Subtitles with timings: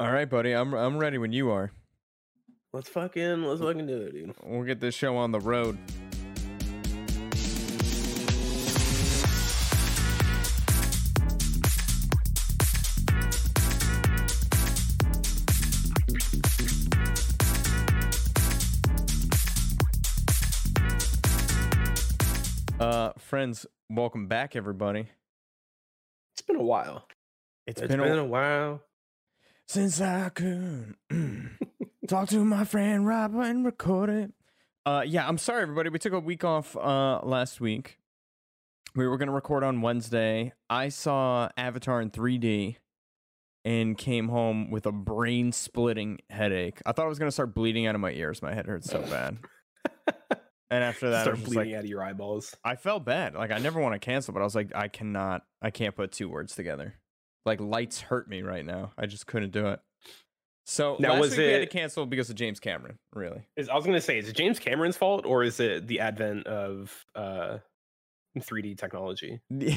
[0.00, 0.52] All right, buddy.
[0.52, 1.70] I'm I'm ready when you are.
[2.72, 4.34] Let's fucking let's fucking do it, dude.
[4.42, 5.78] We'll get this show on the road.
[22.80, 25.06] Uh, friends, welcome back, everybody.
[26.34, 27.06] It's been a while.
[27.66, 28.82] it's it's been, been, a, a while.
[29.66, 30.96] Since I could
[32.08, 34.32] talk to my friend Robert and record it.
[34.84, 35.88] Uh, yeah, I'm sorry, everybody.
[35.90, 37.98] We took a week off uh last week.
[38.94, 40.52] We were gonna record on Wednesday.
[40.68, 42.76] I saw Avatar in 3D
[43.64, 46.80] and came home with a brain splitting headache.
[46.84, 48.42] I thought I was gonna start bleeding out of my ears.
[48.42, 49.38] My head hurt so bad.
[50.72, 52.56] And after that, I Start bleeding like, out of your eyeballs.
[52.64, 53.34] I felt bad.
[53.34, 55.42] Like I never want to cancel, but I was like, I cannot.
[55.60, 56.94] I can't put two words together.
[57.44, 58.92] Like lights hurt me right now.
[58.96, 59.80] I just couldn't do it.
[60.64, 62.98] So Now, was week we had to it- cancel because of James Cameron.
[63.14, 63.42] Really?
[63.56, 66.46] Is I was gonna say, is it James Cameron's fault or is it the advent
[66.46, 67.58] of uh
[68.38, 69.40] 3D technology?
[69.50, 69.76] we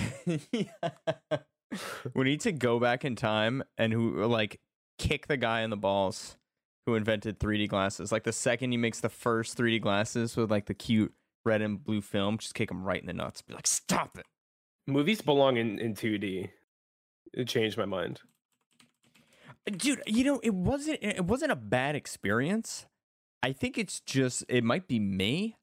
[2.23, 4.59] need to go back in time and who like
[4.97, 6.37] kick the guy in the balls
[6.85, 8.11] who invented 3D glasses.
[8.11, 11.83] Like the second he makes the first 3D glasses with like the cute red and
[11.83, 13.41] blue film, just kick him right in the nuts.
[13.41, 14.25] Be like, stop it.
[14.87, 16.49] Movies belong in, in 2D.
[17.35, 18.21] It changed my mind.
[19.65, 22.85] dude you know it wasn't it wasn't a bad experience.
[23.43, 25.57] I think it's just it might be me.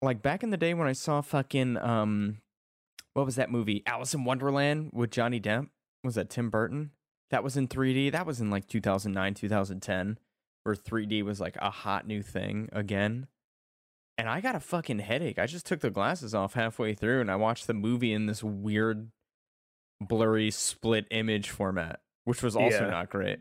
[0.00, 2.38] Like back in the day when i saw fucking um
[3.14, 3.82] what was that movie?
[3.84, 5.68] Alice in wonderland with johnny depp?
[6.04, 6.92] Was that tim burton?
[7.30, 10.18] That was in 3d that was in like 2009 2010
[10.62, 13.26] where 3d was like a hot new thing again.
[14.16, 15.40] And i got a fucking headache.
[15.40, 18.44] I just took the glasses off halfway through and i watched the movie in this
[18.44, 19.10] weird
[20.08, 22.90] blurry split image format which was also Yeah.
[22.90, 23.40] not great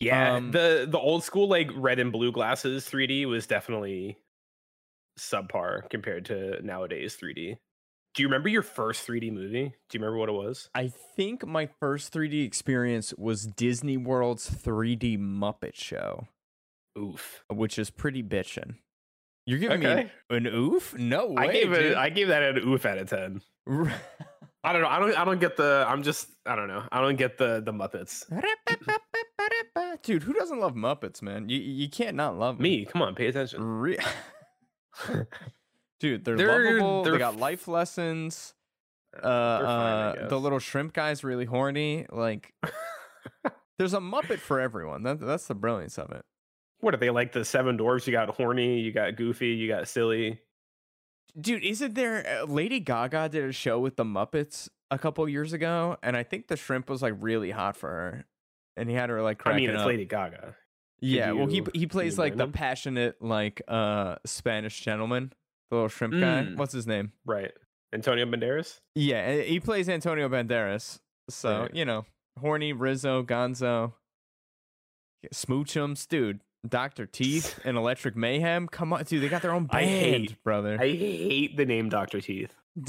[0.00, 4.18] Yeah, Um, the the old school like red and blue glasses 3D was definitely
[5.18, 7.56] subpar compared to nowadays 3D.
[8.14, 9.64] Do you remember your first 3D movie?
[9.88, 10.68] Do you remember what it was?
[10.74, 16.26] I think my first 3D experience was Disney World's 3D Muppet Show,
[16.98, 17.44] Oof.
[17.50, 18.76] which is pretty bitchin'.
[19.46, 20.94] You're giving me an, an oof?
[20.98, 21.48] No way.
[21.48, 21.94] I gave dude.
[21.94, 23.42] I gave that an oof out of 10.
[24.64, 24.88] I don't know.
[24.88, 26.82] I don't I don't get the I'm just I don't know.
[26.90, 28.24] I don't get the the Muppets.
[30.02, 31.48] Dude, who doesn't love Muppets, man?
[31.48, 32.62] You you can't not love 'em.
[32.62, 33.62] Me, come on, pay attention.
[33.62, 33.98] Re-
[36.00, 37.04] Dude, they're, They're- lovable.
[37.04, 38.54] they they're got life lessons.
[39.16, 42.06] Uh, fine, uh, the little shrimp guy's really horny.
[42.12, 42.52] Like,
[43.78, 45.04] there's a Muppet for everyone.
[45.04, 46.22] That, that's the brilliance of it.
[46.80, 48.06] What are they like the seven dwarfs?
[48.06, 50.40] You got horny, you got goofy, you got silly.
[51.38, 55.96] Dude, isn't there Lady Gaga did a show with the Muppets a couple years ago,
[56.02, 58.24] and I think the shrimp was like really hot for her,
[58.76, 59.64] and he had her like cracking.
[59.64, 59.86] I mean, it's up.
[59.88, 60.54] Lady Gaga.
[61.00, 65.32] yeah, well, he he plays like the passionate like uh Spanish gentleman,
[65.70, 66.44] the little shrimp guy.
[66.44, 66.56] Mm.
[66.56, 67.12] What's his name?
[67.26, 67.52] Right.
[67.92, 68.80] Antonio Banderas?
[68.94, 70.98] Yeah, uh, he plays Antonio Banderas.
[71.28, 71.74] So Right.
[71.74, 72.04] you know,
[72.40, 73.92] horny Rizzo, Gonzo,
[75.34, 76.40] Smoochums, dude.
[76.68, 78.66] Doctor Teeth and Electric Mayhem.
[78.68, 79.22] Come on, dude.
[79.22, 79.90] They got their own I band,
[80.30, 80.76] hate- brother.
[80.80, 82.20] I hate the name Dr.
[82.20, 82.52] Teeth.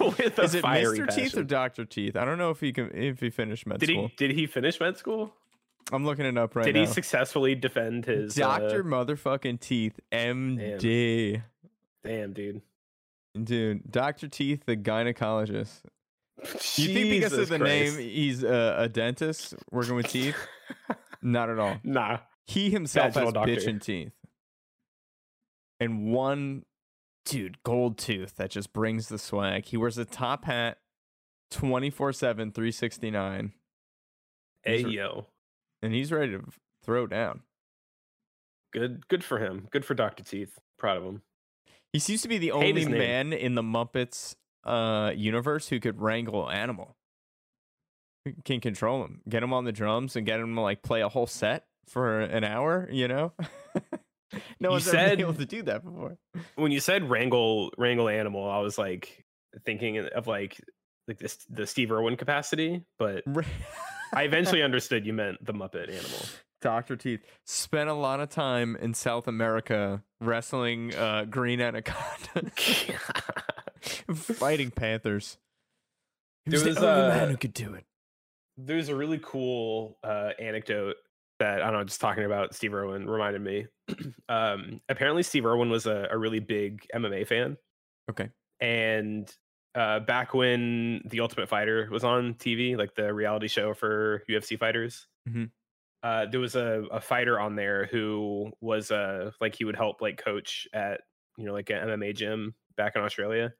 [0.00, 1.14] With a Is it Mr.
[1.14, 1.44] Teeth or.
[1.44, 2.16] Doctor Teeth?
[2.16, 4.08] I don't know if he can if he finished med Did school.
[4.08, 5.32] he did he finish med school?
[5.92, 6.80] I'm looking it up right did now.
[6.80, 11.42] Did he successfully defend his Doctor uh, motherfucking Teeth, MD,
[12.04, 12.62] damn dude.
[13.40, 13.90] dude.
[13.90, 15.82] Doctor Teeth, the gynecologist.
[16.76, 17.98] You think because of the Christ.
[17.98, 20.34] name he's a dentist working with teeth?
[21.22, 21.78] Not at all.
[21.84, 22.18] nah.
[22.46, 23.52] He himself Vaginal has doctor.
[23.56, 24.12] bitchin' teeth.
[25.80, 26.64] And one
[27.24, 29.66] dude, gold tooth that just brings the swag.
[29.66, 30.78] He wears a top hat
[31.50, 33.52] 24 7, 369,
[34.64, 35.26] Hey He's yo.
[35.82, 36.44] and he's ready to
[36.84, 37.42] throw down.
[38.72, 39.68] Good good for him.
[39.70, 40.22] Good for Dr.
[40.24, 40.58] Teeth.
[40.78, 41.22] Proud of him.
[41.92, 44.34] He seems to be the Hate only man in the Muppets
[44.64, 46.96] uh, universe who could wrangle animal.
[48.44, 51.08] Can control him, get him on the drums, and get him to like play a
[51.08, 52.88] whole set for an hour.
[52.90, 53.32] You know,
[53.74, 53.80] no
[54.60, 56.18] You one's ever said- been able to do that before.
[56.54, 59.24] When you said wrangle wrangle animal, I was like
[59.64, 60.60] thinking of like
[61.08, 63.24] like this the Steve Irwin capacity, but
[64.14, 66.20] I eventually understood you meant the Muppet animal.
[66.60, 72.52] Doctor Teeth spent a lot of time in South America wrestling uh, green anaconda,
[74.14, 75.38] fighting panthers.
[76.44, 77.84] He was There the only uh, man who could do it.
[78.64, 80.96] There's a really cool uh, anecdote
[81.38, 83.66] that I don't know, just talking about Steve Irwin reminded me.
[84.28, 87.56] um, apparently, Steve Irwin was a, a really big MMA fan,
[88.10, 88.32] Okay.
[88.60, 89.34] and
[89.74, 94.56] uh, back when The Ultimate Fighter was on TV, like the reality show for UFC
[94.56, 95.52] fighters, Mhm.
[96.02, 100.00] Uh, there was a, a fighter on there who was uh like he would help
[100.00, 101.02] like coach at
[101.38, 103.54] you know like an MMA gym back in Australia,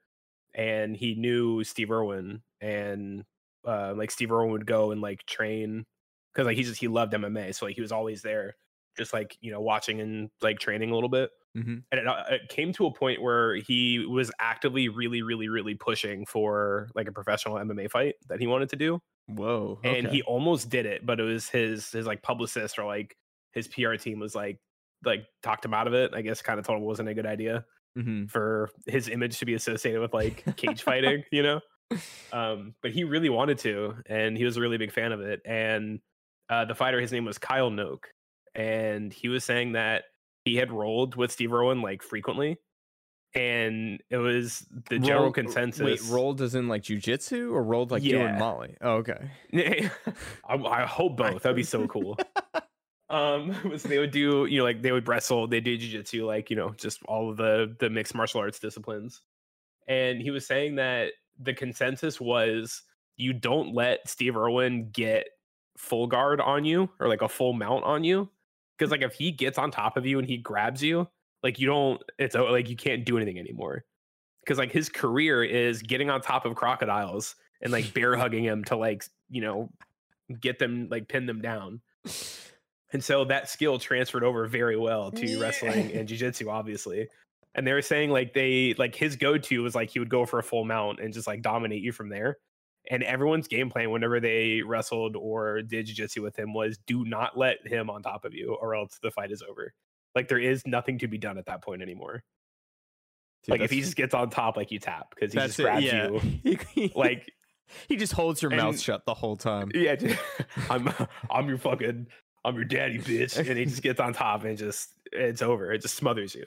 [0.55, 3.25] and he knew Steve Irwin, and
[3.67, 5.85] uh, like Steve Irwin would go and like train
[6.33, 8.57] because like he just he loved MMA, so like he was always there,
[8.97, 11.77] just like you know watching and like training a little bit Mm-hmm.
[11.93, 15.75] and it, uh, it came to a point where he was actively really really really
[15.75, 19.79] pushing for like a professional mma fight that he wanted to do Whoa.
[19.85, 23.15] and he almost did it but it was his his like publicist or like
[23.53, 24.61] his pr team was like
[25.05, 27.13] like talked him out of it i guess kind of told him it wasn't a
[27.15, 27.67] good idea
[27.99, 28.31] Mhm.
[28.31, 31.61] for his image to be associated with like cage fighting you know
[32.33, 35.41] um but he really wanted to and he was a really big fan of it
[35.45, 36.01] and
[36.49, 38.05] uh the fighter his name was kyle noke
[38.55, 40.05] and he was saying that
[40.45, 42.59] he had rolled with steve irwin like frequently
[43.35, 48.03] and it was the general consensus Wait, rolled as in like jujitsu or rolled like
[48.03, 48.19] Yeah.
[48.19, 48.77] doing Molly?
[48.81, 49.31] Oh, okay.
[49.55, 51.43] I, I hope both.
[51.43, 52.19] That'd be so cool.
[53.09, 56.51] um, was they would do, you know, like they would wrestle, they do jujitsu, like
[56.51, 59.23] you know, just all of the the mixed martial arts disciplines.
[59.89, 61.13] And he was saying that
[61.43, 62.83] the consensus was
[63.17, 65.27] you don't let Steve Irwin get
[65.77, 68.29] full guard on you or like a full mount on you,
[68.77, 71.09] because like if he gets on top of you and he grabs you,
[71.43, 73.85] like you don't, it's like you can't do anything anymore.
[74.45, 78.65] Because like his career is getting on top of crocodiles and like bear hugging him
[78.65, 79.69] to like you know
[80.41, 81.81] get them like pin them down
[82.93, 85.41] and so that skill transferred over very well to Yeah.
[85.41, 87.09] wrestling and jiu-jitsu obviously
[87.55, 90.39] and they were saying like they like his go-to was like he would go for
[90.39, 92.39] a full mount and just like dominate you from there
[92.91, 97.37] and everyone's game plan whenever they wrestled or did jiu-jitsu with him was do not
[97.37, 99.73] let him on top of you or else the fight is over
[100.15, 102.23] like there is nothing to be done at that point anymore
[103.45, 105.63] Dude, like if he just gets on top like you tap because he just it,
[105.65, 106.09] grabs yeah.
[106.45, 107.31] you like
[107.89, 109.71] he just holds your mouth shut the whole time.
[109.75, 110.19] Yeah, dude.
[110.71, 110.93] I'm
[111.31, 112.07] I'm your fucking
[112.45, 113.37] I'm your daddy bitch.
[113.37, 115.73] And he just gets on top and just it's over.
[115.73, 116.45] It just smothers you.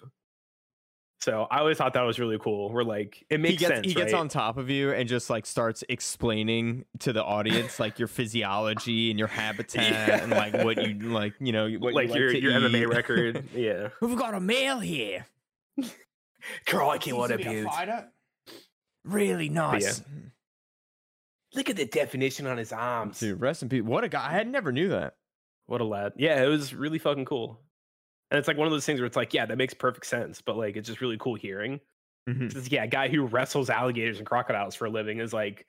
[1.22, 2.72] So I always thought that was really cool.
[2.72, 3.88] We're like, it makes he gets sense.
[3.88, 4.20] he gets right?
[4.20, 9.10] on top of you and just like starts explaining to the audience like your physiology
[9.10, 12.44] and your habitat and like what you like you know what like you your like
[12.44, 13.46] your MMA record.
[13.56, 13.90] Yeah.
[14.02, 15.26] We've got a male here.
[16.68, 17.68] Crikey, what a Seems to be beaut.
[17.68, 18.08] fighter.
[19.04, 20.02] Really nice.
[21.54, 23.20] Look at the definition on his arms.
[23.20, 23.82] Dude, rest in peace.
[23.84, 24.28] What a guy.
[24.28, 25.16] I had never knew that.
[25.68, 26.14] What a lad.
[26.18, 27.60] Yeah, it was really fucking cool.
[28.32, 30.42] And it's like one of those things where it's like, yeah, that makes perfect sense,
[30.42, 31.80] but like it's just really cool hearing.
[32.28, 32.56] Mhm.
[32.56, 35.68] It's, yeah, a guy who wrestles alligators and crocodiles for a living is like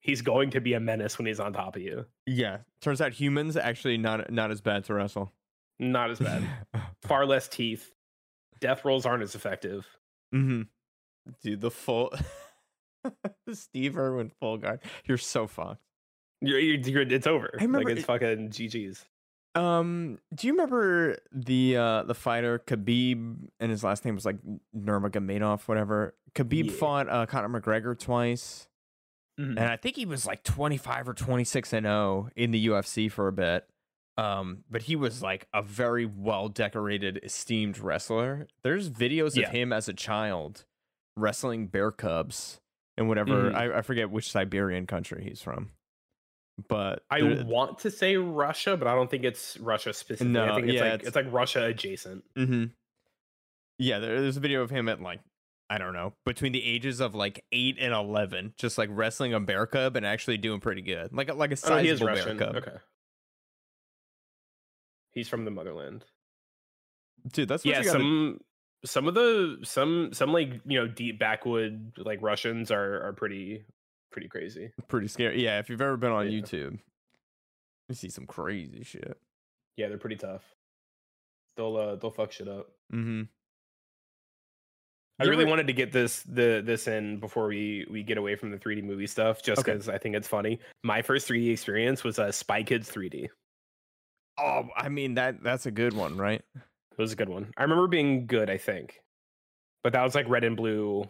[0.00, 2.04] he's going to be a menace when he's on top of you.
[2.26, 2.58] Yeah.
[2.82, 5.32] Turns out humans actually not not as bad to wrestle.
[5.80, 6.42] Not as bad.
[7.02, 7.94] Far less teeth.
[8.60, 9.86] Death rolls aren't as effective.
[10.32, 10.62] hmm
[11.42, 12.12] Dude, the full
[13.46, 14.80] the Steve Irwin full guard.
[15.06, 15.80] You're so fucked.
[16.40, 17.50] You're, you're, you're- it's over.
[17.58, 19.04] I remember like it's it- fucking GG's.
[19.58, 24.36] Um, do you remember the uh the fighter Khabib and his last name was like
[24.76, 26.14] Nurmagomedov, whatever?
[26.34, 26.72] Khabib Yeah.
[26.72, 28.68] fought uh, Conor McGregor twice,
[29.40, 29.50] Mhm.
[29.56, 33.28] and I think he was like 25 or 26 and 0 in the UFC for
[33.28, 33.66] a bit.
[34.16, 38.48] Um, but he was like a very well decorated, esteemed wrestler.
[38.62, 39.46] There's videos Yeah.
[39.46, 40.64] of him as a child
[41.16, 42.60] wrestling bear cubs
[42.96, 43.50] and whatever.
[43.50, 43.54] Mhm.
[43.54, 45.70] I, I forget which Siberian country he's from,
[46.68, 50.32] but I want to say Russia, but I don't think it's Russia specifically.
[50.32, 52.24] No, I think it's yeah, like it's- it's like Russia adjacent.
[52.36, 52.64] Mm-hmm.
[53.78, 55.20] Yeah, there, there's a video of him at like
[55.70, 59.40] I don't know between the ages of like eight and eleven, just like wrestling a
[59.40, 62.08] bear cub and actually doing pretty good, like a, like a Oh, he is bear
[62.08, 62.38] Russian.
[62.38, 62.56] cub.
[62.56, 62.76] Okay.
[65.12, 66.04] He's from the motherland.
[67.32, 68.40] Dude, that's what yeah you gotta- some
[68.84, 73.64] some of the some some like you know deep backwood like russians are are pretty
[74.10, 75.42] pretty crazy pretty scary.
[75.42, 76.40] Yeah, if you've ever been on Yeah.
[76.40, 76.78] YouTube,
[77.88, 79.16] you see some crazy shit.
[79.76, 80.42] yeah they're pretty tough
[81.56, 83.22] they'll uh they'll fuck shit up Mm-hmm.
[85.20, 88.50] i really wanted to get this the this in before we we get away from
[88.50, 89.72] the 3d movie stuff just Okay.
[89.72, 93.28] because i think it's funny my first 3d experience was uh spy kids 3d
[94.40, 96.40] Oh, I mean that that's a good one, right?
[96.54, 99.00] It was a good one i remember being good i think
[99.82, 101.04] but that was like red and blue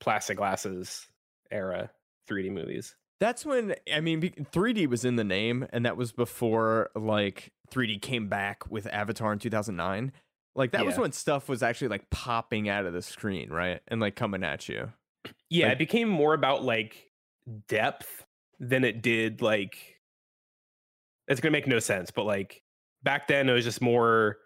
[0.00, 1.06] plastic glasses
[1.50, 1.90] era
[2.28, 6.90] 3d movies That's when I mean 3D was in the name, and that was before
[6.94, 10.12] like 3D came back with Avatar in 2009.
[10.54, 14.00] Like that was when stuff was actually like popping out of the screen, right, and
[14.00, 14.92] like coming at you.
[15.50, 17.10] yeah Like- it became more about like
[17.68, 18.24] depth
[18.60, 19.76] than it did like
[21.28, 22.62] it's gonna make no sense but like
[23.02, 24.36] back then it was just more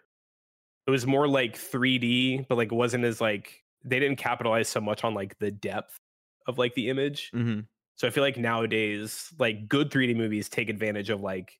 [0.87, 4.79] it was more like 3d but like it wasn't as like they didn't capitalize so
[4.79, 5.97] much on like the depth
[6.47, 7.61] of like the image Mm-hmm.
[7.95, 11.59] So i feel like nowadays like good 3d movies take advantage of like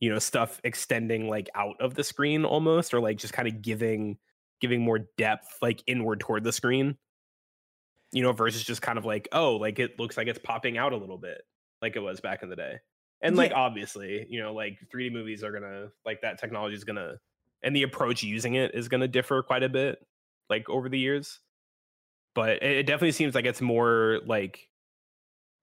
[0.00, 3.62] you know stuff extending like out of the screen almost or like just kind of
[3.62, 4.18] giving
[4.60, 6.98] giving more depth like inward toward the screen.
[8.12, 10.92] You know versus just kind of like oh like it looks like it's popping out
[10.92, 11.42] a little bit
[11.80, 12.80] like it was back in the day.
[13.22, 13.54] And like Yeah.
[13.54, 17.20] obviously you know like 3d movies are gonna like that technology is gonna
[17.62, 20.04] and the approach using it is gonna differ quite a bit
[20.48, 21.40] like over the years.
[22.34, 24.69] But it, it definitely seems like it's more like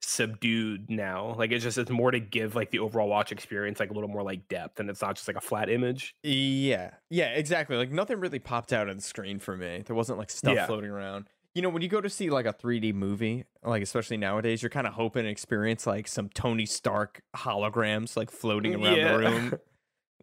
[0.02, 3.90] subdued now like it's just it's more to give like the overall watch experience like
[3.90, 7.30] a little more like depth and it's not just like a flat image Yeah, yeah,
[7.30, 7.76] exactly.
[7.78, 9.84] Like nothing really popped out on the screen for me.
[9.86, 10.66] There wasn't like stuff Yeah.
[10.68, 11.30] floating around.
[11.56, 14.70] You know, when you go to see like a 3D movie, like especially nowadays, you're
[14.70, 19.12] kind of hoping to experience like some Tony Stark holograms like floating around Yeah.
[19.12, 19.54] the room.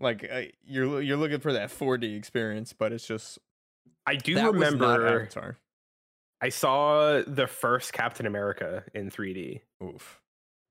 [0.00, 3.38] Like uh, you're you're looking for that 4D experience, but it's just
[4.06, 5.28] i do that was not remember.
[6.44, 10.20] I saw the first captain america in 3d Oof.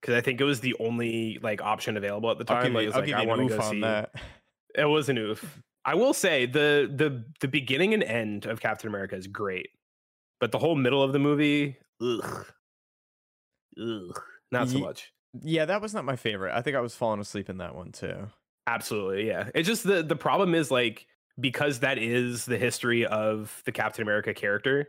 [0.02, 2.66] because I think it was the only like option available at the I'll time.
[2.68, 3.82] give Like, you, I'll like, give I an want to go on see.
[3.82, 4.12] that.
[4.76, 5.62] It was an oof.
[5.86, 9.70] I will say the the the beginning and end of Captain America is great,
[10.40, 12.46] but the whole middle of the movie, ugh,
[13.82, 15.12] ugh, not so Ye- much.
[15.42, 16.54] Yeah, that was not my favorite.
[16.56, 18.28] I think I was falling asleep in that one too.
[18.68, 19.50] Absolutely, yeah.
[19.56, 21.08] It's just the the problem is like
[21.40, 24.88] because that is the history of the Captain America character.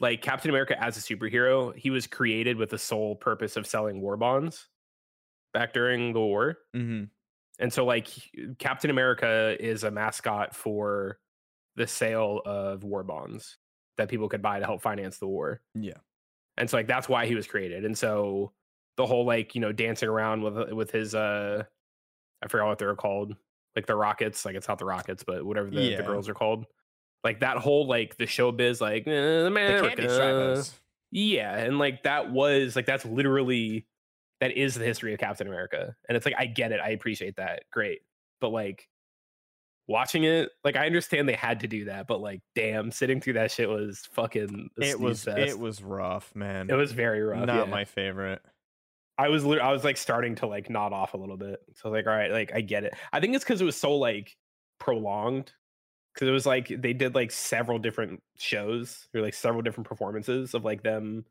[0.00, 4.00] Like Captain America as a superhero, he was created with the sole purpose of selling
[4.00, 4.68] war bonds
[5.52, 6.58] back during the war.
[6.74, 7.04] Mm-hmm.
[7.58, 8.08] And so like
[8.58, 11.18] Captain America is a mascot for
[11.76, 13.58] the sale of war bonds
[13.98, 15.60] that people could buy to help finance the war.
[15.74, 15.98] Yeah.
[16.56, 17.84] And so like that's why he was created.
[17.84, 18.52] And so
[18.96, 21.62] the whole like, you know, dancing around with with his uh
[22.42, 23.36] I forgot what they're called.
[23.76, 25.96] Like the Rockettes, like it's not the Rockettes, but whatever the, Yeah.
[25.98, 26.66] the girls are called.
[27.24, 29.96] Like that whole like the showbiz like eh, The America.
[29.96, 30.62] candy.
[31.10, 33.86] Yeah, and like that was like that's literally
[34.40, 35.94] that is the history of Captain America.
[36.08, 37.64] And it's like I get it, I appreciate that.
[37.70, 38.00] Great.
[38.40, 38.88] But like
[39.86, 43.34] watching it, like I understand they had to do that, but like damn, sitting through
[43.34, 45.38] that shit was fucking It was fest.
[45.38, 46.70] it was rough, man.
[46.70, 47.46] it was very rough.
[47.46, 47.70] not yeah.
[47.70, 48.42] my favorite.
[49.18, 51.60] I was I was like starting to like nod off a little bit.
[51.76, 52.94] So like, all right, like I get it.
[53.12, 54.34] I think it's because it was so like
[54.80, 55.52] prolonged.
[56.14, 60.54] Because it was like they did like several different shows or like several different performances
[60.54, 61.24] of like them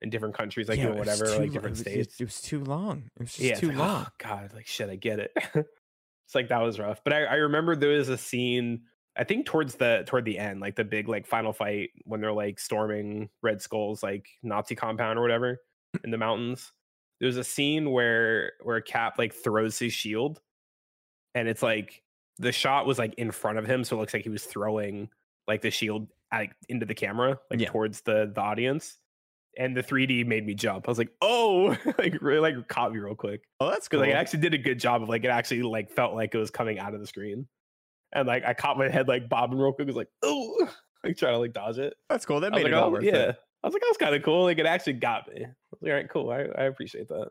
[0.00, 2.20] in different countries, like Yeah, doing whatever, too like different it was- states.
[2.20, 3.10] It, was too long.
[3.16, 4.06] It was just yeah, too like, oh long.
[4.06, 5.32] oh god, like shit, I get it.
[5.54, 7.00] it's like that was rough.
[7.04, 8.82] But I, I remember there was a scene,
[9.16, 12.32] I think towards the toward the end, like the big like final fight when they're
[12.32, 15.58] like storming Red Skull's like Nazi compound or whatever
[16.02, 16.72] in the mountains.
[17.20, 20.40] There was a scene where where Cap like throws his shield,
[21.34, 22.02] and it's like
[22.38, 25.08] the shot was like in front of him, so it looks like he was throwing
[25.46, 27.68] like the shield like into the camera, like Yeah.
[27.70, 28.98] towards the the audience.
[29.56, 30.88] And the 3D made me jump.
[30.88, 33.98] I was like, oh, like really like caught me real quick Oh, that's good.
[33.98, 34.00] cool.
[34.00, 36.38] like it actually did a good job of like it actually like felt like it
[36.38, 37.46] was coming out of the screen,
[38.12, 39.86] and like I caught my head like bobbing real quick.
[39.86, 40.68] It was like oh,
[41.04, 41.94] like trying to like dodge it.
[42.08, 42.40] that's cool.
[42.40, 43.14] That made like, it all oh worth yeah.
[43.28, 43.36] it.
[43.62, 44.42] I was like, that was kind of cool.
[44.42, 45.44] Like it actually got me.
[45.44, 46.30] I was like, all right, cool.
[46.30, 47.28] I, I appreciate that.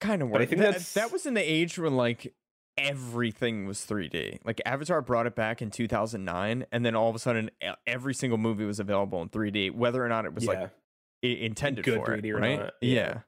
[0.00, 0.48] Kind of But I worth.
[0.48, 2.34] think that, that's- that was in the age when like
[2.76, 4.38] everything was 3D.
[4.44, 7.50] Like Avatar brought it back in 2009, and then all of a sudden,
[7.86, 10.58] every single movie was available in 3D, whether or not it was like
[11.22, 12.58] yeah, i- intended Good for it, 3D or right?
[12.60, 12.94] not, Yeah.
[12.94, 13.18] yeah.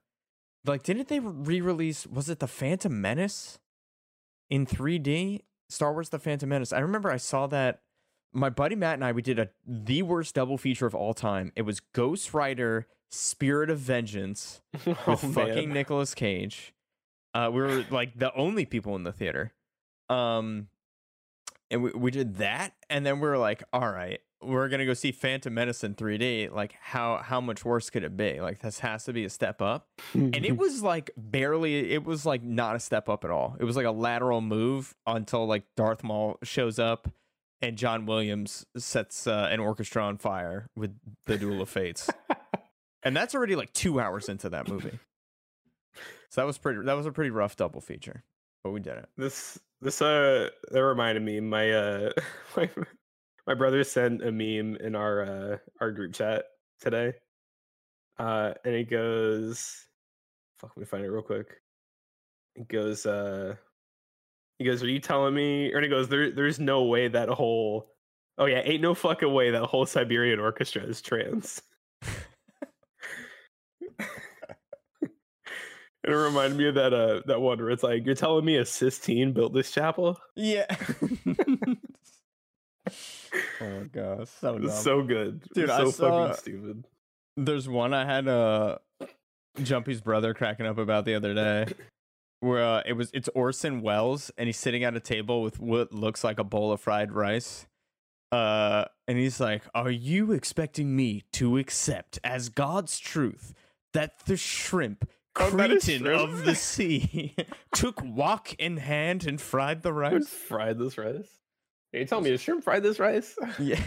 [0.67, 2.07] Like, didn't they re-release?
[2.07, 3.59] Was it the Phantom Menace
[4.51, 5.41] in 3D?
[5.71, 6.73] Star Wars: The Phantom Menace.
[6.73, 7.81] I remember I saw that.
[8.37, 11.53] My buddy Matt and I we did a the worst double feature of all time.
[11.57, 15.73] It was Ghost Rider, Spirit of Vengeance oh, with Oh, fucking.
[15.73, 16.74] Nicolas Cage.
[17.35, 19.53] Uh, we were like the only people in the theater.
[20.09, 20.69] Um,
[21.71, 24.95] and we, we did that, and then we were like, all right, we're gonna go
[24.95, 26.53] see Phantom Menace in 3D.
[26.53, 28.41] Like, how how much worse could it be?
[28.41, 29.89] Like, this has to be a step up.
[30.13, 31.93] And it was like barely.
[31.93, 33.57] It was like not a step up at all.
[33.59, 37.09] It was like a lateral move until like Darth Maul shows up.
[37.63, 42.11] And John Williams sets uh, an orchestra on fire with the Duel of Fates,
[43.03, 44.99] and that's already like two hours into that movie.
[46.35, 46.81] So that was pretty.
[46.83, 48.25] That was a pretty rough double feature,
[48.65, 49.09] but we did it.
[49.17, 52.11] this this uh that reminded me my uh
[52.57, 52.69] my,
[53.47, 56.47] my brother sent a meme in our uh our group chat
[56.81, 57.13] today
[58.19, 59.87] uh and it goes
[60.59, 61.61] fuck let me find it real quick
[62.57, 63.55] it goes uh
[64.59, 67.93] he goes are you telling me or he goes there there's no way that whole
[68.39, 71.63] oh yeah ain't no fucking way that whole siberian orchestra is trans
[76.05, 78.65] it reminded me of that uh that one where it's like you're telling me a
[78.65, 80.19] Sistine built this chapel.
[80.37, 80.67] Yeah.
[83.61, 84.71] oh gosh, so dumb.
[84.71, 86.85] So good, Dude, It's I so saw- fucking stupid.
[87.37, 88.79] There's one I had uh
[89.63, 91.67] Jumpy's brother cracking up about the other day
[92.41, 95.93] where uh, it was it's Orson Welles and he's sitting at a table with what
[95.95, 97.67] looks like a bowl of fried rice.
[98.33, 103.55] Uh, and he's like, "Are you expecting me to accept as God's truth
[103.93, 107.35] that the shrimp, Oh, cretin of the sea,
[107.75, 111.29] took wok in hand and fried the rice?" fried this rice?
[111.93, 113.37] Are you telling me to shrimp fried this rice?
[113.59, 113.81] Yeah,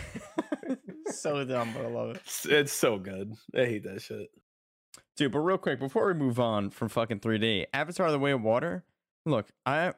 [1.08, 2.22] so dumb, but I love it.
[2.26, 3.34] It's, it's so good.
[3.56, 4.30] I hate that shit.
[5.16, 8.42] Dude, but real quick, before we move on from fucking 3D, Avatar: The Way of
[8.42, 8.86] Water.
[9.26, 9.94] Look, I,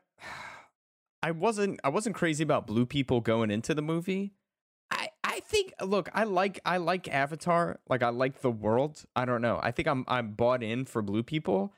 [1.24, 4.34] I wasn't, I wasn't crazy about blue people going into the movie.
[5.50, 7.80] Think, look, I like, I like Avatar.
[7.90, 9.04] Like, I like the world.
[9.16, 9.60] I don't know.
[9.62, 11.74] I think I'm, I'm bought in for blue people.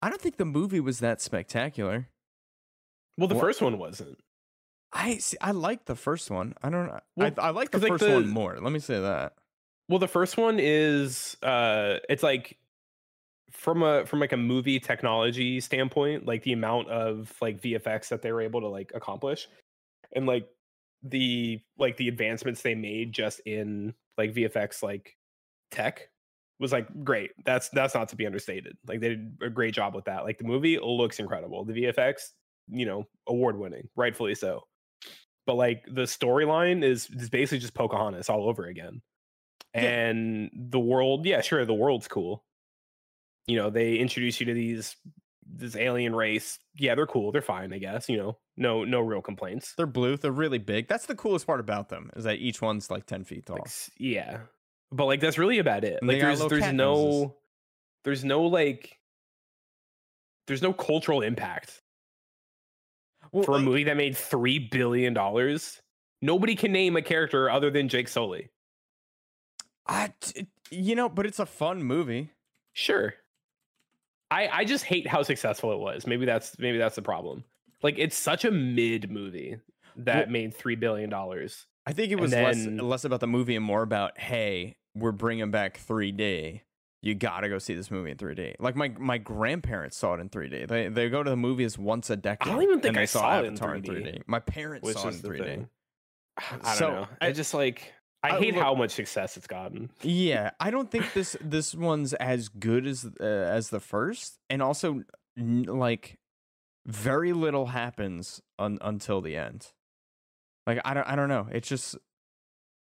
[0.00, 2.08] I don't think the movie was that spectacular.
[3.18, 4.18] Well, the What- first one wasn't.
[4.92, 6.54] I, see, I like the first one.
[6.62, 7.00] I don't know.
[7.16, 8.56] Well, I, I like the 'cause, like, first one more.
[8.60, 9.34] Let me say that.
[9.88, 12.56] Well, the first one is uh it's like
[13.50, 18.22] from a from like a movie technology standpoint, like the amount of like VFX that
[18.22, 19.48] they were able to like accomplish
[20.14, 20.48] and like
[21.10, 25.16] the like the advancements they made just in like VFX like
[25.70, 26.08] tech
[26.58, 27.32] was like great.
[27.44, 28.76] That's that's not to be understated.
[28.86, 30.24] Like they did a great job with that.
[30.24, 31.64] Like the movie looks incredible.
[31.64, 32.30] The VFX,
[32.68, 34.62] you know, award winning, rightfully so.
[35.46, 39.02] But like the storyline is is basically just Pocahontas all over again.
[39.74, 39.82] Yeah.
[39.82, 42.44] And the world, yeah, sure, the world's cool.
[43.46, 44.96] You know, they introduce you to these
[45.48, 46.58] this alien race.
[46.74, 47.32] Yeah, they're cool.
[47.32, 48.08] They're fine, I guess.
[48.08, 49.74] You know, no no real complaints.
[49.76, 50.16] They're blue.
[50.16, 50.88] They're really big.
[50.88, 53.58] That's the coolest part about them is that each one's like 10 feet tall.
[53.58, 54.40] Like, yeah,
[54.92, 55.98] but like that's really about it.
[56.00, 57.22] And Like there's there's cat noses.
[57.22, 57.36] no
[58.04, 58.98] there's no like
[60.46, 61.82] there's no cultural impact
[63.32, 65.80] Well, for a movie that made three billion dollars.
[66.22, 68.48] Nobody can name a character other than Jake Sully.
[69.86, 72.30] I, t- you know, but it's a fun movie.
[72.72, 73.14] Sure.
[74.30, 76.06] I I just hate how successful it was.
[76.06, 77.44] Maybe that's maybe that's the problem.
[77.82, 79.56] Like it's such a mid movie
[79.96, 81.66] that Well- made three billion dollars.
[81.86, 85.12] I think it was then- less less about the movie and more about, hey, we're
[85.12, 86.62] bringing back 3D.
[87.02, 88.56] You gotta go see this movie in 3D.
[88.58, 90.66] Like my my grandparents saw it in 3D.
[90.66, 92.48] They they go to the movies once a decade.
[92.48, 94.22] I don't even think I saw saw it in Avatar 3D.
[94.26, 95.44] My parents Which saw it in 3D.
[95.44, 95.68] thing.
[96.38, 97.08] I don't So, know.
[97.20, 97.92] I- I just like
[98.32, 99.90] I I hate look- how much success it's gotten.
[100.02, 104.62] Yeah, I don't think this this one's as good as uh, as the first, and
[104.62, 105.02] also
[105.38, 106.18] n- like
[106.86, 109.68] very little happens un- until the end.
[110.66, 111.48] Like I don't I don't know.
[111.52, 111.96] It's just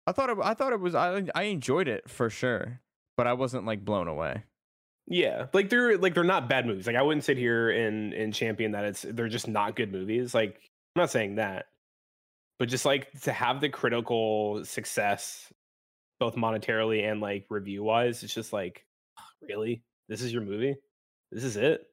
[0.05, 2.79] I thought it, I thought it was I I enjoyed it for sure,
[3.17, 4.43] but I wasn't like blown away.
[5.09, 6.85] Yeah, like they're like they're not bad movies.
[6.87, 10.33] Like I wouldn't sit here and and champion that it's they're just not good movies.
[10.33, 10.55] Like
[10.95, 11.67] I'm not saying that,
[12.59, 15.51] but just like to have the critical success,
[16.19, 18.85] both monetarily and like review wise, it's just like
[19.19, 20.75] ah, really this is your movie.
[21.31, 21.85] This is it.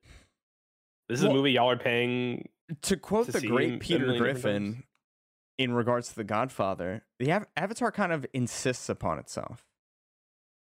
[1.08, 2.48] This is Well- a movie y'all are paying.
[2.82, 4.84] To quote To the great Peter Griffin
[5.58, 9.66] in regards to The Godfather, the Av- Avatar kind of insists upon itself.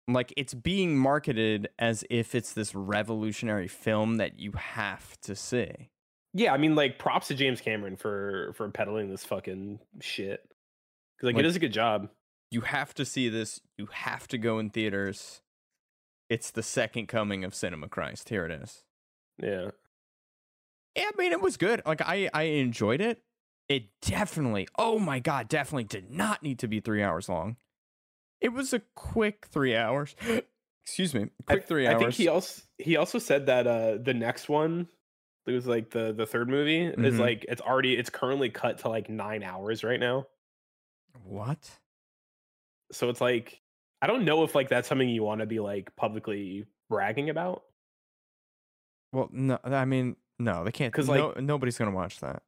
[0.07, 5.89] Like it's being marketed as if it's this revolutionary film that you have to see.
[6.33, 10.41] Yeah, I mean, like props to James Cameron for for peddling this fucking shit.
[11.17, 12.09] Because like, Like- it does a good job.
[12.49, 13.61] You have to see this.
[13.77, 15.41] You have to go in theaters.
[16.29, 18.27] It's the second coming of Cinema Christ.
[18.29, 18.83] Here it is.
[19.41, 19.71] Yeah.
[20.95, 21.81] Yeah, I mean, it was good.
[21.85, 23.21] Like I, I enjoyed it.
[23.69, 27.55] It definitely, oh my god, definitely did not need to be three hours long.
[28.41, 30.13] It was a quick three hours.
[30.85, 34.13] Excuse me, I- quick three I think he also he also said that uh the
[34.13, 34.89] next one,
[35.47, 37.19] it was like the the third movie, is Mhm.
[37.19, 40.27] like it's already it's currently cut to like nine hours right now.
[41.23, 41.69] what?
[42.91, 43.61] So it's like
[44.01, 47.63] I don't know if like that's something you want to be like publicly bragging about.
[49.11, 52.43] Well, no, I mean, no, they can't Because like- no, nobody's gonna watch that.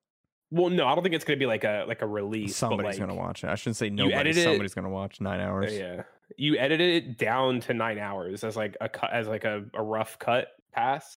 [0.51, 2.55] Well, no, I don't think it's gonna be like a like a release.
[2.55, 3.49] Somebody's but, gonna watch it.
[3.49, 4.13] I shouldn't say nobody.
[4.15, 5.75] edited it- Somebody's gonna watch nine uh, hours.
[5.75, 6.03] Yeah,
[6.37, 9.81] you edited it down to nine hours as like a cut as like a, a
[9.83, 11.17] rough cut pass.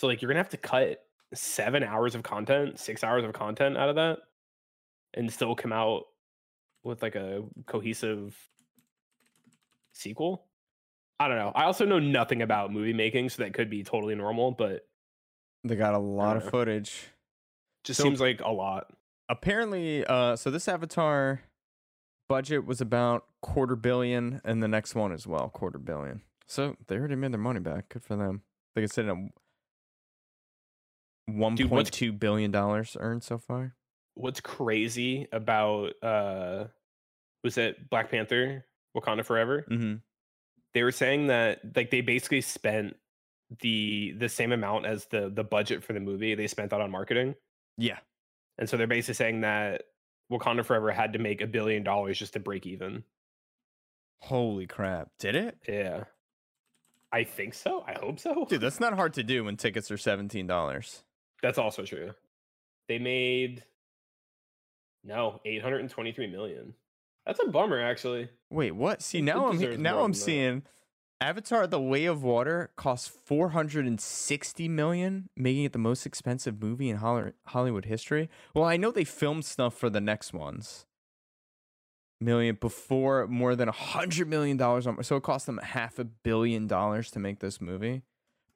[0.00, 3.76] So like you're gonna have to cut seven hours of content, six hours of content
[3.76, 4.20] out of that,
[5.12, 6.04] and still come out
[6.82, 8.34] with like a cohesive
[9.92, 10.46] sequel.
[11.18, 11.52] I don't know.
[11.54, 14.88] I also know nothing about movie making, so that could be totally normal, but
[15.64, 16.50] They got a lot of know.
[16.50, 17.08] footage.
[17.84, 18.90] just So- seems like a lot.
[19.28, 21.42] apparently uh so this avatar
[22.26, 26.96] budget was about quarter billion and the next one as well quarter billion so they
[26.96, 28.42] already made their money back good for them
[28.74, 29.14] they could sit at
[31.30, 33.74] one point two billion dollars earned so far
[34.14, 36.64] What's crazy about uh
[37.42, 38.64] was it Black Panther
[38.96, 39.64] Wakanda Forever?
[39.70, 39.94] mm-hmm.
[40.74, 42.96] they were saying that like they basically spent
[43.60, 46.90] the the same amount as the the budget for the movie they spent that on
[46.90, 47.34] marketing.
[47.78, 47.98] Yeah.
[48.58, 49.84] And so they're basically saying that
[50.30, 53.04] Wakanda Forever had to make a billion dollars just to break even.
[54.20, 55.08] Holy crap.
[55.18, 55.56] Did it?
[55.66, 56.04] Yeah.
[57.12, 57.82] I think so.
[57.86, 58.46] I hope so.
[58.48, 61.02] Dude, that's not hard to do when tickets are $17.
[61.42, 62.14] That's also true.
[62.88, 63.64] They made
[65.04, 66.74] no 823 million.
[67.26, 68.28] That's a bummer, actually.
[68.50, 69.02] Wait, what?
[69.02, 70.62] See, It now I'm now I'm seeing
[71.20, 76.96] Avatar: The Way of Water costs 460 million, making it the most expensive movie in
[76.96, 78.28] Hollywood history.
[78.54, 80.86] Well, I know they filmed stuff for the next ones.
[82.22, 86.04] Million before more than a hundred million dollars on so it cost them half a
[86.04, 88.02] billion dollars to make this movie.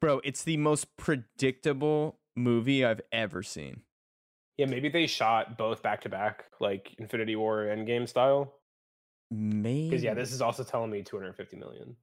[0.01, 3.83] Bro, it's the most predictable movie I've ever seen.
[4.57, 8.55] Yeah, maybe they shot both back to back, like Infinity War Endgame style.
[9.31, 11.97] Maybe Because yeah, this is also telling me 250 million.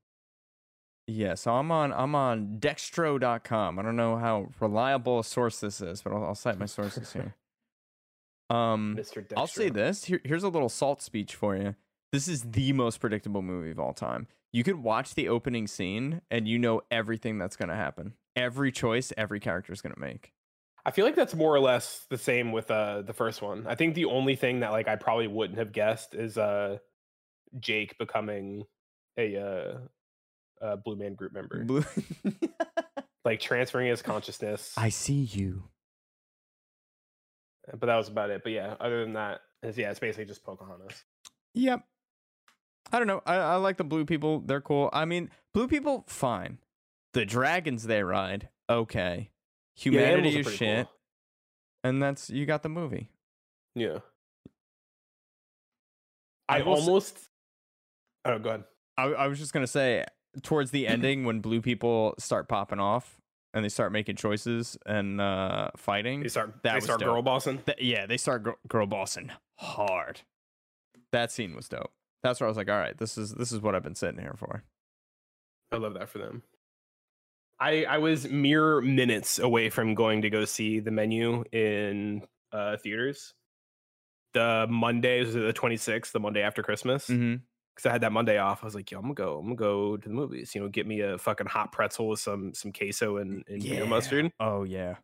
[1.07, 3.79] Yeah, so I'm on I'm on dexerto.com.
[3.79, 7.13] I don't know how reliable a source this is, but I'll, I'll cite my sources
[7.13, 7.35] here.
[8.49, 9.15] Um Mr.
[9.15, 9.35] Dexter.
[9.37, 10.03] I'll say this.
[10.03, 11.75] Here, here's a little salt speech for you.
[12.11, 14.27] This is the most predictable movie of all time.
[14.51, 18.15] You could watch the opening scene and you know everything that's going to happen.
[18.35, 20.31] Every choice every character is going to make.
[20.85, 23.67] I feel like that's more or less the same with uh the first one.
[23.67, 26.77] I think the only thing that like I probably wouldn't have guessed is uh
[27.59, 28.63] Jake becoming
[29.17, 29.77] a uh,
[30.65, 31.85] uh Blue Man Group member, Blue-
[33.25, 34.73] like transferring his consciousness.
[34.77, 35.65] I see you.
[37.71, 38.41] but that was about it.
[38.43, 41.03] But yeah, other than that, is yeah, it's basically just Pocahontas.
[41.53, 41.83] Yep.
[42.91, 43.21] I don't know.
[43.25, 44.39] I, I like the blue people.
[44.39, 44.89] They're cool.
[44.91, 46.57] I mean, blue people, fine.
[47.13, 49.31] The dragons they ride, okay.
[49.75, 50.85] Yeah, Humanity are is shit.
[50.87, 50.95] cool.
[51.83, 53.09] And that's you got the movie.
[53.75, 53.99] Yeah.
[56.47, 57.17] I I, s- almost.
[58.25, 58.63] Oh, go ahead.
[58.97, 60.05] I, I was just gonna say
[60.43, 63.17] towards the ending when blue people start popping off
[63.53, 66.21] and they start making choices and uh fighting.
[66.21, 66.61] They start.
[66.63, 67.07] That they start dope.
[67.09, 67.59] girl bossing.
[67.59, 70.21] th- yeah, they start gr- girl bossing hard.
[71.11, 71.91] That scene was dope.
[72.23, 74.19] That's where I was like, all right, this is this is what I've been sitting
[74.19, 74.63] here for.
[75.71, 76.43] I love that for them.
[77.61, 82.75] I I was mere minutes away from going to go see the menu in uh
[82.77, 83.33] theaters.
[84.33, 87.07] The Monday was the 26th, the Monday after Christmas.
[87.07, 87.35] Mm-hmm.
[87.75, 88.63] Because I had that Monday off.
[88.63, 90.53] I was like, yo, I'm gonna go, I'm gonna go to the movies.
[90.55, 93.85] You know, get me a fucking hot pretzel with some some queso and, and beer
[93.85, 94.95] mustard, Oh yeah.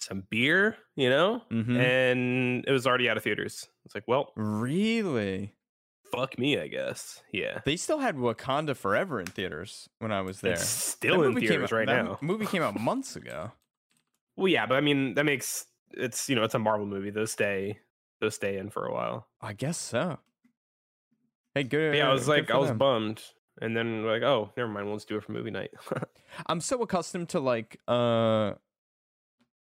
[0.00, 1.42] some beer, you know?
[1.52, 1.76] Mm-hmm.
[1.76, 3.68] And it was already out of theaters.
[3.84, 5.54] It's like, well, really?
[6.10, 7.22] Fuck me, I guess.
[7.32, 7.60] Yeah.
[7.64, 10.52] They still had Wakanda Forever in theaters when I was there.
[10.52, 12.18] It's still in theaters out- right now.
[12.20, 13.52] Movie came out months ago.
[14.36, 17.10] Well, yeah, but I mean, that makes it's you know it's a Marvel movie.
[17.10, 17.78] Those stay
[18.20, 19.26] those stay in for a while.
[19.40, 20.18] I guess so.
[21.54, 21.92] Hey, good.
[21.92, 22.78] But yeah, I was good like, I was them.
[22.78, 23.22] bummed,
[23.60, 24.90] and then like, oh, never mind.
[24.90, 25.70] Let's do it for movie night.
[26.46, 28.52] I'm so accustomed to like uh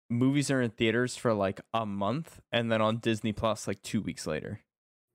[0.10, 4.02] movies are in theaters for like a month and then on Disney Plus like 2
[4.02, 4.60] weeks later.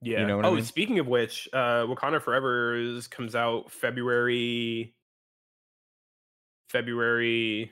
[0.05, 0.27] Yeah.
[0.27, 0.65] know what I oh, mean?
[0.65, 4.95] speaking of which, uh, Wakanda Forever is, comes out February.
[6.69, 7.71] February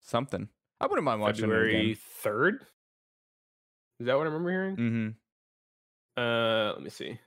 [0.00, 0.48] Something.
[0.80, 1.96] I wouldn't mind watching it February again.
[2.20, 2.66] third.
[4.00, 4.76] Is that what I remember hearing?
[4.76, 6.22] Mm-hmm.
[6.22, 7.18] Uh, let me see.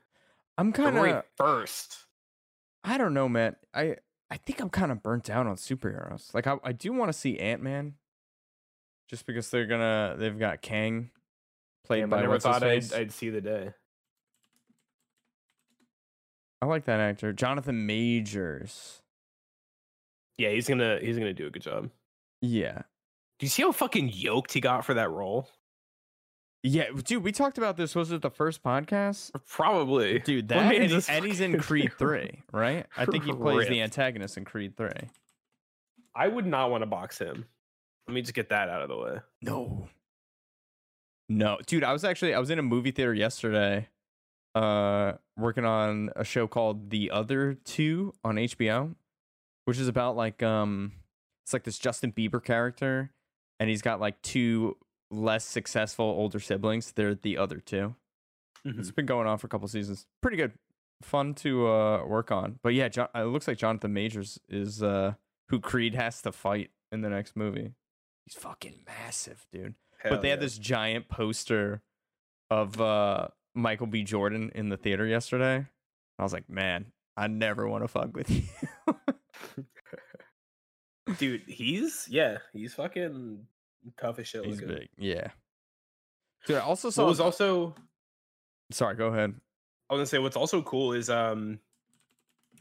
[0.58, 2.06] I'm kind of first.
[2.84, 3.56] I don't know, man.
[3.74, 3.96] I
[4.30, 6.34] I think I'm kind of burnt out on superheroes.
[6.34, 7.96] Like I I do want to see Ant-Man
[9.10, 11.10] just because they're to they've got Kang
[11.86, 12.94] played Damn, by I never thought I'd.
[12.94, 13.74] I'd see the day.
[16.62, 19.02] I like that actor, Jonathan Majors.
[20.38, 21.89] Yeah, he's gonna he's gonna do a good job.
[22.41, 22.84] Yeah.
[23.39, 25.50] Do you see how fucking yoked he got for that role?
[26.63, 27.96] Yeah, dude, we talked about this.
[27.96, 29.32] Was it the first podcast?
[29.48, 30.20] Probably.
[30.20, 32.88] Dude, that and, he's in Creed 3, right?
[32.98, 34.89] I think he plays the antagonist in Creed 3.
[36.15, 37.46] I would not want to box him.
[38.08, 39.17] Let me just get that out of the way.
[39.41, 39.88] No.
[41.30, 43.88] No, dude, I was actually I was in a movie theater yesterday
[44.58, 48.96] uh working on a show called The Other 2 on HBO,
[49.65, 50.93] which is about like um
[51.46, 53.12] it's like this Justin Bieber character
[53.60, 54.78] and he's got like two
[55.12, 56.91] less successful older siblings.
[56.91, 57.96] They're the other 2.
[58.65, 60.06] It's been going on for a couple seasons.
[60.22, 60.52] Pretty good.
[61.02, 62.60] Fun to uh work on.
[62.63, 65.13] But yeah, John, it looks like Jonathan Majors is uh
[65.50, 67.72] who Creed has to fight in the next movie.
[68.26, 69.76] He's fucking massive, dude.
[70.04, 71.82] but they had this giant poster
[72.50, 74.04] of uh Michael B.
[74.04, 75.65] Jordan in the theater yesterday.
[76.20, 78.30] I was like, man, I never want to fuck with
[79.58, 79.65] you.
[81.17, 81.41] dude.
[81.48, 83.46] He's yeah, he's fucking
[84.00, 84.46] tough as shit.
[84.46, 84.76] He's looking.
[84.76, 84.89] big.
[84.98, 85.30] Yeah.
[86.46, 87.76] Dude, I also saw what was also
[88.72, 89.34] Sorry, go ahead.
[89.89, 91.60] I was gonna say what's also cool is um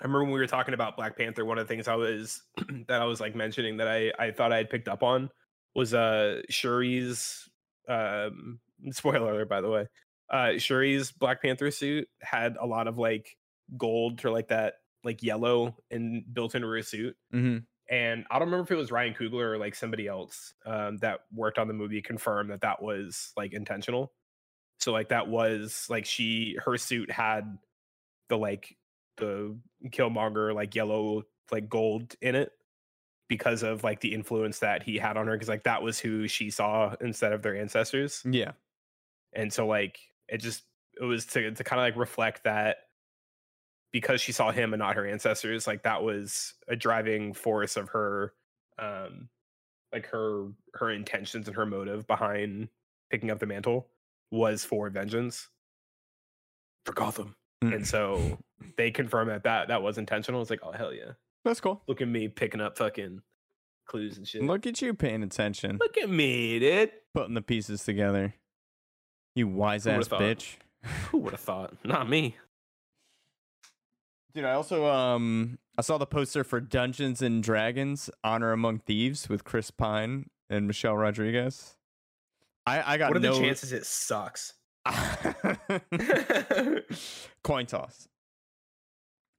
[0.00, 2.42] I remember when we were talking about Black Panther, one of the things I was
[2.88, 5.30] that I was like mentioning that I I thought I had picked up on
[5.74, 7.48] was uh Shuri's
[7.88, 9.86] um spoiler alert by the way.
[10.30, 13.36] Uh Shuri's Black Panther suit had a lot of like
[13.76, 17.16] gold or like that like yellow and built into her suit.
[17.32, 17.58] Mm-hmm.
[17.88, 21.20] And I don't remember if it was Ryan Coogler or like somebody else um, that
[21.32, 24.12] worked on the movie confirmed that that was like intentional.
[24.80, 27.58] So like that was like she her suit had
[28.28, 28.76] the like
[29.18, 29.56] the
[29.90, 32.50] Killmonger like yellow like gold in it
[33.28, 36.26] because of like the influence that he had on her because like that was who
[36.26, 38.52] she saw instead of their ancestors Yeah.
[39.32, 40.62] and so like it just
[41.00, 42.78] it was to to kind of like reflect that
[43.92, 47.88] because she saw him and not her ancestors like that was a driving force of
[47.90, 48.34] her
[48.78, 49.28] um
[49.92, 52.68] like her her intentions and her motive behind
[53.10, 53.88] picking up the mantle
[54.30, 55.48] was for vengeance.
[56.84, 57.34] For Gotham.
[57.64, 57.74] Mm.
[57.74, 58.38] and so
[58.76, 60.42] they confirm that that that was intentional.
[60.42, 61.12] It's like oh hell yeah.
[61.44, 61.82] That's cool.
[61.88, 63.22] look at me picking up fucking
[63.86, 64.42] clues and shit.
[64.42, 66.90] Look, Look at you paying attention, Look at me dude.
[67.14, 68.34] Putting the pieces together.
[69.36, 70.56] You wise ass bitch.
[71.10, 72.36] who would have thought not me
[74.36, 79.30] Dude, I also um I saw the poster for Dungeons and Dragons: Honor Among Thieves
[79.30, 81.78] with Chris Pine and Michelle Rodriguez.
[82.66, 84.52] I I got what are no the chances it sucks
[87.42, 88.08] coin toss.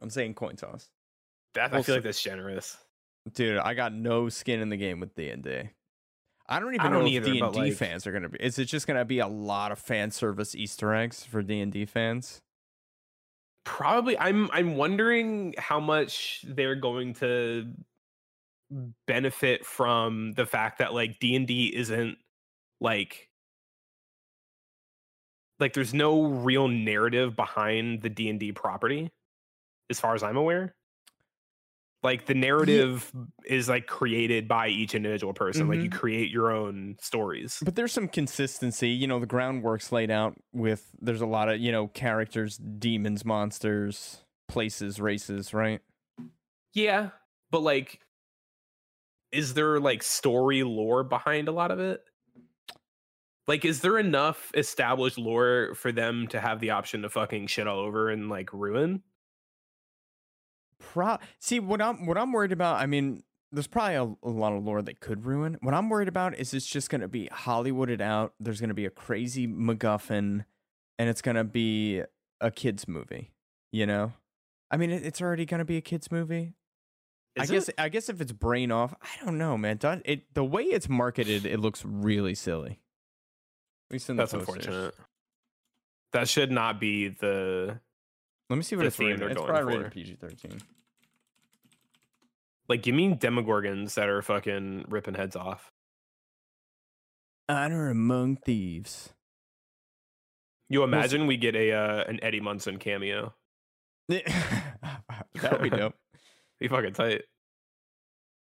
[0.01, 0.89] I'm saying coin toss.
[1.53, 2.75] That, I feel like that's generous.
[3.33, 5.69] Dude, I got no skin in the game with D&D.
[6.49, 8.37] I don't even I know don't if either, D&D fans are going to be.
[8.39, 11.85] Is it just going to be a lot of fan service Easter eggs for D&D
[11.85, 12.41] fans?
[13.65, 14.49] Probably, I'm.
[14.53, 17.73] I'm wondering how much they're going to
[19.07, 22.17] benefit from the fact that like D and D isn't
[22.79, 23.29] like
[25.59, 29.11] like there's no real narrative behind the D and D property,
[29.89, 30.75] as far as I'm aware.
[32.03, 33.11] Like the narrative
[33.45, 35.67] is like created by each individual person.
[35.67, 35.91] Like you Mhm.
[35.91, 37.65] create your own stories.
[37.65, 38.89] But there's some consistency.
[38.89, 43.25] You know, the groundwork's laid out with there's a lot of, you know, characters, demons,
[43.25, 45.81] monsters, places, races, right?
[46.73, 47.11] Yeah,
[47.51, 48.01] but like,
[49.31, 52.03] is there like story lore behind a lot of it?
[53.47, 57.67] Like, is there enough established lore for them to have the option to fucking shit
[57.67, 59.03] all over and like ruin?
[60.93, 64.53] Pro- See, what I'm what I'm worried about, I mean, there's probably a, a lot
[64.53, 65.57] of lore that could ruin.
[65.61, 68.33] What I'm worried about is it's just going to be Hollywooded out.
[68.39, 70.45] There's going to be a crazy MacGuffin,
[70.99, 72.01] and it's going to be
[72.41, 73.31] a kids movie.
[73.71, 74.13] You know,
[74.71, 76.53] I mean, it, it's already going to be a kids movie.
[77.35, 77.69] Is I guess?
[77.77, 79.79] I guess if it's brain off, I don't know, man.
[80.05, 82.79] It the way it's marketed, it looks really silly.
[83.89, 84.65] At least in the that's posters.
[84.65, 84.95] unfortunate.
[86.13, 87.79] That should not be the
[88.49, 89.21] Let me see what the it's theme rated.
[89.21, 89.79] they're It's going probably for.
[89.79, 90.61] rated PG-13.
[92.69, 92.83] Like.
[92.83, 95.71] Give me demogorgons that are fucking ripping heads off.
[97.49, 99.13] Honor among thieves.
[100.69, 103.33] You imagine we get a uh, an Eddie Munson cameo?
[104.09, 104.23] that
[105.51, 105.95] would be dope.
[106.59, 107.21] Be fucking tight.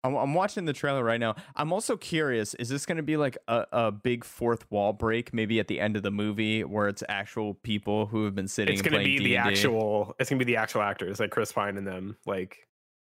[0.06, 1.36] I'm, I'm watching the trailer right now.
[1.56, 5.34] I'm also curious: is this going to be like a, a big fourth wall break,
[5.34, 8.74] maybe at the end of the movie, where it's actual people who have been sitting?
[8.74, 9.38] It's gonna be the D&D?
[9.38, 10.16] actual.
[10.20, 12.68] It's gonna be the actual actors like Chris Pine and them like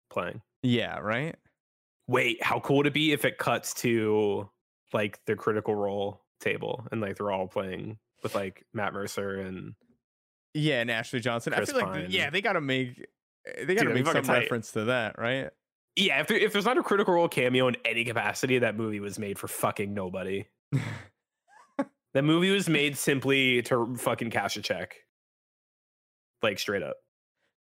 [0.09, 0.41] playing.
[0.67, 1.33] Yeah, right.
[2.09, 4.49] Wait, how cool would it be if it cuts to
[4.91, 9.75] like the critical role table and like they're all playing with like Matt Mercer and
[10.53, 11.53] Yeah, and Ashley Johnson.
[11.53, 12.07] Chris I feel like Pine.
[12.09, 13.05] yeah, they got to make
[13.47, 14.39] eh, they got to make some tight.
[14.39, 15.49] reference to that, right?
[15.95, 18.99] yeah, if there, if there's not a critical role cameo in any capacity, that movie
[18.99, 20.45] was made for fucking nobody.
[22.13, 24.95] That movie was made simply to fucking cash a check,
[26.41, 26.95] like straight up.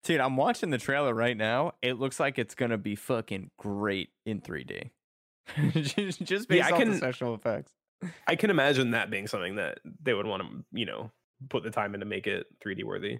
[0.07, 1.73] Dude, I'm watching the trailer right now.
[1.81, 4.91] It looks like it's gonna be fucking great in 3D.
[5.73, 7.73] just, just based Yeah, I off the can- special effects.
[8.25, 11.11] I can imagine that being something that they would want to, you know,
[11.49, 13.19] put the time in to make it 3D worthy.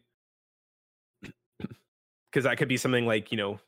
[2.32, 3.60] Because that could be something like, you know,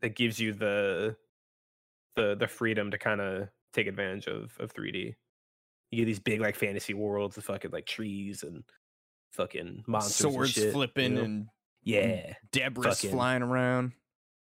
[0.00, 1.16] that gives you the
[2.14, 5.14] the the freedom to kind of take advantage of of 3D.
[5.90, 8.62] You get these big like fantasy worlds, of fucking like trees and
[9.32, 11.22] fucking monsters, and Swords shit, you flipping know?
[11.22, 11.48] and
[11.86, 13.92] yeah, debris fucking- flying around.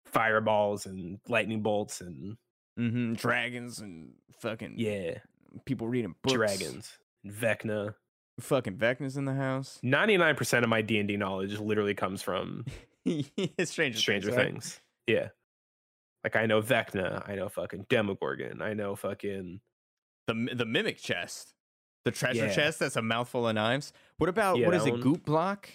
[0.07, 2.37] fireballs and lightning bolts and
[2.77, 5.19] hmm Dragons and fucking yeah,
[5.65, 6.35] people reading books.
[6.35, 7.95] dragons, Vecna.
[8.41, 9.79] Fucking Vecna's in the house.
[9.83, 12.65] Ninety nine percent of my D and D knowledge literally comes from
[13.63, 14.37] Stranger, Stranger Things.
[14.37, 14.45] right?
[14.47, 14.81] Things.
[15.07, 15.29] Yeah.
[16.25, 19.61] Like I know Vecna, I know fucking Demogorgon, I know fucking
[20.27, 21.55] The the mimic chest,
[22.05, 22.53] the treasure Yeah.
[22.55, 22.81] chest.
[22.81, 23.93] That's a mouthful of knives.
[24.19, 24.93] What about Yeah, what is it?
[24.93, 25.01] one.
[25.01, 25.69] Goop block.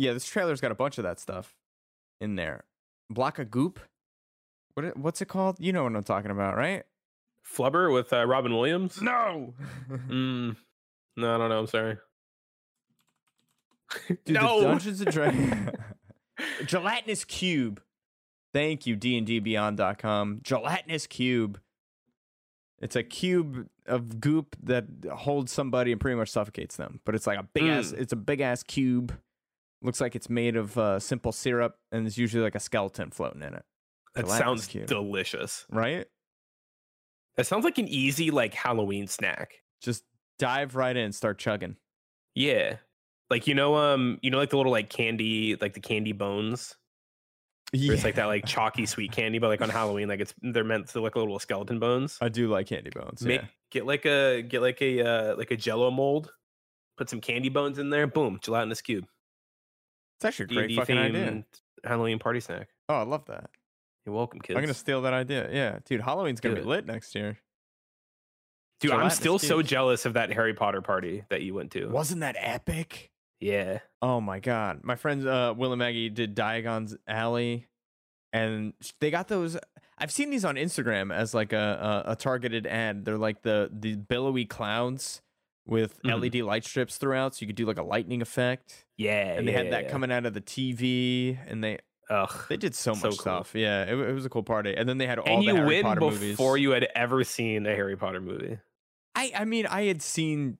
[0.00, 1.54] Yeah, this trailer's got a bunch of that stuff
[2.22, 2.64] in there.
[3.10, 3.80] Block of goop.
[4.72, 4.96] What?
[4.96, 5.56] What's it called?
[5.60, 6.84] You know what I'm talking about, right?
[7.46, 9.00] Flubber with uh, Robin Williams.
[9.02, 9.54] No.
[10.08, 10.56] Mm,
[11.16, 11.58] no, I don't know.
[11.58, 11.98] I'm sorry.
[14.08, 14.62] Dude, no.
[14.62, 15.70] Dungeons and Dragons
[16.64, 17.82] gelatinous cube.
[18.54, 20.40] Thank you, dndbeyond.com.
[20.42, 21.60] Gelatinous cube.
[22.80, 27.00] It's a cube of goop that holds somebody and pretty much suffocates them.
[27.04, 27.92] But it's like a big ass.
[27.92, 28.00] Mm.
[28.00, 29.14] It's a big ass cube.
[29.82, 33.42] Looks like it's made of uh, simple syrup, and there's usually like a skeleton floating
[33.42, 33.64] in it.
[34.14, 34.86] that sounds cube.
[34.86, 35.66] delicious.
[35.70, 36.06] Right?
[37.36, 39.54] That sounds like an easy like Halloween snack.
[39.80, 40.04] Just
[40.38, 41.76] dive right in, start chugging.
[42.34, 42.76] Yeah.
[43.30, 46.76] Like you know, um, you know, like the little like candy, like the candy bones.
[47.72, 50.64] Where it's like that like chalky sweet candy, but like on Halloween, like it's they're
[50.64, 52.18] meant to look like little skeleton bones.
[52.20, 53.22] I do like candy bones.
[53.22, 53.46] Make yeah.
[53.70, 56.32] get like a get like a uh like a jello mold,
[56.98, 59.06] put some candy bones in there, boom, gelatinous cube.
[60.20, 61.44] It's actually a great fucking idea.
[61.82, 62.68] Halloween party snack.
[62.90, 63.48] Oh, I love that.
[64.04, 64.54] You're welcome, kids.
[64.54, 65.48] I'm gonna steal that idea.
[65.50, 66.66] Yeah, dude, Halloween's gonna be it.
[66.66, 67.38] lit next year.
[68.80, 71.86] Dude, I'm still so jealous of that Harry Potter party that you went to.
[71.86, 73.10] Wasn't that epic?
[73.40, 73.78] Yeah.
[74.02, 77.66] Oh my god, my friends uh, Will and Maggie did Diagon's Alley,
[78.34, 79.56] and they got those.
[79.96, 83.06] I've seen these on Instagram as like a a, a targeted ad.
[83.06, 85.22] They're like the the billowy clouds
[85.70, 86.20] with Mhm.
[86.20, 88.84] LED light strips throughout, so you could do like a lightning effect.
[88.98, 89.32] Yeah.
[89.32, 89.90] And they yeah, had that yeah.
[89.90, 91.78] coming out of the TV, and they
[92.10, 92.44] Ugh.
[92.48, 93.18] they did so much So cool.
[93.18, 93.54] stuff.
[93.54, 94.74] Yeah, it, it was a cool party.
[94.76, 96.88] And then they had all and the you Harry win Potter movies before you had
[96.94, 98.58] ever seen a Harry Potter movie.
[99.14, 100.58] I I mean, I had seen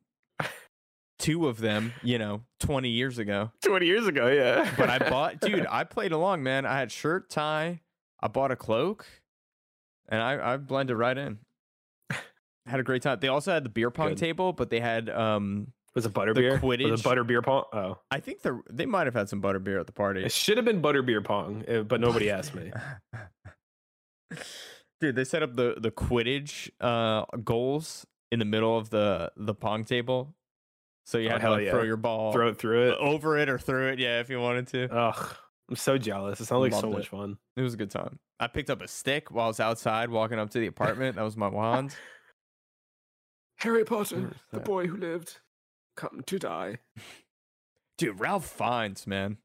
[1.19, 3.53] two of them, you know, 20 years ago.
[3.63, 4.73] 20 years ago, yeah.
[4.79, 6.65] But I bought, dude, I played along, man.
[6.65, 7.81] I had shirt, tie,
[8.21, 9.07] I bought a cloak,
[10.09, 11.39] and I I blended right in.
[12.67, 13.19] Had a great time.
[13.21, 14.19] They also had the beer pong Good.
[14.19, 16.53] table, but they had um was it butter the beer?
[16.53, 17.65] Was Quidditch- it butter beer pong?
[17.73, 17.99] Oh.
[18.11, 20.23] I think the they might have had some butter beer at the party.
[20.25, 22.71] It should have been butter beer pong, uh, but nobody asked me.
[25.01, 29.55] Dude, they set up the the Quidditch uh goals in the middle of the the
[29.55, 30.35] pong table.
[31.07, 32.99] So you Oh, had to like, throw your ball Throw it through it.
[33.01, 34.89] over it or through it, yeah, if you wanted to.
[34.95, 35.37] Ugh.
[35.69, 36.41] I'm so jealous.
[36.41, 37.11] It sounds like so Loved much it.
[37.11, 37.39] fun.
[37.57, 38.19] It was a good time.
[38.39, 41.17] I picked up a stick while I was outside walking up to the apartment.
[41.17, 41.97] That was my wand.
[43.61, 45.39] Harry Potter, the boy who lived,
[45.97, 46.79] come to die.
[47.99, 49.37] Dude, Ralph Fiennes, man.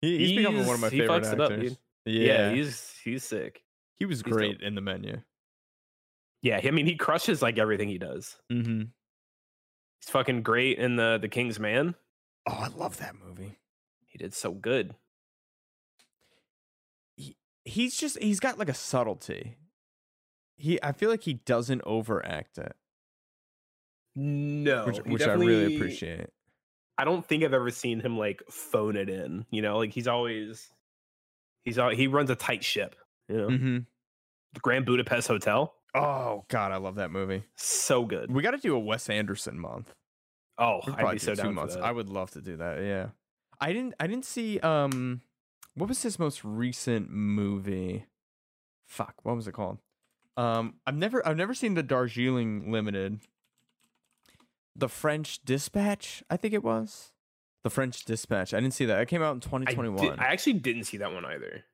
[0.00, 1.70] He, he's, becoming one of my He's- he favorite fucks it up, actors.
[1.70, 1.78] dude.
[2.06, 3.62] yeah, Yeah, he's he's sick.
[3.98, 4.32] he was he's dope.
[4.32, 5.20] great in the menu.
[6.40, 8.36] Yeah, I mean he crushes like everything he does.
[8.50, 8.80] Mm-hmm.
[10.00, 11.94] He's fucking great in the the King's Man.
[12.48, 13.58] Oh, I love that movie.
[14.06, 14.94] He did so good.
[17.16, 19.56] He, He's just he's got like a subtlety.
[20.56, 22.74] He I feel like he doesn't overact it,
[24.14, 26.26] No, which, which I really appreciate.
[26.98, 29.46] I don't think I've ever seen him like phone it in.
[29.50, 30.68] You know, like he's always
[31.64, 32.94] he's all, he runs a tight ship.
[33.28, 33.76] You know, Mm-hmm.
[34.54, 37.44] the Grand Budapest Hotel, Oh God, I love that movie.
[37.56, 38.30] so good.
[38.30, 39.92] We got to do a Wes Anderson month.
[40.58, 41.74] Oh, I'd be so two down months.
[41.76, 41.84] that.
[41.84, 42.82] I would love to do that.
[42.82, 43.06] Yeah,
[43.60, 43.94] I didn't.
[43.98, 44.58] I didn't see.
[44.60, 45.22] Um,
[45.74, 48.04] what was his most recent movie?
[48.86, 49.78] Fuck, what was it called?
[50.36, 51.26] Um, I've never.
[51.26, 53.20] I've never seen the Darjeeling Limited.
[54.74, 57.12] The French Dispatch, I think it was.
[57.64, 58.52] The French Dispatch.
[58.54, 59.00] I didn't see that.
[59.00, 60.18] It came out in I, did- 2021.
[60.18, 61.64] I actually didn't see that one either.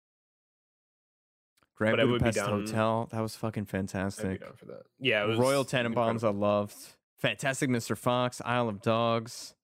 [1.76, 3.08] Grand but I Budapest Hotel.
[3.12, 4.40] That was fucking fantastic.
[4.40, 4.82] down for that.
[4.98, 6.74] Yeah, it was Royal Tenenbaums, I loved.
[7.18, 7.96] Fantastic Mr.
[7.96, 9.54] Fox, Isle of Dogs.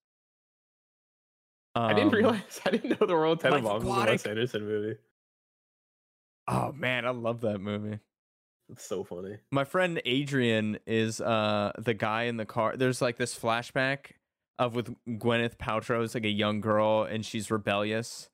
[1.74, 2.60] I didn't Um, realize.
[2.66, 4.96] I didn't know the Royal Tenenbaums was a Wes Anderson movie.
[6.46, 7.98] Oh man, I love that movie.
[8.70, 9.36] It's so funny.
[9.50, 12.76] My friend Adrian is uh the guy in the car.
[12.76, 14.12] There's like this flashback
[14.58, 18.30] of with Gwyneth Paltrow as like a young girl and she's rebellious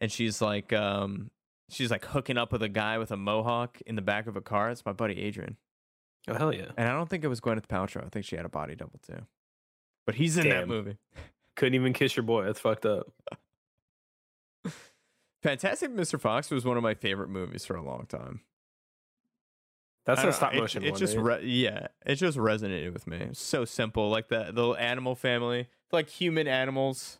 [0.00, 1.30] and she's like um
[1.68, 4.40] she's like hooking up with a guy with a mohawk in the back of a
[4.40, 4.70] car.
[4.70, 5.56] It's my buddy Adrian.
[6.28, 6.70] Oh hell yeah!
[6.76, 8.04] And I don't think it was Gwyneth Paltrow.
[8.04, 9.26] I think she had a body double too.
[10.06, 10.96] But he's in that movie.
[11.56, 12.44] Couldn't even kiss your boy.
[12.44, 13.12] That's fucked up.
[15.42, 16.18] Fantastic Mr.
[16.18, 18.40] Fox was one of my favorite movies for a long time.
[20.06, 20.98] That's I a don't know, stop it- motion It, one.
[21.00, 21.40] just right?
[21.40, 23.28] re- yeah, it just resonated with me.
[23.32, 27.18] So simple, like the the animal family, like human animals,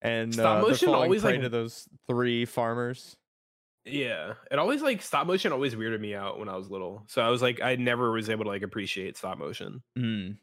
[0.00, 3.16] and Stop uh, they're motion always, prey like- to those three farmers.
[3.86, 7.02] Yeah, it always like stop motion always weirded me out when I was little.
[7.06, 9.82] So I was like, I never was able to like appreciate stop motion.
[9.98, 10.36] Mm.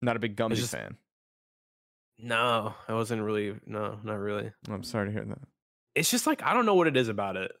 [0.00, 0.96] Not a big Gumby just- fan.
[2.18, 3.56] No, I wasn't really.
[3.66, 4.52] No, not really.
[4.70, 5.38] I'm sorry to hear that.
[5.94, 7.52] It's just like I don't know what it is about it.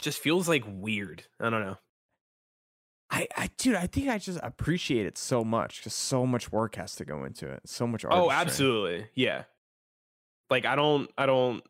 [0.00, 1.24] Just feels like weird.
[1.40, 1.76] I don't know.
[3.10, 6.76] I, I, dude, I think I just appreciate it so much because so much work
[6.76, 7.60] has to go into it.
[7.66, 8.14] So much art.
[8.14, 9.06] Oh, absolutely.
[9.14, 9.44] Yeah.
[10.50, 11.62] Like I don't I don't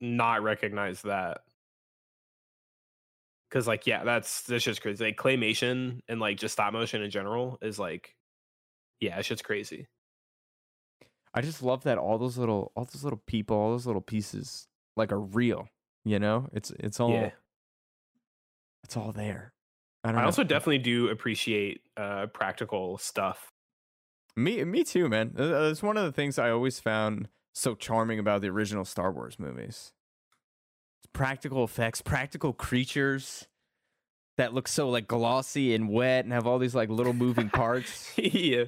[0.00, 1.42] not recognize that.
[3.50, 5.04] Cause like yeah, that's that's just crazy.
[5.04, 8.14] Like claymation and like just stop motion in general is like
[9.00, 9.86] yeah, it's just crazy.
[11.32, 14.66] I just love that all those little all those little people, all those little pieces
[14.96, 15.68] like are real.
[16.04, 16.48] You know?
[16.52, 17.30] It's it's all Yeah.
[18.84, 19.52] it's all there.
[20.04, 23.50] I I also definitely do appreciate uh practical stuff.
[24.36, 25.32] Me, me too, man.
[25.36, 29.36] It's one of the things I always found so charming about the original Star Wars
[29.38, 29.92] movies.
[31.12, 33.48] Practical effects, practical creatures
[34.36, 38.12] that look so like glossy and wet and have all these like little moving parts.
[38.16, 38.64] yeah.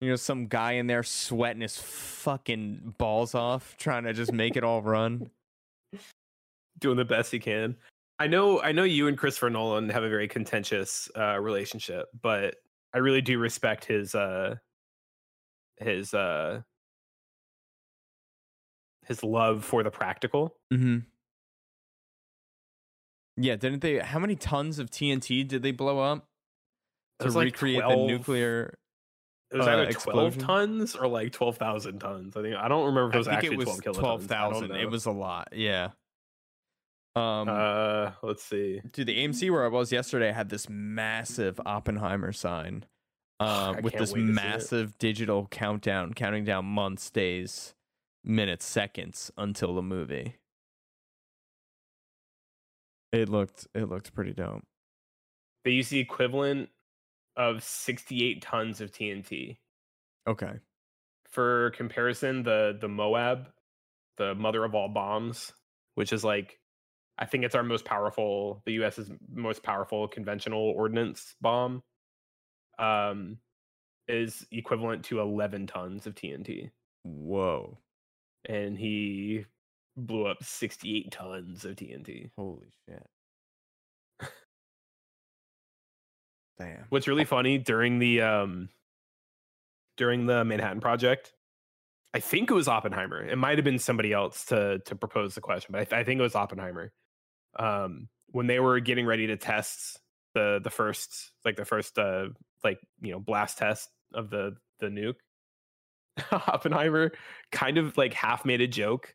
[0.00, 4.56] You know, some guy in there sweating his fucking balls off, trying to just make
[4.56, 5.30] it all run.
[6.78, 7.76] Doing the best he can.
[8.18, 12.56] I know I know you and Christopher Nolan have a very contentious uh relationship, but
[12.92, 14.56] I really do respect his uh
[15.78, 16.62] his uh
[19.06, 20.56] his love for the practical.
[20.72, 20.98] Mm-hmm.
[23.36, 23.98] Yeah, didn't they?
[23.98, 26.26] How many tons of TNT did they blow up
[27.20, 28.78] to like recreate 12 the nuclear?
[29.50, 30.40] It was uh, either 12 explosion?
[30.42, 32.36] tons or like 12,000 tons.
[32.36, 34.00] I think I don't remember if it was I think actually it was 12 kilotons.
[34.00, 34.72] twelve thousand.
[34.72, 35.48] It was a lot.
[35.52, 35.90] Yeah.
[37.18, 38.80] Um, uh let's see.
[38.92, 42.84] dude, the AMC where I was yesterday had this massive Oppenheimer sign,
[43.40, 44.34] uh, with this wait to see it.
[44.34, 47.74] massive digital countdown, counting down months, days,
[48.24, 50.36] minutes, seconds until the movie.
[53.12, 54.62] It looked it looked pretty dope.
[55.64, 56.68] They use the equivalent
[57.36, 59.56] of 68 tons of TNT.
[60.26, 60.52] Okay.
[61.30, 63.48] For comparison, the the Moab,
[64.18, 65.52] the mother of all bombs,
[65.94, 66.58] which is like
[67.18, 71.82] I think it's our most powerful, the US's most powerful conventional ordnance bomb,
[72.78, 73.38] um,
[74.06, 76.70] is equivalent to 11 tons of TNT.
[77.02, 77.78] Whoa.
[78.48, 79.44] And he
[79.96, 82.30] blew up 68 tons of TNT.
[82.36, 83.06] Holy shit.
[86.58, 86.86] Damn.
[86.88, 88.68] What's really funny during the um
[89.96, 91.32] during the Manhattan Project,
[92.14, 93.24] I think it was Oppenheimer.
[93.24, 96.04] It might have been somebody else to to propose the question, but I, th- I
[96.04, 96.92] think it was Oppenheimer.
[97.58, 100.00] Um, when they were getting ready to test
[100.34, 102.26] the the first like the first uh
[102.62, 105.14] like you know blast test of the the nuke,
[106.32, 107.12] Oppenheimer
[107.50, 109.14] kind of like half made a joke,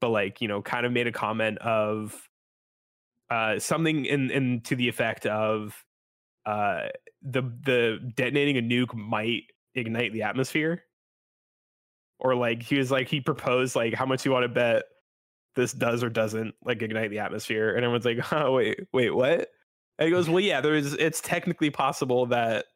[0.00, 2.28] but like you know kind of made a comment of
[3.30, 5.84] uh something in in to the effect of
[6.46, 6.88] uh
[7.22, 10.84] the the detonating a nuke might ignite the atmosphere.
[12.18, 14.84] Or like he was like he proposed like how much you want to bet
[15.54, 19.48] this does or doesn't like ignite the atmosphere and everyone's like oh wait wait what
[19.98, 22.66] and he goes well yeah there's it's technically possible that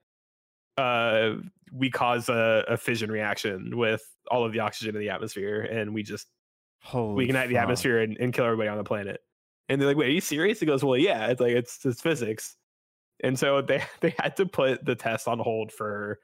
[0.79, 1.33] uh
[1.73, 5.93] we cause a, a fission reaction with all of the oxygen in the atmosphere and
[5.93, 6.29] we just
[6.87, 9.21] Holy we ignite the atmosphere and, and kill everybody on the planet.
[9.69, 10.61] And they're like, wait, are you serious?
[10.61, 12.57] He goes, well, yeah, it's like it's it's physics.
[13.25, 16.21] And so they they had to put the test on hold for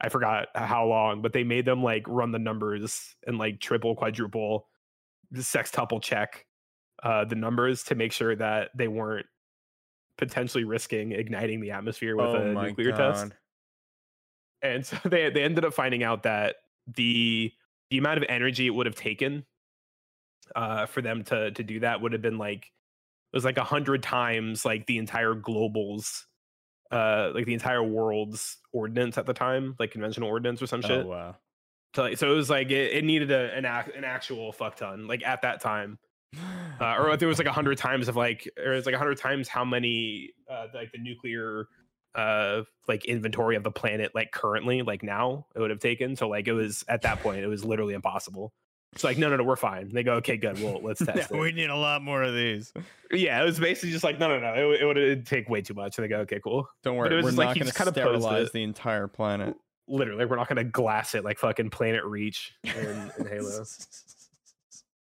[0.00, 3.96] I forgot how long, but they made them like run the numbers and like triple,
[3.96, 4.68] quadruple,
[5.34, 6.46] sextuple check
[7.02, 9.26] uh, the numbers to make sure that they weren't
[10.16, 13.34] potentially risking igniting the atmosphere with oh a nuclear test God.
[14.62, 16.56] and so they they ended up finding out that
[16.96, 17.52] the
[17.90, 19.44] the amount of energy it would have taken
[20.56, 23.64] uh for them to to do that would have been like it was like a
[23.64, 26.26] hundred times like the entire global's
[26.90, 31.04] uh like the entire world's ordinance at the time like conventional ordinance or some shit
[31.04, 31.36] Oh wow.
[31.94, 34.76] So, like- so it was like it, it needed a, an ac- an actual fuck
[34.76, 35.98] ton like at that time.
[36.80, 38.98] Uh, or there was like a hundred times of like or it was like a
[38.98, 41.66] hundred times how many uh like the nuclear
[42.14, 46.14] uh like inventory of the planet like currently like now it would have taken.
[46.14, 48.52] So like it was at that point it was literally impossible.
[48.92, 49.88] It's like no no no we're fine.
[49.92, 52.72] They go okay good well let's test Yeah, we need a lot more of these.
[53.10, 55.62] yeah it was basically just like no no no it, would- it would take way
[55.62, 55.98] too much.
[55.98, 56.68] And they go okay cool.
[56.84, 58.52] Don't But worry, it was we're just not he going to just kinda posed sterilize
[58.52, 59.56] the entire planet.
[59.88, 63.64] Literally we're not gonna glass it like fucking planet reach in, in halo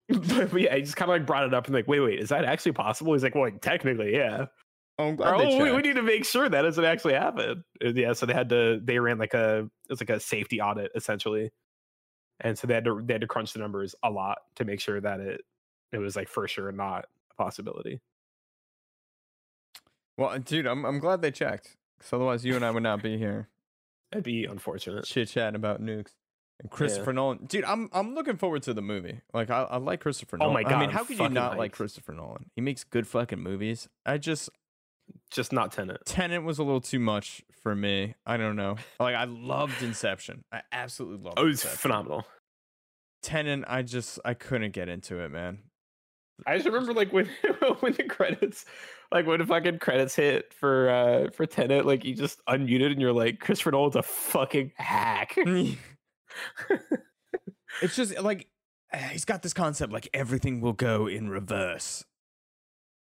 [0.07, 2.19] but, but yeah he just kind of like brought it up and like wait wait
[2.19, 4.45] is that actually possible he's like well like, technically yeah
[4.99, 7.63] Oh, I'm glad they oh, we, we need to make sure that doesn't actually happen.
[7.83, 10.59] Uh, Yeah, so they had to they ran like a it was like a safety
[10.59, 11.51] audit essentially,
[12.41, 14.81] and so they had to they had to crunch the numbers a lot to make
[14.81, 15.41] sure that it
[15.93, 18.01] it was like for sure not a possibility.
[20.17, 21.77] Well, dude, I'm I'm glad they checked.
[21.97, 23.47] Because otherwise, you and I would not be here
[24.11, 25.05] That'd be unfortunate.
[25.05, 26.11] chit chatting about nukes.
[26.61, 29.21] And Christopher Nolan, dude, I'm I'm looking forward to the movie.
[29.33, 30.63] Like, I, I like Christopher Oh Nolan.
[30.65, 31.71] my I mean, how could you not like.
[31.71, 32.49] Christopher Nolan?
[32.55, 33.87] He makes good fucking movies.
[34.05, 34.49] I just
[35.31, 36.05] Just not Tenet.
[36.05, 38.15] Tenet was a little too much for me.
[38.25, 38.75] I don't know.
[38.99, 40.43] Like, I loved Inception.
[40.51, 41.39] I absolutely loved.
[41.39, 41.77] Oh, it was Inception.
[41.77, 42.25] phenomenal.
[43.21, 45.59] Tenet, I just I couldn't get into it, man.
[46.45, 47.27] I just remember like when
[47.79, 48.65] when the credits,
[49.11, 53.01] like when the fucking credits hit for uh for Tenet, like you just unmuted and
[53.01, 55.35] you're like, Christopher Nolan's a fucking hack.
[57.81, 58.47] it's just like
[59.11, 62.03] he's got this concept like everything will go in reverse.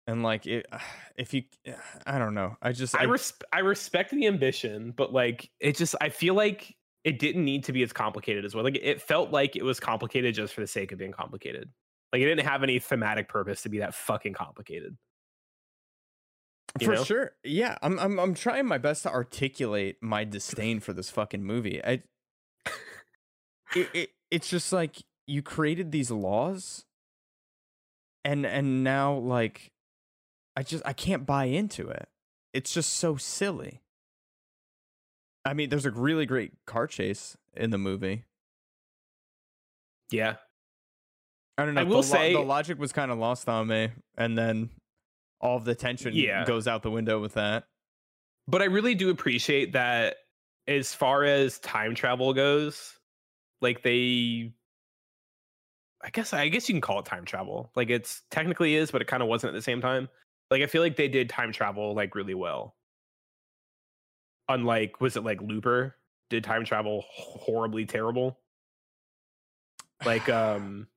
[0.06, 0.66] And like it,
[1.16, 1.44] if you
[2.06, 2.56] i don't know.
[2.62, 6.34] I just I, I, res- I respect the ambition but like it just i feel
[6.34, 6.74] like
[7.04, 8.64] it didn't need to be as complicated as well.
[8.64, 11.68] Like it felt like it was complicated just for the sake of being complicated
[12.12, 14.96] like it didn't have any thematic purpose to be that fucking complicated
[16.80, 17.04] you for know?
[17.04, 21.44] sure yeah I'm, I'm i'm trying my best to articulate my disdain for this fucking
[21.44, 22.02] movie i
[23.76, 26.84] it, it, it's just like you created these laws
[28.24, 29.72] and and now like
[30.56, 32.08] I just I can't buy into it.
[32.52, 33.82] It's just so silly.
[35.44, 38.24] I mean, there's a really great car chase in the movie.
[40.10, 40.36] Yeah.
[41.56, 41.80] I don't know.
[41.80, 44.70] I will the, say the logic was kind of lost on me, and then
[45.40, 46.44] all of the tension yeah.
[46.44, 47.64] goes out the window with that.
[48.48, 50.16] But I really do appreciate that
[50.66, 52.98] as far as time travel goes,
[53.60, 54.52] like they
[56.04, 57.70] I guess I guess you can call it time travel.
[57.74, 60.08] Like it's technically is, but it kind of wasn't at the same time.
[60.50, 62.74] Like I feel like they did time travel like really well.
[64.48, 65.96] Unlike was it like Looper
[66.28, 68.38] did time travel horribly terrible?
[70.04, 70.88] Like um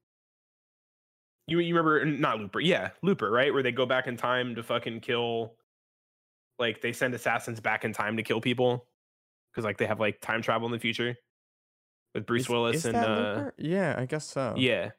[1.47, 3.53] you you remember not Looper, yeah, Looper, right?
[3.53, 5.55] Where they go back in time to fucking kill
[6.59, 8.87] like they send assassins back in time to kill people
[9.51, 11.15] because like they have like time travel in the future
[12.13, 14.53] with Bruce is, Willis is and uh yeah, I guess so.
[14.57, 14.91] Yeah.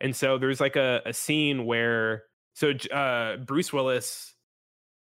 [0.00, 2.24] And so there's like a, a scene where
[2.54, 4.34] so uh, Bruce Willis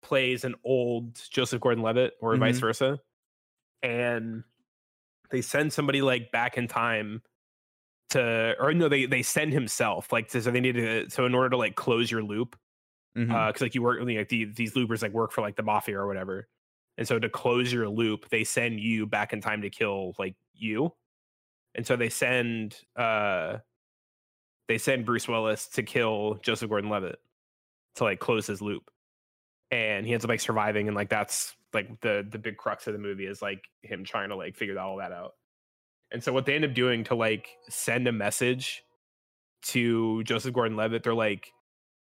[0.01, 2.41] plays an old Joseph Gordon-Levitt, or mm-hmm.
[2.41, 2.99] vice versa,
[3.83, 4.43] and
[5.31, 7.21] they send somebody like back in time
[8.15, 11.35] to, or no, they they send himself like to, so they need to so in
[11.35, 12.55] order to like close your loop,
[13.13, 13.35] because mm-hmm.
[13.35, 16.07] uh, like you work like the, these loopers like work for like the mafia or
[16.07, 16.47] whatever,
[16.97, 20.35] and so to close your loop, they send you back in time to kill like
[20.53, 20.91] you,
[21.75, 23.57] and so they send uh
[24.67, 27.19] they send Bruce Willis to kill Joseph Gordon-Levitt
[27.95, 28.89] to like close his loop.
[29.71, 32.93] And he ends up like surviving and like that's like the the big crux of
[32.93, 35.33] the movie is like him trying to like figure all that out
[36.15, 38.83] and so what they end up doing to like send a message
[39.61, 41.51] to joseph gordon-levitt they're like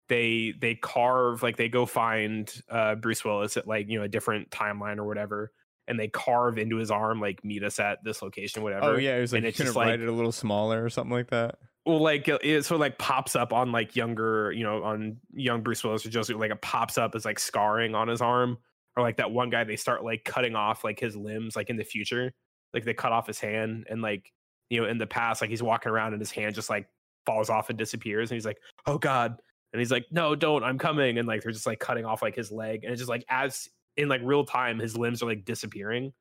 [0.09, 4.09] they they carve like they go find uh bruce willis at like you know a
[4.09, 5.51] different timeline or whatever
[5.89, 8.85] and they carve into his arm like meet us at this location whatever.
[8.85, 10.89] oh yeah it was like and it's just like, write it a little smaller or
[10.89, 11.55] something like that?
[11.85, 15.63] Well, like it sort of like pops up on like younger, you know, on young
[15.63, 18.59] Bruce Willis or Joseph, like it pops up as like scarring on his arm,
[18.95, 21.77] or like that one guy they start like cutting off like his limbs, like in
[21.77, 22.33] the future,
[22.73, 24.31] like they cut off his hand, and like
[24.69, 26.87] you know in the past, like he's walking around and his hand just like
[27.25, 29.39] falls off and disappears, and he's like, oh god,
[29.73, 32.35] and he's like, no, don't, I'm coming, and like they're just like cutting off like
[32.35, 35.45] his leg, and it's just like as in like real time, his limbs are like
[35.45, 36.13] disappearing,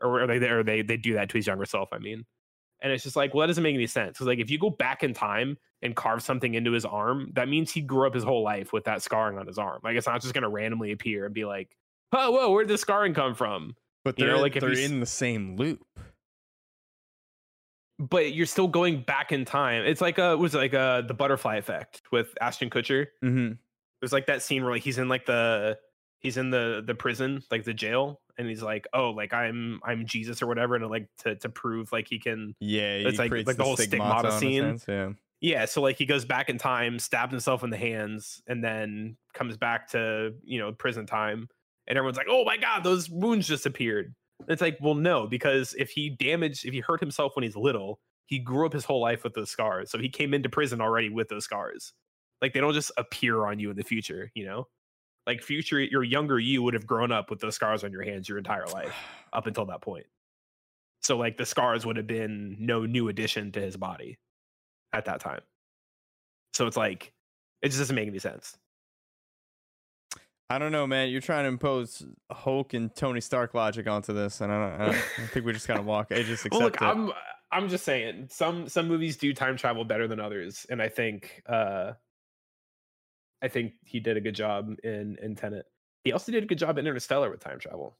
[0.00, 2.24] or are they or they they do that to his younger self, I mean.
[2.80, 4.12] And it's just like, well, that doesn't make any sense.
[4.12, 7.48] Because like if you go back in time and carve something into his arm, that
[7.48, 9.80] means he grew up his whole life with that scarring on his arm.
[9.82, 11.76] Like it's not just gonna randomly appear and be like,
[12.12, 13.74] oh, whoa, where did this scarring come from?
[14.08, 15.84] But they're, you know, like they're in the same loop.
[17.98, 19.84] But you're still going back in time.
[19.84, 23.08] It's like a was like a the butterfly effect with Ashton Kutcher.
[23.22, 23.52] Mm-hmm.
[24.00, 25.78] There's like that scene where like he's in like the
[26.20, 30.06] he's in the the prison, like the jail, and he's like, "Oh, like I'm I'm
[30.06, 32.54] Jesus or whatever," and like to to prove like he can.
[32.60, 34.78] Yeah, it's like like the, the whole stigmata, stigmata scene.
[34.78, 35.10] Sense, yeah.
[35.42, 39.18] Yeah, so like he goes back in time, stabs himself in the hands, and then
[39.34, 41.50] comes back to you know prison time,
[41.88, 44.14] and everyone's like, "Oh my god, those wounds just appeared."
[44.46, 47.98] It's like, well, no, because if he damaged, if he hurt himself when he's little,
[48.26, 51.08] he grew up his whole life with those scars, so he came into prison already
[51.08, 51.92] with those scars.
[52.40, 54.68] Like they don't just appear on you in the future, you know?
[55.26, 58.28] Like future your younger you would have grown up with those scars on your hands
[58.28, 58.94] your entire life
[59.32, 60.06] up until that point.
[61.02, 64.18] So like the scars would have been no new addition to his body
[64.92, 65.40] at that time.
[66.54, 67.12] So it's like
[67.62, 68.56] it just doesn't make any sense
[70.50, 71.10] I don't know, man.
[71.10, 74.80] You're trying to impose Hulk and Tony Stark logic onto this, and I don't.
[74.80, 76.08] I, don't, I think we just gotta walk.
[76.10, 76.82] I just accept well, look, it.
[76.82, 77.12] I'm
[77.52, 81.42] I'm just saying some some movies do time travel better than others, and I think
[81.46, 81.92] uh
[83.42, 85.66] I think he did a good job in in Tenet.
[86.04, 87.98] He also did a good job in Interstellar with time travel,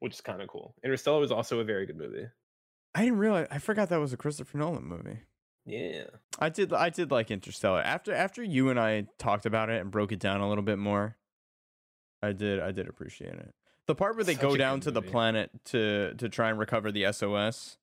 [0.00, 0.74] which is kind of cool.
[0.82, 2.26] Interstellar was also a very good movie.
[2.94, 3.46] I didn't realize.
[3.50, 5.20] I forgot that was a Christopher Nolan movie.
[5.66, 6.04] Yeah,
[6.38, 6.72] I did.
[6.72, 7.80] I did like Interstellar.
[7.82, 10.78] After after you and I talked about it and broke it down a little bit
[10.78, 11.16] more,
[12.22, 12.60] I did.
[12.60, 13.54] I did appreciate it.
[13.86, 15.06] The part where they Such go down to movie.
[15.06, 17.76] the planet to to try and recover the SOS.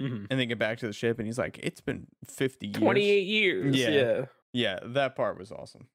[0.00, 0.28] Mhm.
[0.30, 3.26] and they get back to the ship, and he's like, "It's been fifty years." 28
[3.26, 3.76] years.
[3.76, 3.88] Yeah.
[3.90, 4.24] yeah.
[4.54, 5.88] Yeah, that part was awesome.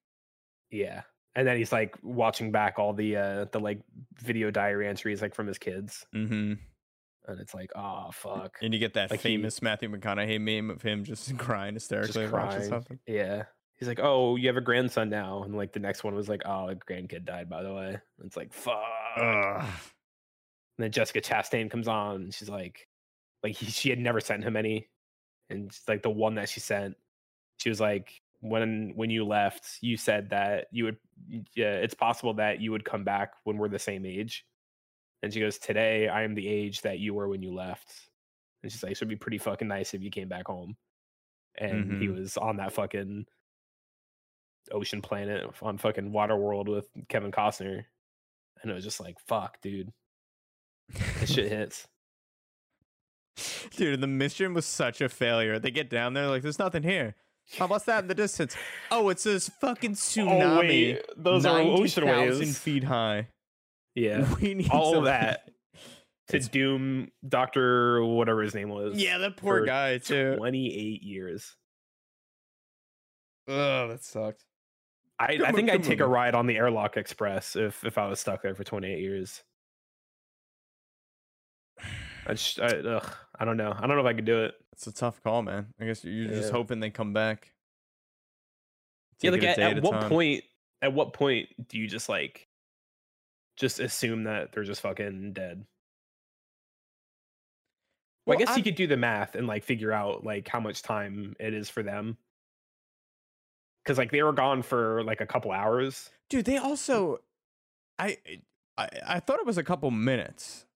[0.70, 1.02] Yeah.
[1.34, 3.80] And then he's like watching back all the uh the like
[4.22, 6.06] video diary entries like from his kids.
[6.12, 6.54] hmm
[7.28, 8.58] And it's like, oh fuck.
[8.62, 12.24] And you get that Like he- famous Matthew McConaughey meme of him just crying hysterically
[12.24, 12.98] Just watching something.
[13.06, 13.44] Yeah.
[13.78, 15.42] He's like, Oh, you have a grandson now.
[15.42, 17.88] And like the next one was like, Oh, a grandkid died, by the way.
[17.88, 18.82] And it's like, fuck.
[19.16, 19.64] Ugh.
[20.78, 22.86] And then Jessica Chastain comes on and she's like,
[23.42, 24.88] like he, she had never sent him any.
[25.50, 26.96] And she's like the one that she sent,
[27.58, 30.96] she was like, when when you left, you said that you would
[31.54, 34.44] yeah, it's possible that you would come back when we're the same age.
[35.26, 37.92] And she goes, Today I am the age that you were when you left.
[38.62, 40.76] And she's like, So it'd be pretty fucking nice if you came back home.
[41.58, 42.14] And he Mhm.
[42.20, 43.26] was on that fucking
[44.70, 47.84] ocean planet on fucking Water World with Kevin Costner.
[48.62, 49.92] And it was just like, fuck, dude.
[51.18, 51.88] This shit hits.
[53.72, 55.58] Dude, the mission was such a failure.
[55.58, 57.16] They get down there like, "There's nothing here."
[57.60, 58.56] Oh, what's that in the distance?
[58.90, 60.42] Oh, it's this fucking tsunami.
[60.42, 62.58] Oh, wait, those are ocean 90,000 waves.
[62.58, 63.28] feet high.
[63.96, 64.32] Yeah.
[64.40, 65.48] We need All of that.
[66.30, 68.96] To It's- doom Doctor whatever his name was.
[68.96, 70.34] Yeah, that poor guy too.
[70.36, 71.54] 28 years.
[73.46, 74.42] Oh, that sucked.
[75.20, 78.08] I, I think good I'd take a ride on the Airlock Express if if I
[78.08, 79.44] was stuck there for 28 years.
[82.26, 83.72] I just, I, ugh, I don't know.
[83.76, 84.54] I don't know if I could do it.
[84.72, 85.68] It's a tough call, man.
[85.80, 86.52] I guess you're just Yeah.
[86.52, 87.52] hoping they come back.
[89.20, 90.08] Yeah, like at, at what time.
[90.10, 90.44] point?
[90.82, 92.48] At what point do you just like,
[93.56, 95.64] just assume that they're just fucking dead?
[98.26, 100.48] Well, Well, I guess I'm- you could do the math and like figure out like
[100.48, 102.16] how much time it is for them.
[103.84, 106.10] Because like they were gone for like a couple hours.
[106.28, 106.44] dude?
[106.44, 107.18] They also,
[108.00, 108.18] I,
[108.76, 110.66] I, I thought it was a couple minutes.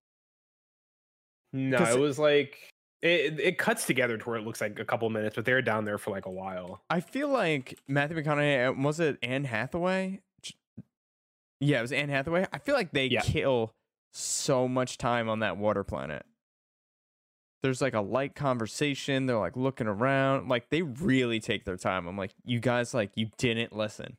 [1.53, 2.71] No, it was like
[3.03, 3.41] it.
[3.41, 5.85] It cuts together to where it looks like a couple minutes, but they were down
[5.85, 6.81] there for like a while.
[6.89, 10.21] I feel like Matthew McConaughey uh, was it Anne Hathaway?
[11.61, 12.47] Yeah, it was Anne Hathaway.
[12.53, 13.21] I feel like they Yeah.
[13.21, 13.75] kill
[14.13, 16.25] so much time on that water planet.
[17.63, 19.27] There's like a light conversation.
[19.27, 20.49] They're like looking around.
[20.49, 22.07] Like they really take their time.
[22.07, 24.17] I'm like, you guys, like you didn't listen.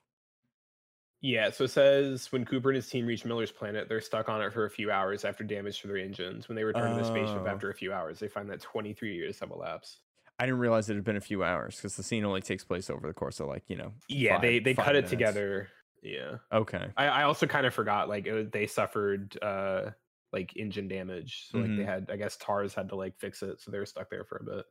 [1.23, 4.41] Yeah, so it says when Cooper and his team reach Miller's planet, they're stuck on
[4.41, 6.47] it for a few hours after damage to their engines.
[6.47, 7.47] When they return to the spaceship Oh.
[7.47, 9.99] after a few hours, they find that 23 years have elapsed.
[10.39, 12.89] I didn't realize it had been a few hours because the scene only takes place
[12.89, 13.93] over the course of like you know.
[14.07, 15.69] Yeah, five- they they cut it together.
[16.01, 16.93] Yeah, Okay.
[16.97, 19.91] I, I also kind of forgot like was, they suffered uh
[20.33, 21.85] like engine damage, so like they Mhm.
[21.85, 24.37] had I guess Tars had to like fix it, so they were stuck there for
[24.37, 24.65] a bit.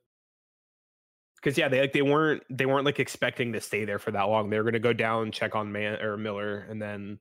[1.36, 4.24] Because yeah, they like they weren't they weren't like expecting to stay there for that
[4.24, 4.50] long.
[4.50, 7.18] They were gonna go down, check on Mann or Miller, and then,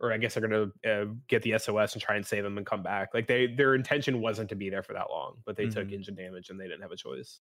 [0.00, 2.66] or I guess they're gonna uh, get the SOS and try and save them and
[2.66, 3.14] come back.
[3.14, 5.92] Like they their intention wasn't to be there for that long, but they took Mhm.
[5.92, 7.40] engine damage and they didn't have a choice.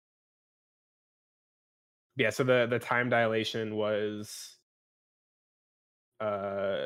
[2.16, 4.58] Yeah, so the the time dilation was
[6.20, 6.86] uh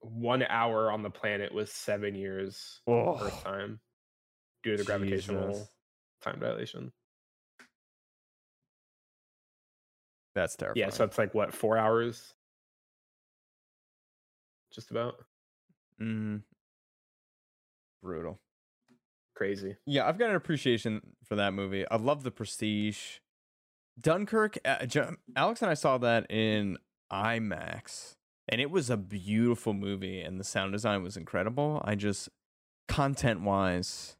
[0.00, 3.80] one hour on the planet was seven years Oh, Earth time
[4.62, 5.68] due to the gravitational
[6.22, 6.92] time dilation.
[10.34, 10.80] That's terrible.
[10.80, 12.34] Yeah, so it's like what four hours,
[14.72, 15.14] just about
[16.00, 16.42] Mm.
[18.02, 18.40] brutal.
[19.36, 19.76] crazy.
[19.86, 21.86] Yeah, I've got an appreciation for that movie.
[21.88, 23.18] I love the prestige.
[24.00, 24.86] Dunkirk, uh,
[25.36, 26.78] Alex and I saw that in
[27.12, 28.16] IMAX,
[28.48, 31.80] and it was a beautiful movie, and the sound design was incredible.
[31.84, 32.28] I just,
[32.88, 34.16] content wise,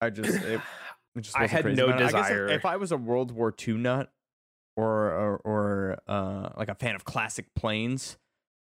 [0.00, 0.60] I just, it,
[1.16, 1.88] it just I had no.
[1.88, 4.10] I if- desire- if I was a World War II nut,
[4.76, 8.16] or or, or uh, like a fan of classic planes,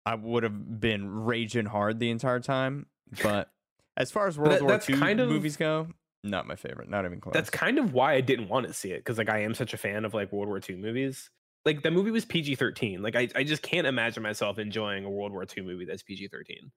[0.05, 2.87] I would have been raging hard the entire time.
[3.21, 3.51] But
[3.97, 5.87] as far as World that- War II kind of- movies go,
[6.23, 6.89] not my favorite.
[6.89, 7.33] Not even close.
[7.33, 9.73] That's kind of why I didn't want to see it because like I am such
[9.73, 11.29] a fan of like World War II movies.
[11.65, 13.01] Like the movie was PG thirteen.
[13.03, 16.29] Like I, I just can't imagine myself enjoying a World War II movie that's PG
[16.29, 16.71] thirteen.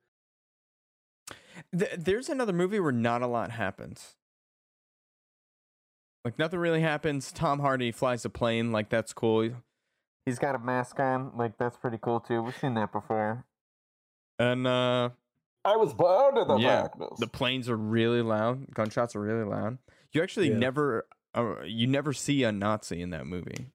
[1.72, 4.16] There's another movie where not a lot happens.
[6.24, 7.32] Like nothing really happens.
[7.32, 8.72] Tom Hardy flies a plane.
[8.72, 9.50] Like that's cool.
[10.26, 11.32] He's got a mask on.
[11.36, 12.42] Like that's pretty cool too.
[12.42, 13.44] We've seen that before.
[14.38, 15.10] And uh,
[15.64, 17.20] I was born in the Yeah, darkness.
[17.20, 18.72] the planes are really loud.
[18.74, 19.78] Gunshots are really loud.
[20.12, 20.58] You actually Yeah.
[20.58, 23.68] never, uh, you never see a Nazi in that movie.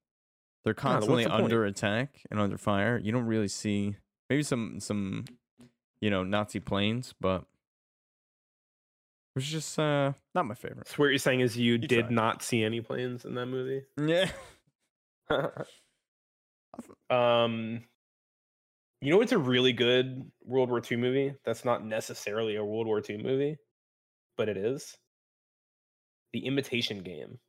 [0.64, 1.43] They're constantly the point?
[1.45, 2.97] under attack and under fire.
[2.97, 3.95] You don't really see
[4.30, 5.26] maybe some some,
[6.01, 10.88] you know, Nazi planes, but it was just uh not my favorite.
[10.88, 12.12] So what you're saying is you, did tried.
[12.12, 13.84] not see any planes in that movie.
[14.05, 14.30] Yeah.
[17.10, 17.84] um,
[19.01, 21.36] you know it's a really good World War II movie?
[21.45, 23.57] That's not necessarily a World War II movie,
[24.38, 24.97] but it is.
[26.34, 27.39] The Imitation Game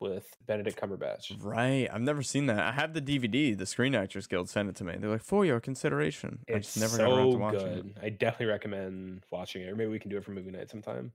[0.00, 1.42] with Benedict Cumberbatch.
[1.42, 1.88] Right.
[1.92, 2.60] I've never seen that.
[2.60, 3.56] I have the DVD.
[3.56, 4.94] The Screen Actors Guild sent it to me.
[4.98, 6.40] They're like, for your consideration.
[6.48, 7.86] I It's just never got around to so watching good.
[7.96, 8.04] it.
[8.04, 9.68] I definitely recommend watching it.
[9.70, 11.12] Or maybe we can do it for movie night sometime.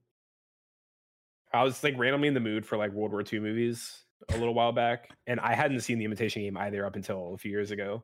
[1.54, 4.54] I was like randomly in the mood for like World War II movies a little
[4.54, 7.72] while back, and I hadn't seen The Imitation Game either up until a few years
[7.72, 8.04] ago.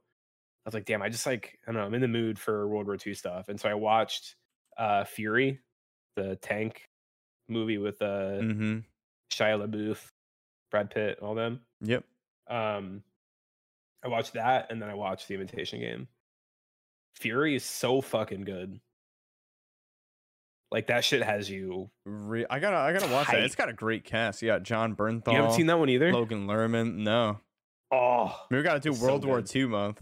[0.66, 2.68] I was like, damn, I just like I don't know, I'm in the mood for
[2.68, 4.36] World War II stuff, and so I watched
[4.78, 5.60] uh Fury,
[6.18, 6.90] the tank
[7.48, 8.80] movie with uh Mm-hmm.
[9.32, 10.10] Shia LaBeouf,
[10.72, 11.62] Brad Pitt, all them.
[11.82, 12.04] Yep.
[12.50, 13.04] Um,
[14.04, 16.08] I watched that, and then I watched The Imitation Game.
[17.16, 18.80] Fury is so fucking good.
[20.72, 21.90] Like that shit has you.
[22.06, 23.40] Re- I gotta, I gotta watch that.
[23.42, 24.42] It's got a great cast.
[24.42, 25.28] Yeah, Jon Bernthal.
[25.32, 26.12] You haven't seen that one either?
[26.12, 26.96] Logan Lerman.
[26.98, 27.40] No.
[27.90, 29.42] Oh, We gotta do It's so World War.
[29.56, 30.02] II month.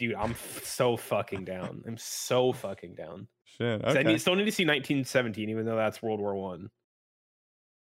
[0.00, 1.84] dude, I'm f- so fucking down.
[1.86, 3.28] I'm so fucking down.
[3.44, 3.82] Shit.
[3.84, 6.70] 'Cause I need, still need to see 1917, even though that's World War One.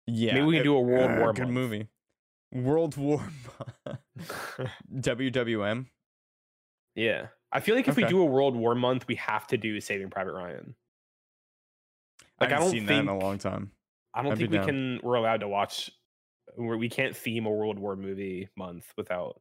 [0.09, 0.33] Yeah.
[0.35, 1.51] maybe we can it- do a World uh, War Good month.
[1.53, 1.87] movie.
[2.51, 3.21] World War.
[4.93, 5.85] WWM.
[6.95, 9.79] yeah, I feel like if we do a World War month, we have to do
[9.79, 10.75] Saving Private Ryan.
[12.39, 13.71] Like, I I haven't don't seen that in a long time.
[14.13, 14.65] I don't I'd think we down.
[14.65, 14.99] can.
[15.03, 15.91] We're allowed to watch.
[16.57, 19.39] We can't theme a World War movie month without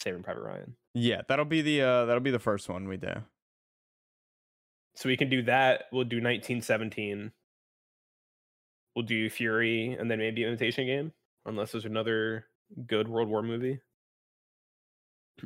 [0.00, 0.76] Saving Private Ryan.
[0.94, 3.12] Yeah, that'll be the uh that'll be the first one we do.
[4.94, 5.84] So we can do that.
[5.92, 7.32] We'll do 1917.
[8.96, 11.12] We'll do Fury, and then maybe Imitation Game,
[11.44, 12.46] unless there's another
[12.86, 13.78] good World War movie.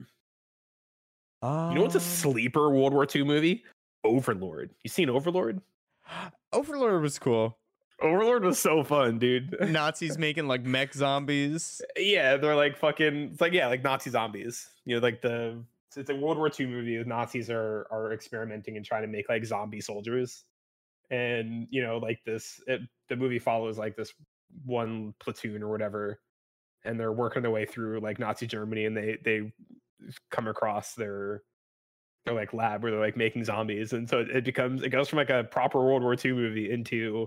[1.43, 3.65] You know what's a Um, sleeper World War II movie?
[4.05, 4.71] Overlord.
[4.85, 5.61] You seen Overlord?
[6.53, 7.57] Overlord was cool.
[8.03, 9.57] Overlord was so fun, dude.
[9.71, 11.81] Nazis making like mech zombies.
[11.97, 13.31] yeah, they're like fucking.
[13.33, 14.69] It's like yeah, like Nazi zombies.
[14.85, 15.63] You know, like the
[15.97, 16.97] it's- a World War II movie.
[16.99, 20.45] The Nazis are are experimenting and trying to make like zombie soldiers,
[21.11, 22.61] and you know, like this.
[22.67, 22.81] It,
[23.11, 24.15] the movie follows like this
[24.65, 26.21] one platoon or whatever,
[26.85, 29.53] and they're working their way through like Nazi Germany, and they they
[30.31, 31.43] come across their
[32.25, 35.19] their like lab where they're like making zombies, and so it, becomes it goes from
[35.19, 37.27] like a proper World War II movie into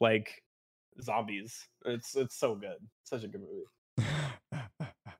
[0.00, 0.42] like
[1.02, 1.66] zombies.
[1.84, 2.78] It's it's so good.
[3.02, 4.08] Such a good movie.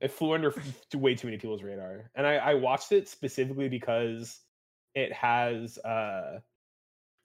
[0.00, 0.52] It flew under
[0.94, 4.40] way too many people's radar, and I, I watched it specifically because
[4.94, 6.40] it has uh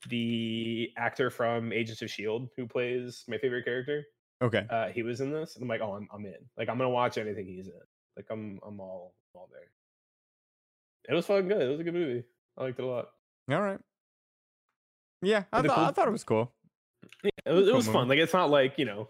[0.07, 4.05] the actor from Agents of Shield who plays my favorite character.
[4.41, 4.65] okay.
[4.69, 6.35] Uh, he was in this, and I'm like, oh, I'm I'm in.
[6.57, 7.73] Like, I'm gonna watch anything he's in.
[8.15, 9.69] Like, I'm I'm all all there.
[11.09, 11.61] It was fucking good.
[11.61, 12.23] It was a good movie.
[12.57, 13.09] I liked it a lot.
[13.51, 13.79] All right.
[15.21, 16.51] Yeah, I, the thought I thought it was cool.
[17.23, 17.93] Yeah, it was, it Cool fun.
[17.93, 18.09] movie.
[18.09, 19.09] Like, it's not like you know,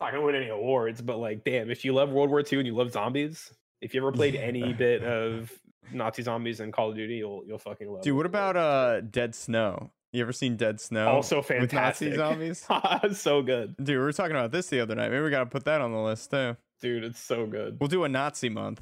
[0.00, 2.66] not gonna win any awards, but like, damn, if you love World War II and
[2.66, 5.52] you love zombies, if you ever played any bit of
[5.92, 8.02] Nazi zombies in Call of Duty, you'll you'll fucking love.
[8.02, 9.90] Dude, what about uh Dead Snow?
[10.12, 11.08] You ever seen Dead Snow?
[11.08, 12.16] also with fantastic Nazi
[12.66, 12.66] zombies?
[13.18, 15.10] so good, Dude, we were talking about this the other night.
[15.10, 16.56] Maybe we gotta put that on the list too.
[16.80, 17.04] dude.
[17.04, 17.78] It's so good.
[17.80, 18.80] We'll do a Nazi month.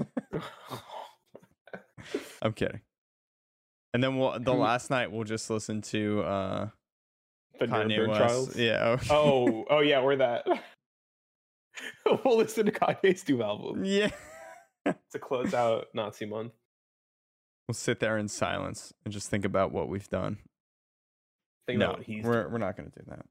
[2.42, 2.80] I'm kidding.
[3.92, 6.68] And then we'll the last night we'll just listen to uh
[7.60, 8.18] the Kanye Nuremberg West.
[8.18, 8.56] trials.
[8.56, 8.98] Yeah.
[9.10, 10.46] Oh, oh yeah, we're that.
[12.24, 14.10] we'll listen to Kanye's new album yeah.
[15.12, 16.52] to close out Nazi month.
[17.68, 20.38] We'll sit there in silence and just think about what we've done.
[21.66, 22.52] Think no, about what he's we're doing.
[22.52, 23.24] we're not gonna do that.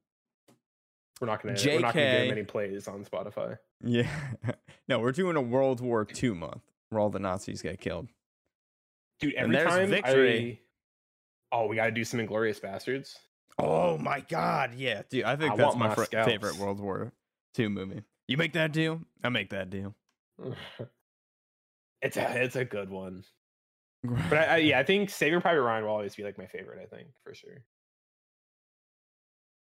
[1.22, 2.20] we're not gonna we're not gonna JK.
[2.20, 3.58] get many plays on Spotify.
[3.84, 4.10] Yeah.
[4.88, 8.08] no, we're doing a World War II month where all the Nazis get killed.
[9.20, 10.62] Dude, every time victory.
[11.51, 13.16] I, oh, we gotta do some Inglourious Basterds.
[13.60, 15.26] Oh my god, yeah, dude.
[15.26, 16.58] I think I that's my, my fr- favorite.
[16.58, 17.14] World War
[17.58, 18.01] II movie.
[18.28, 19.93] You make that deal, I make that deal.
[22.04, 23.24] it's a it's a good one,
[24.04, 26.80] but I, I, yeah, I think Saving Private Ryan will always be like my favorite.
[26.82, 27.64] I think for sure.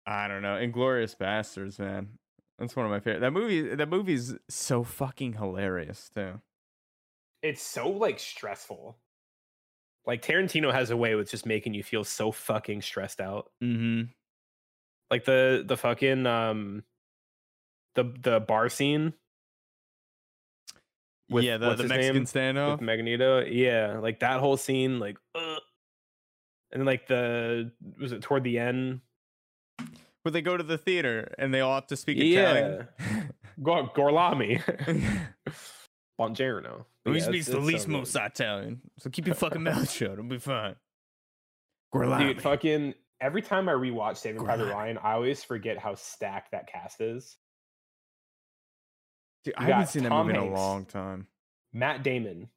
[0.07, 0.55] I don't know.
[0.55, 2.11] Inglourious Basterds, man.
[2.59, 3.21] That's one of my favorite.
[3.21, 3.75] That movie.
[3.75, 6.41] That movie's so fucking hilarious too.
[7.43, 8.99] It's so like stressful.
[10.07, 13.51] Like Tarantino has a way with just making you feel so fucking stressed out.
[13.65, 14.11] Mm-hmm.
[15.11, 16.85] Like the the fucking um
[17.95, 19.15] the the bar scene
[21.31, 22.25] with- yeah, the, the Mexican name?
[22.25, 22.73] standoff.
[22.73, 23.45] with Magneto.
[23.45, 25.57] Yeah, like that whole scene, like, uh,
[26.73, 29.01] and then like the was it toward the end?
[30.23, 32.89] Where they go to the theater and they all have to speak Italian.
[33.63, 34.61] Go- Gorlami,
[36.21, 36.85] Buongiorno.
[37.05, 38.81] But He yeah, speaks the it's so least most Italian.
[38.99, 40.13] So keep your fucking mouth shut.
[40.13, 40.75] It'll be fine.
[41.95, 46.67] Dude, fucking every time I rewatch Saving Private Ryan, I always forget how stacked that
[46.71, 47.37] cast is.
[49.47, 51.29] Dude, I haven't seen that Tom movie in a long time.
[51.73, 52.49] Matt Damon,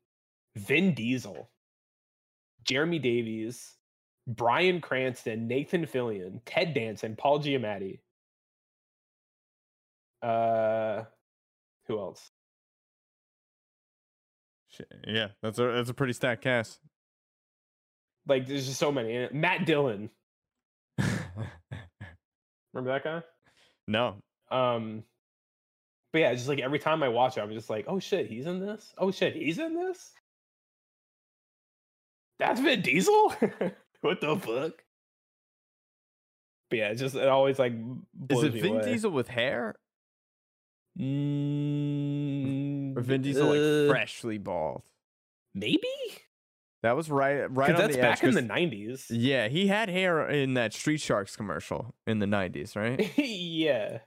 [0.56, 1.48] Vin Diesel,
[2.64, 3.76] Jeremy Davies,
[4.26, 8.00] Bryan Cranston, Nathan Fillion, Ted Danson, Paul Giamatti.
[10.24, 11.04] Uh,
[11.88, 12.32] who else?
[15.06, 16.80] Yeah, that's a that's a pretty stacked cast.
[18.28, 19.28] Like, there's just so many.
[19.32, 20.10] Matt Dillon,
[20.98, 21.22] remember
[22.86, 23.22] that guy?
[23.88, 24.16] no,
[24.50, 25.04] Um,
[26.12, 28.46] but yeah, just like every time I watch it, I'm just like, oh shit, he's
[28.46, 28.94] in this.
[28.98, 30.12] Oh shit, he's in this.
[32.40, 33.34] That's Vin Diesel.
[34.02, 34.74] what the fuck?
[36.70, 37.74] But yeah, it's just it always like
[38.30, 38.86] is it Vin away.
[38.86, 39.76] Diesel with hair
[41.00, 44.84] Mm, or Vin Diesel uh, like freshly bald?
[45.54, 45.80] Maybe
[46.84, 48.36] That was right right on that's back edge.
[48.36, 49.06] in the '90s.
[49.10, 53.12] Yeah, he had hair in that Street Sharks commercial in the '90s, right?
[53.18, 54.00] yeah.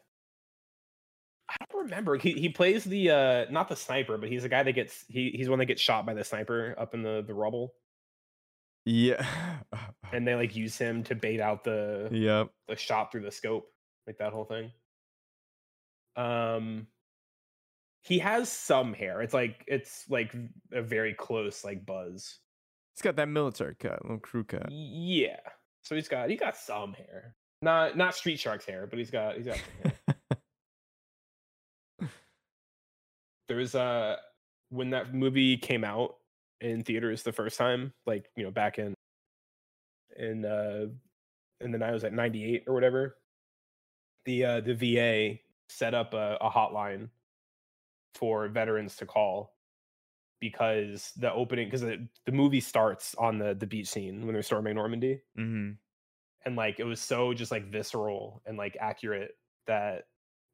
[1.60, 2.16] I don't remember.
[2.16, 5.30] He he plays the uh not the sniper, but he's the guy that gets he
[5.34, 7.74] he's one that gets shot by the sniper up in the the rubble,
[8.84, 9.26] Yeah.
[10.12, 12.50] and they like use him to bait out the yep.
[12.68, 13.66] the shot through the scope,
[14.06, 14.70] like that whole thing.
[16.16, 16.86] Um,
[18.02, 19.22] he has some hair.
[19.22, 20.34] It's like it's like
[20.72, 22.38] a very close like buzz.
[22.94, 24.70] He's got that military cut, little crew cut.
[24.70, 25.40] Yeah.
[25.82, 27.34] So he's got he got some hair.
[27.62, 29.58] Not not Street Sharks hair, but he's got he's got
[33.52, 34.16] there was uh
[34.70, 36.14] when that movie came out
[36.62, 38.94] in theaters the first time, like you know back in
[40.16, 40.86] in uh
[41.60, 43.16] in the night was at ninety eight or whatever.
[44.24, 45.38] The uh the VA
[45.68, 47.10] set up a, a hotline
[48.14, 49.52] for veterans to call
[50.40, 54.42] because the opening because the, the movie starts on the the beach scene when they're
[54.42, 55.72] storming Normandy mm-hmm.
[56.46, 59.32] and like it was so just like visceral and like accurate
[59.66, 60.04] that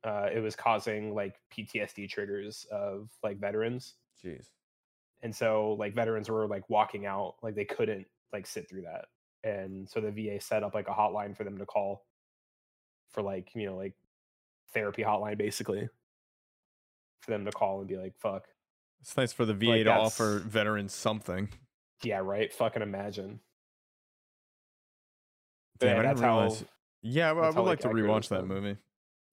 [0.04, 3.94] uh it was causing like PTSD triggers of like veterans
[4.24, 4.46] Jeez.
[5.22, 9.06] and so like veterans were like walking out like they couldn't like sit through that
[9.44, 12.04] and so the VA set up like a hotline for them to call
[13.10, 13.94] for like you know like
[14.72, 15.88] therapy hotline basically
[17.20, 18.44] for them to call and be like fuck
[19.00, 21.48] It's nice for the VA Like, to offer veterans something.
[22.04, 23.40] yeah right fucking imagine
[25.80, 26.64] Damn, Yeah, I didn't that's how- realize.
[27.02, 28.76] Yeah, I that's would how, like like, to rewatch that movie.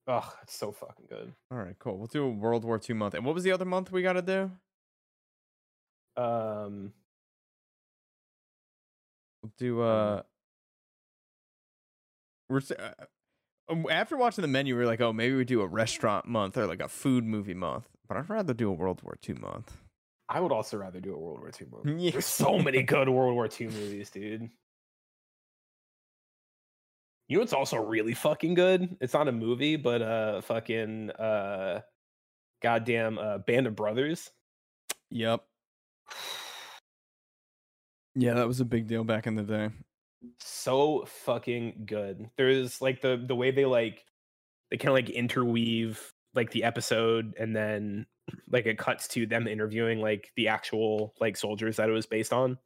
[0.06, 1.96] Oh it's so fucking good All right, cool.
[1.98, 3.14] We'll do a World War II month.
[3.14, 4.50] And what was the other month we got to do?
[6.16, 6.92] um
[9.42, 9.88] We'll do Um,
[10.18, 10.22] uh
[12.48, 13.04] we're uh,
[13.68, 16.56] um, after watching the menu, we are like, oh, maybe we do a restaurant month
[16.56, 17.88] or like a food movie month.
[18.08, 19.76] But I'd rather do a World War II month.
[20.28, 22.04] I would also rather do a World War II movie.
[22.04, 22.10] Yeah.
[22.12, 24.50] There's so many good World War II movies, dude.
[27.28, 28.96] You know what's also really fucking good?
[29.00, 31.80] It's not a movie, but uh fucking uh
[32.62, 34.30] goddamn uh Band of Brothers.
[35.10, 35.44] Yep.
[38.14, 39.70] Yeah, that was a big deal back in the day.
[40.40, 42.30] So fucking good.
[42.36, 44.04] There's like the the way they like
[44.70, 48.06] they kind of like interweave like the episode and then
[48.50, 52.32] like it cuts to them interviewing like the actual like soldiers that it was based
[52.32, 52.58] on.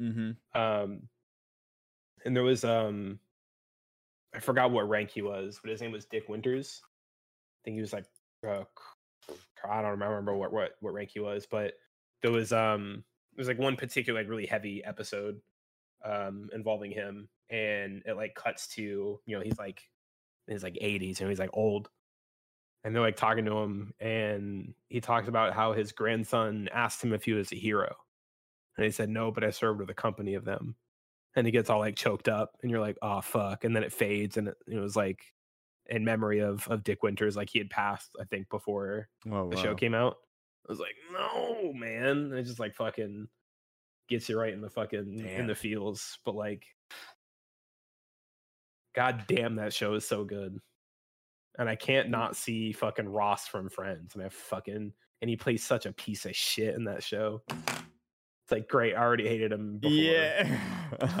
[0.00, 0.60] Mm-hmm.
[0.60, 1.02] um
[2.24, 3.20] and there was um
[4.34, 7.80] i forgot what rank he was but his name was dick winters i think he
[7.80, 8.04] was like
[8.46, 8.64] uh,
[9.68, 11.74] i don't remember what what what rank he was but
[12.22, 13.04] there was um
[13.34, 15.40] there was like one particular like really heavy episode
[16.04, 19.82] um involving him and it like cuts to you know he's like
[20.48, 21.88] his like 80s and he's like old
[22.84, 27.12] and they're like talking to him and he talks about how his grandson asked him
[27.12, 27.94] if he was a hero
[28.76, 30.76] and he said, no, but I served with a company of them.
[31.34, 33.64] And he gets all like choked up and you're like, oh, fuck.
[33.64, 35.20] And then it fades and it, it was like
[35.86, 39.56] in memory of, of Dick Winters, like he had passed, I think, before Oh, the
[39.56, 39.62] wow.
[39.62, 40.16] show came out.
[40.68, 42.06] I was like, no, man.
[42.06, 43.28] And it just like fucking
[44.08, 46.18] gets you right in the fucking, in the feels.
[46.24, 46.64] But like,
[48.94, 50.58] god damn, that show is so good.
[51.58, 54.14] And I can't not see fucking Ross from Friends.
[54.14, 57.42] And I fucking, and he plays such a piece of shit in that show.
[58.52, 58.94] It's like great.
[58.94, 59.96] I already hated him before.
[59.96, 60.58] Yeah.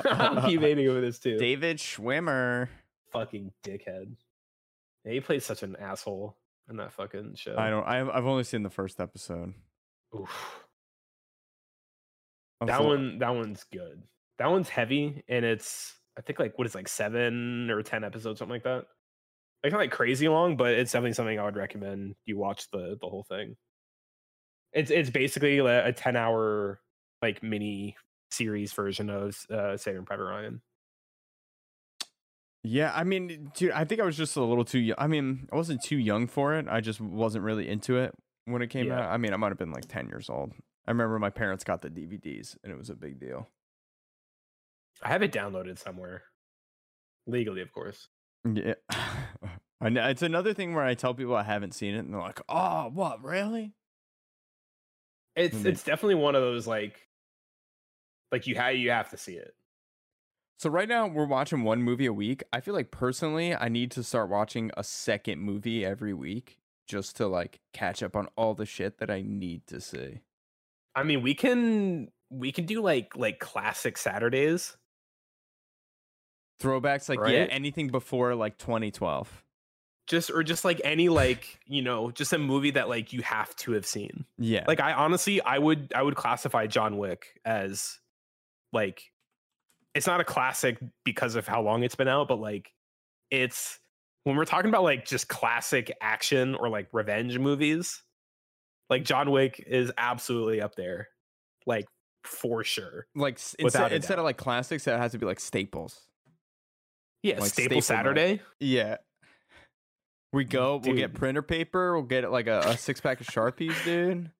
[0.04, 1.38] I'm keep hating him with this too.
[1.38, 2.68] David Schwimmer.
[3.10, 4.14] Fucking dickhead.
[5.04, 6.36] Yeah, he plays such an asshole
[6.70, 7.56] in that fucking show.
[7.58, 7.86] I don't.
[7.86, 9.54] I've I've only seen the first episode.
[10.18, 10.64] Oof.
[12.60, 14.02] I'm That still- one, that one's good.
[14.38, 18.38] That one's heavy, and it's I think like what is like seven or ten episodes,
[18.38, 18.84] something like that.
[19.64, 22.96] Like not like crazy long, but it's definitely something I would recommend you watch the
[23.00, 23.56] the whole thing.
[24.72, 26.80] It's it's basically a, a ten hour
[27.22, 27.96] like mini
[28.30, 30.60] series version of uh, Saving Private Ryan.
[32.64, 34.96] Yeah, I mean, dude, I think I was just a little too young.
[34.98, 36.66] I mean, I wasn't too young for it.
[36.68, 38.14] I just wasn't really into it
[38.44, 39.00] when it came Yeah.
[39.00, 39.12] out.
[39.12, 40.52] I mean, I might have been like 10 years old.
[40.86, 43.48] I remember my parents got the DVDs and it was a big deal.
[45.02, 46.22] I have it downloaded somewhere,
[47.26, 48.08] legally, of course.
[48.44, 48.74] Yeah.
[49.80, 52.20] I know, it's another thing where I tell people I haven't seen it and they're
[52.20, 53.20] like, "Oh, what?
[53.24, 53.74] Really?"
[55.34, 57.08] It's it's definitely one of those like,
[58.32, 59.54] like you have you have to see it.
[60.58, 62.42] So right now we're watching one movie a week.
[62.52, 66.58] I feel like personally I need to start watching a second movie every week
[66.88, 70.20] just to like catch up on all the shit that I need to see.
[70.94, 74.76] I mean, we can we can do like like classic Saturdays.
[76.60, 79.42] Throwbacks like yeah, anything before like 2012.
[80.06, 83.54] just or just like any like you know just a movie that like you have
[83.56, 84.64] to have seen Yeah.
[84.68, 87.98] like i honestly i would i would classify john wick as
[88.72, 89.02] like
[89.94, 92.72] it's not a classic because of how long it's been out but like
[93.30, 93.78] it's
[94.24, 98.02] when we're talking about like just classic action or like revenge movies
[98.90, 101.08] like john wick is absolutely up there
[101.66, 101.86] like
[102.24, 106.06] for sure like instead, instead of like classics it has to be like staples.
[107.22, 107.84] yeah Like staple, staple night.
[107.84, 108.96] saturday Yeah.
[110.34, 113.74] We go, we'll get printer paper, we'll get like a, a six pack of Sharpies,
[113.84, 114.30] dude.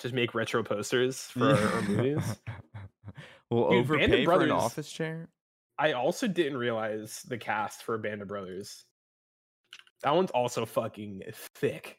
[0.00, 2.40] just make retro posters for our, our movies
[3.50, 5.28] we'll Dude, Band of overpay for an Brothers- office chair.
[5.78, 8.84] I also didn't realize the cast for Band of Brothers.
[10.02, 11.22] That one's also fucking
[11.54, 11.98] thick.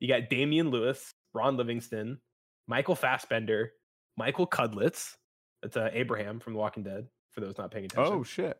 [0.00, 2.20] You got Damian Lewis, Ron Livingston,
[2.68, 3.72] Michael Fassbender,
[4.16, 5.14] Michael Cudlitz.
[5.62, 7.06] That's uh, Abraham from The Walking Dead.
[7.32, 8.12] For those not paying attention.
[8.14, 8.58] Oh shit.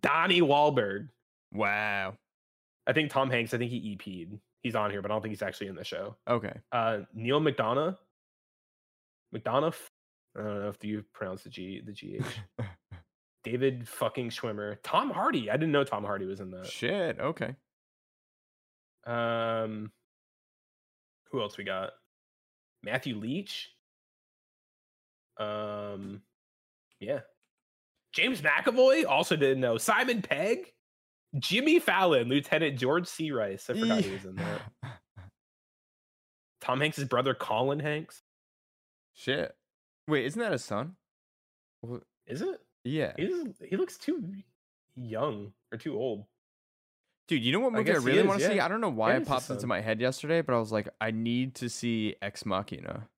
[0.00, 1.08] Donnie Wahlberg.
[1.52, 2.14] Wow.
[2.86, 3.54] I think Tom Hanks.
[3.54, 4.38] I think he EP'd.
[4.62, 6.16] He's on here, but I don't think he's actually in the show.
[6.28, 6.52] Okay.
[6.72, 7.96] Uh, Neil McDonough.
[9.34, 9.74] McDonough.
[10.36, 12.62] I don't know if you pronounce the G the GH.
[13.44, 14.78] David fucking Schwimmer.
[14.82, 15.50] Tom Hardy.
[15.50, 16.66] I didn't know Tom Hardy was in that.
[16.66, 17.20] Shit.
[17.20, 17.54] Okay.
[19.06, 19.92] Um,
[21.30, 21.90] who else we got?
[22.82, 23.68] Matthew Leitch.
[25.38, 26.22] Um,
[27.00, 27.20] yeah.
[28.12, 29.76] James McAvoy also didn't know.
[29.76, 30.72] Simon Pegg,
[31.38, 33.30] Jimmy Fallon, Lieutenant George C.
[33.32, 33.68] Rice.
[33.68, 34.60] I forgot he was in that.
[36.60, 38.22] Tom Hanks' brother, Colin Hanks.
[39.12, 39.52] Shit.
[40.08, 40.96] Wait, isn't that his son?
[41.82, 42.60] Well, Is it?
[42.84, 43.12] yeah.
[43.16, 43.32] He's,
[43.68, 44.22] he looks too
[44.96, 46.24] young or too old.
[47.26, 48.54] Dude, you know what I movie I, guess he really is, want to see?
[48.56, 48.64] yeah.
[48.66, 49.68] I don't know why Yeah, it his popped into son.
[49.68, 53.08] my head yesterday, but I was like, I need to see Ex Machina.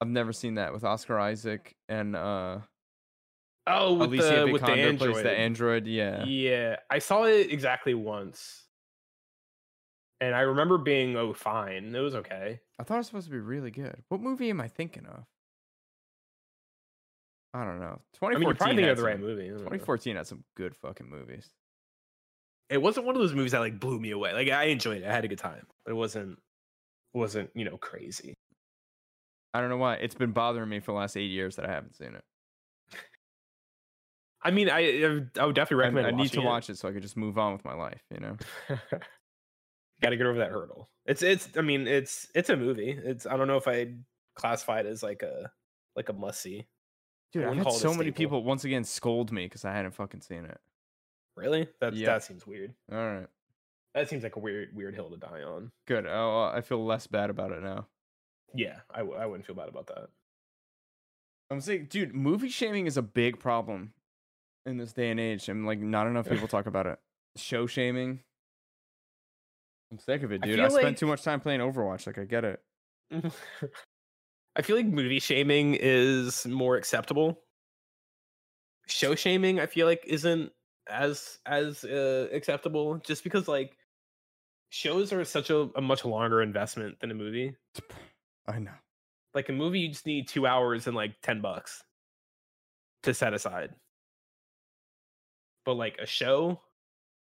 [0.00, 2.58] I've never seen that with Oscar Isaac and uh
[3.66, 5.12] Oh, with Alicia the with the Vikander android.
[5.12, 5.86] plays the android.
[5.86, 6.24] Yeah.
[6.24, 8.64] Yeah, I saw it exactly once,
[10.20, 11.94] and I remember being oh fine.
[11.94, 12.60] It was okay.
[12.80, 14.02] I thought it was supposed to be really good.
[14.08, 15.24] What movie am I thinking of?
[17.52, 18.00] I don't know.
[18.22, 19.44] I mean, 2014 you're probably thinking had of the right some- movie.
[19.44, 19.56] I know.
[19.58, 21.50] 2014 had some good fucking movies.
[22.70, 24.32] It wasn't one of those movies that like blew me away.
[24.32, 25.06] Like I enjoyed it.
[25.06, 26.38] I had a good time, but it wasn't
[27.12, 28.34] wasn't you know crazy.
[29.52, 29.94] I don't know why.
[29.96, 32.24] It's been bothering me for the last eight years that I haven't seen it.
[34.42, 36.06] I mean, I I I would definitely recommend.
[36.06, 38.00] I need to watching watch it so I could just move on with my life,
[38.14, 38.36] you know?
[40.00, 40.88] Got to get over that hurdle.
[41.06, 41.48] It's it's.
[41.56, 42.90] I mean, it's it's a movie.
[42.90, 43.26] It's.
[43.26, 44.02] I don't know if I'd
[44.36, 45.50] classify it as like a
[45.96, 46.66] like a must see.
[47.32, 49.72] Dude, I've had call it a so many people once again scold me because I
[49.72, 50.58] hadn't fucking seen it.
[51.36, 51.68] Really?
[51.80, 52.06] That Yeah.
[52.06, 52.74] that seems weird.
[52.90, 53.26] All right.
[53.94, 55.70] That seems like a weird weird hill to die on.
[55.86, 56.06] Good.
[56.06, 57.86] Oh, I feel less bad about it now.
[58.54, 60.08] Yeah, I, w- I wouldn't feel bad about that.
[61.50, 63.92] I'm saying, dude, movie shaming is a big problem
[64.66, 65.48] in this day and age.
[65.48, 66.98] And like, not enough people talk about it.
[67.36, 68.20] Show shaming.
[69.90, 70.60] I'm sick of it, dude.
[70.60, 72.06] I, feel spent like- too much time playing Overwatch.
[72.06, 72.62] Like, I get it.
[74.56, 77.40] I feel like movie shaming is more acceptable.
[78.86, 80.52] Show shaming, I feel like, isn't
[80.88, 83.76] as as uh, acceptable just because like
[84.70, 87.54] shows are such a, a much longer investment than a movie.
[88.48, 88.72] I know.
[89.34, 91.82] Like a movie, you just need two hours and like ten bucks
[93.04, 93.70] to set aside.
[95.64, 96.60] But like a show,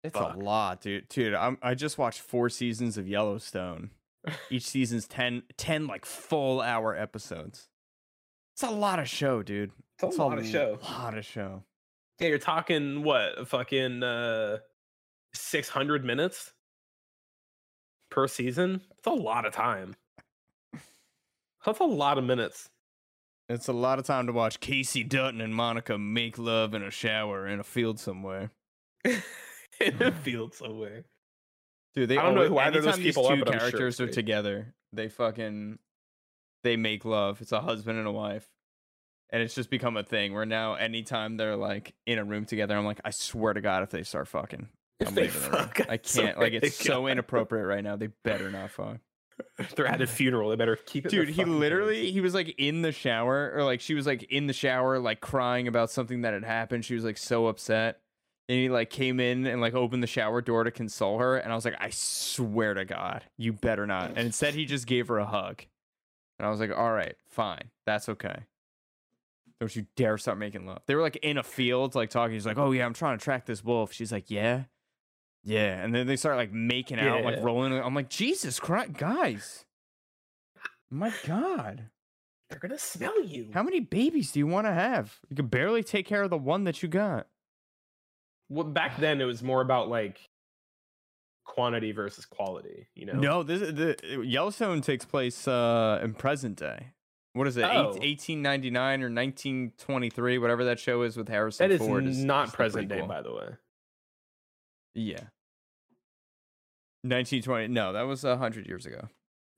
[0.06, 0.36] It's Fuck.
[0.36, 1.10] a lot, dude.
[1.10, 3.90] Dude, I'm, I just watched four seasons of Yellowstone.
[4.52, 7.70] Each season's 10, 10 like full hour episodes.
[8.54, 9.72] It's a lot of show, dude.
[10.02, 10.78] it's a lot of show.
[10.84, 11.64] lot of show.
[12.20, 14.60] Yeah, you're talking what fucking uh,
[15.34, 16.54] six hundred minutes
[18.10, 18.80] per season.
[18.98, 19.96] It's a lot of time.
[21.66, 22.70] That's a lot of minutes.
[23.50, 26.92] It's a lot of time to watch Kayce Dutton and Monica make love in a
[26.92, 28.52] shower in a field somewhere.
[29.82, 31.06] in a field somewhere.
[31.94, 33.60] Dude, they I don't know always, who either those these people are, two I'm sure
[33.60, 35.80] characters are together, they fucking
[36.64, 37.42] they make love.
[37.42, 38.48] It's a husband and a wife.
[39.32, 42.76] And it's just become a thing where now anytime they're like in a room together,
[42.78, 44.68] I'm like, I swear to God, if they start fucking,
[45.00, 47.12] If I'm they leaving the fuck, I can't like it's so God.
[47.12, 47.96] inappropriate right now.
[47.96, 48.98] They better not fuck.
[49.76, 50.50] They're at a funeral.
[50.50, 51.10] They better keep it.
[51.10, 54.48] Dude, he literally he was like in the shower or like she was like in
[54.48, 56.86] the shower like crying about something that had happened.
[56.86, 58.00] She was like so upset.
[58.48, 61.52] And he like came in and like opened the shower door to console her and
[61.52, 64.10] I was like I swear to god, you better not.
[64.10, 65.64] And instead he just gave her a hug.
[66.38, 67.72] And I was like, "All right, fine.
[67.86, 68.44] That's okay."
[69.60, 70.82] Don't you dare start making love.
[70.86, 72.34] They were like in a field like talking.
[72.34, 74.66] He's like, "Oh yeah, I'm trying to track this wolf." She's like, "Yeah."
[75.44, 77.72] Yeah, and then they start like making out, like rolling.
[77.74, 79.64] I'm like, Jesus Christ, guys!
[80.90, 81.90] My God,
[82.50, 83.50] They're gonna smell you.
[83.54, 85.20] how many babies do you want to have?
[85.30, 87.28] You can barely take care of the one that you got.
[88.50, 90.20] Well, back then it was more about like
[91.46, 92.88] quantity versus quality.
[92.96, 93.14] You know.
[93.14, 96.92] No, this the Yellowstone takes place uh in present day.
[97.34, 97.66] What is it?
[97.66, 97.88] Oh.
[97.88, 102.06] 1899 or 1923, whatever that show is with Harrison That is Ford.
[102.06, 103.50] not is the present day, by the way.
[104.94, 105.26] Yeah.
[107.04, 107.68] 1920.
[107.68, 109.10] No, that was a hundred years ago.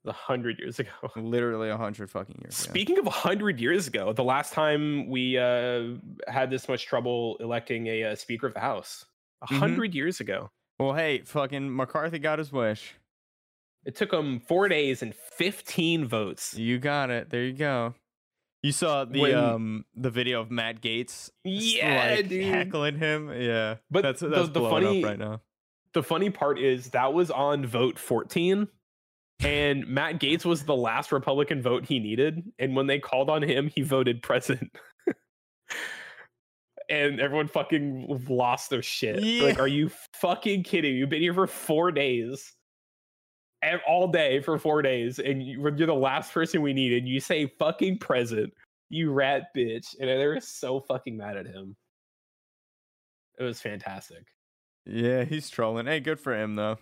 [0.07, 0.89] A hundred years ago.
[1.15, 2.55] Literally a hundred fucking years.
[2.55, 5.95] Speaking of a hundred years ago, the last time we uh,
[6.27, 9.05] had this much trouble electing a uh, Speaker of the House,
[9.41, 9.59] a Mhm.
[9.59, 10.49] hundred years ago.
[10.79, 12.93] Well, hey, fucking McCarthy got his wish.
[13.85, 16.53] It took him four days and fifteen votes.
[16.57, 17.29] You got it.
[17.29, 17.93] There you go.
[18.63, 22.43] You saw the When- um the video of Matt Gaetz Yeah, like, dude.
[22.45, 23.31] heckling him.
[23.31, 23.75] Yeah.
[23.89, 25.41] But that's that's the blowing funny- up right now.
[25.93, 28.67] The funny part is that was on vote fourteen,
[29.43, 32.43] and Matt Gaetz was the last Republican vote he needed.
[32.59, 34.71] And when they called on him, he voted present.
[36.89, 39.21] and everyone fucking lost their shit.
[39.43, 40.95] Like, are you fucking kidding?
[40.95, 42.53] You've been here for four days,
[43.87, 47.19] all day for four days, and you- you're the last person we need, and you
[47.19, 48.53] say fucking present,
[48.89, 49.95] you rat bitch.
[49.99, 51.75] And they were so fucking mad at him.
[53.39, 54.23] It was fantastic.
[54.85, 55.85] Yeah, he's trolling.
[55.85, 56.77] Hey, good for him though.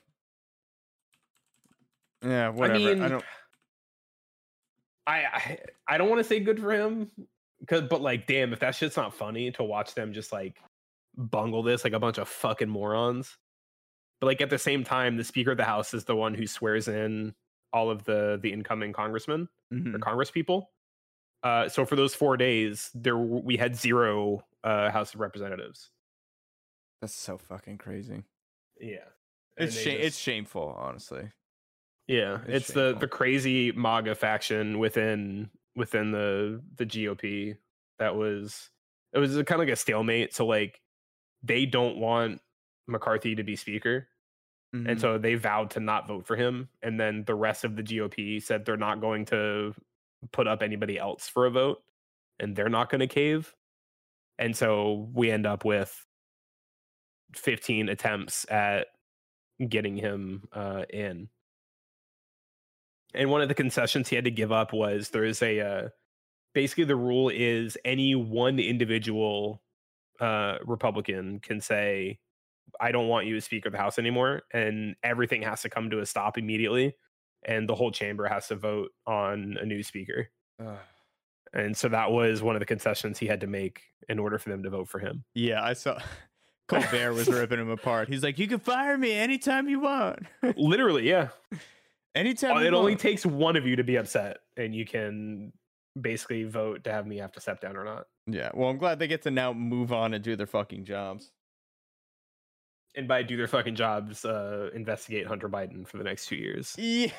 [2.25, 2.75] Yeah, whatever.
[2.75, 3.23] I, mean, don't.
[5.07, 7.11] I I, I don't want to say good for him,
[7.59, 10.57] because but like, damn, if that shit's not funny to watch them just like
[11.17, 13.37] bungle this like a bunch of fucking morons.
[14.19, 16.47] But like at the same time, the Speaker of the House is the one who
[16.47, 17.35] swears in
[17.73, 20.01] all of the the incoming congressmen or Mhm.
[20.01, 20.71] Congress people.
[21.43, 25.91] Uh, so for those four days, there we had zero uh, House of Representatives.
[27.01, 28.23] That's so fucking crazy.
[28.79, 29.05] Yeah,
[29.57, 29.99] and It's shame.
[30.01, 31.29] It's shameful, honestly.
[32.07, 37.57] Yeah, It's it's, the the crazy MAGA faction within within the the GOP
[37.99, 38.69] that was
[39.13, 40.33] it was kind of like a stalemate.
[40.33, 40.81] So like
[41.43, 42.41] they don't want
[42.87, 44.07] McCarthy to be speaker,
[44.75, 44.89] Mhm.
[44.89, 46.69] and so they vowed to not vote for him.
[46.81, 49.73] And then the rest of the GOP said they're not going to
[50.31, 51.83] put up anybody else for a vote,
[52.39, 53.55] and they're not going to cave.
[54.37, 56.05] And so we end up with
[57.35, 58.87] 15 attempts at
[59.67, 61.29] getting him uh, in.
[63.15, 65.89] And one of the concessions he had to give up was there is a uh,
[66.53, 69.61] basically the rule is any one individual
[70.19, 72.19] uh, Republican can say,
[72.79, 74.43] I don't want you as Speaker of the House anymore.
[74.53, 76.95] And everything has to come to a stop immediately.
[77.43, 80.29] And the whole chamber has to vote on a new speaker.
[80.59, 80.77] Ugh.
[81.53, 84.49] And so that was one of the concessions he had to make in order for
[84.49, 85.23] them to vote for him.
[85.33, 85.99] Yeah, I saw.
[86.67, 88.09] Colbert was ripping him apart.
[88.09, 90.25] He's like, "You can fire me anytime you want.
[90.57, 91.27] Literally, yeah.
[92.15, 95.53] Anytime." it only want." takes one of you to be upset, and you can
[95.99, 98.07] basically vote to have me have to step down or not.
[98.27, 98.49] Yeah.
[98.53, 101.31] Well, I'm glad they get to now move on and do their fucking jobs.
[102.95, 106.75] And by do their fucking jobs, uh, investigate Hunter Biden for the next two years.
[106.77, 107.11] Yeah.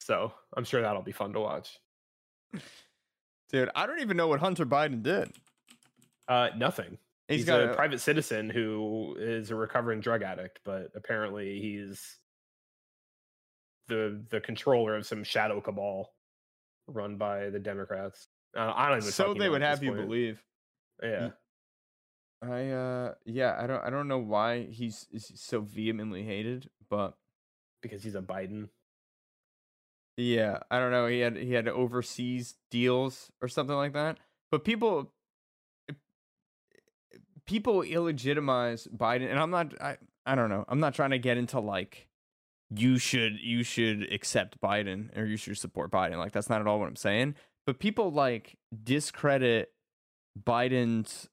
[0.00, 1.78] So I'm sure that'll be fun to watch.
[3.50, 5.30] Dude, I don't even know what Hunter Biden did.
[6.26, 6.98] Uh, nothing.
[7.28, 11.60] He's He's, got a a- private citizen who is a recovering drug addict, but apparently
[11.60, 12.18] he's
[13.88, 16.12] the the controller of some shadow cabal
[16.86, 18.28] run by the Democrats.
[18.56, 19.12] Uh, I don't even.
[19.12, 20.06] So they would have you point.
[20.06, 20.42] believe.
[21.02, 21.30] Yeah.
[22.42, 27.14] I uh yeah, I don't I don't know why he's, he's so vehemently hated, but
[27.82, 28.68] because he's a Biden.
[30.16, 31.06] yeah, I don't know.
[31.06, 34.18] He had he had overseas deals or something like that.
[34.50, 35.12] But people
[37.46, 40.64] people illegitimize Biden and I'm not I I don't know.
[40.68, 42.08] I'm not trying to get into like
[42.76, 46.16] you should you should accept Biden or you should support Biden.
[46.18, 47.34] Like that's not at all what I'm saying.
[47.66, 49.72] But people like discredit
[50.42, 51.28] Biden's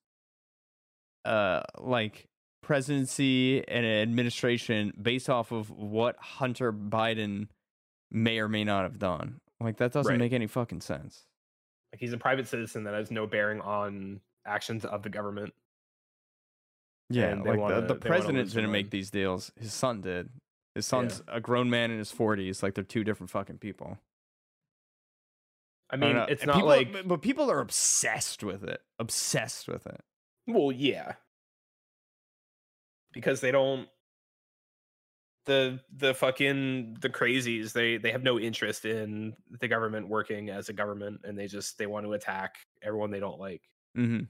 [1.26, 2.26] uh like
[2.62, 7.48] presidency and administration based off of what Hunter Biden
[8.12, 9.40] may or may not have done.
[9.60, 10.20] Like that doesn't Right.
[10.20, 11.26] make any fucking sense.
[11.94, 15.54] Like he's a private citizen that has no bearing on actions of the government.
[17.10, 19.52] Yeah, like wanna- the, the president didn't make these deals.
[19.60, 20.30] His son did.
[20.76, 22.62] His son's a grown man in his 40s.
[22.64, 23.98] Like they're two different fucking people.
[25.90, 28.82] I I mean, don't it's And not people, like but- people are obsessed with it.
[29.00, 30.02] Obsessed with it.
[30.48, 31.14] Well, yeah.
[33.12, 33.88] Because they don't
[35.46, 40.70] the the fucking the crazies, they they have no interest in the government working as
[40.70, 43.64] a government and they just they want to attack everyone they don't like.
[43.98, 44.26] Mm-hmm.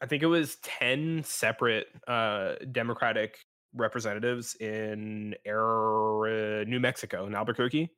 [0.00, 3.38] I think it was 10 separate uh democratic
[3.74, 7.90] representatives in Air, New Mexico in Albuquerque.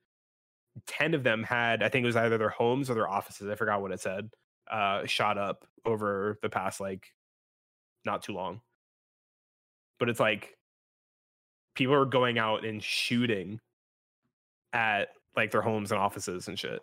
[0.86, 3.54] 10 of them had I think it was either their homes or their offices, I
[3.54, 4.30] forgot what it said,
[4.70, 7.06] uh shot up over the past like
[8.04, 8.60] not too long.
[9.98, 10.56] But it's like
[11.74, 13.60] people are going out and shooting
[14.72, 16.80] at like their homes and offices and shit.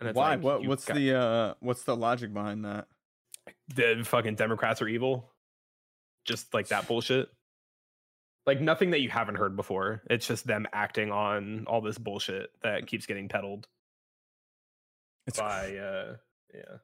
[0.00, 0.30] And it's Why?
[0.30, 0.64] like, what?
[0.64, 1.54] What's got- the uh?
[1.60, 2.86] What's the logic behind that?
[3.74, 5.30] the fucking Democrats are evil.
[6.30, 7.28] Just like that bullshit.
[8.46, 10.02] Like nothing that you haven't heard before.
[10.08, 13.68] It's just them acting on all this bullshit that keeps getting peddled
[15.26, 16.16] It's by uh
[16.54, 16.76] yeah.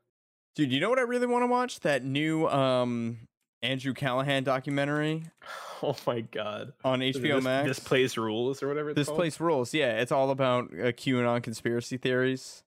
[0.55, 1.81] Dude, you know what I really want to watch?
[1.81, 3.19] That new um
[3.63, 5.25] Andrew Callaghan documentary
[5.83, 6.73] Oh my god.
[6.85, 7.69] on HBO this, Max.
[7.69, 9.19] This place rules or whatever This called?
[9.19, 9.75] place rules.
[9.75, 12.63] Yeah, it's all about uh, QAnon conspiracy theories.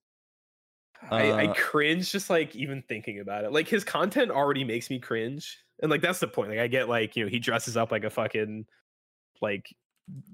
[1.09, 3.51] I, I uh, cringe just like even thinking about it.
[3.51, 5.57] Like his content already makes me cringe.
[5.81, 6.49] And like that's the point.
[6.49, 8.65] Like I get like, you know, he dresses up like a fucking
[9.41, 9.73] like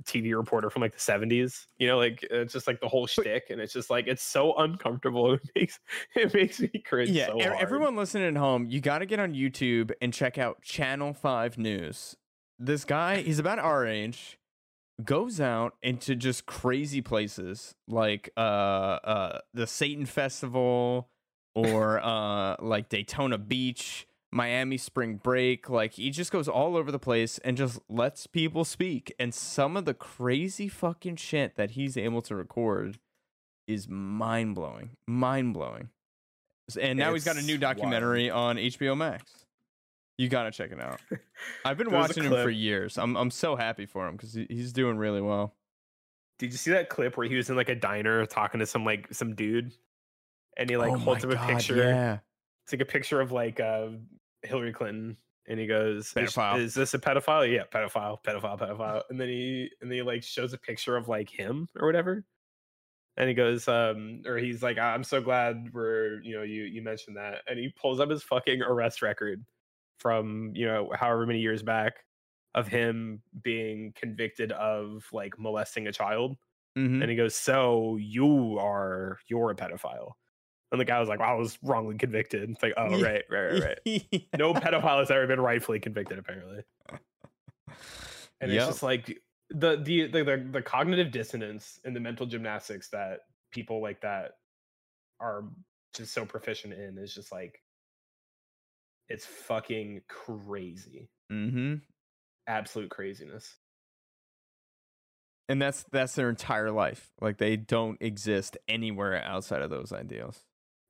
[0.03, 1.65] TV reporter from like the 70s.
[1.77, 3.45] You know, like it's just like the whole shtick.
[3.49, 5.37] And it's just like it's so uncomfortable.
[5.45, 5.79] It makes
[6.15, 7.09] it makes me cringe.
[7.09, 10.61] Yeah, so everyone listening at home, you got to get on YouTube and check out
[10.61, 12.15] Channel 5 News.
[12.57, 14.39] This guy, he's about our age,
[15.03, 21.09] goes out into just crazy places like uh uh the Satan Festival
[21.53, 26.99] or uh like Daytona Beach, Miami Spring Break, like he just goes all over the
[26.99, 31.97] place and just lets people speak and some of the crazy fucking shit that he's
[31.97, 32.99] able to record
[33.67, 34.91] is mind-blowing.
[35.07, 35.89] Mind-blowing.
[36.79, 37.77] And now he's got a new It's wild.
[37.77, 39.44] documentary on HBO Max.
[40.17, 41.01] You gotta check it out.
[41.65, 42.97] I've been a watching him for years.
[42.97, 45.55] I'm I'm so happy for him because he, he's doing really well.
[46.39, 48.85] Did you see that clip where he was in like a diner talking to some
[48.85, 49.73] like some dude?
[50.57, 51.77] And he like Oh holds up a God, picture.
[51.77, 52.19] Yeah.
[52.63, 53.89] It's like a picture of like uh
[54.43, 55.17] Hillary Clinton
[55.47, 56.59] and he goes, "Is- Pedophile.
[56.59, 57.51] Is, this a pedophile?
[57.51, 59.01] Yeah, pedophile, pedophile, pedophile.
[59.09, 62.25] And then he and then he like shows a picture of like him or whatever.
[63.17, 66.81] And he goes, um, or he's like, I'm so glad we're, you know, you you
[66.81, 67.41] mentioned that.
[67.47, 69.45] And he pulls up his fucking arrest record
[69.99, 72.05] from, you know, however many years back
[72.53, 76.37] of him being convicted of like molesting a child.
[76.77, 77.01] Mhm.
[77.01, 80.13] And he goes, So you are you're a pedophile.
[80.71, 82.49] And the guy was like, well, I was wrongly convicted.
[82.49, 82.97] It's like, oh, Yeah.
[82.97, 83.79] right, right, right, right.
[84.35, 86.63] No pedophile has ever been rightfully convicted, apparently.
[88.41, 88.51] And Yep.
[88.51, 89.05] it's just like
[89.49, 94.33] the, the the the the cognitive dissonance and the mental gymnastics that people like that
[95.19, 95.45] are
[95.95, 97.61] just so proficient in is just like
[99.09, 101.09] it's fucking crazy.
[101.31, 101.75] Mm-hmm.
[102.47, 103.55] Absolute craziness.
[105.47, 107.11] And that's that's their entire life.
[107.21, 110.39] Like they don't exist anywhere outside of those ideals.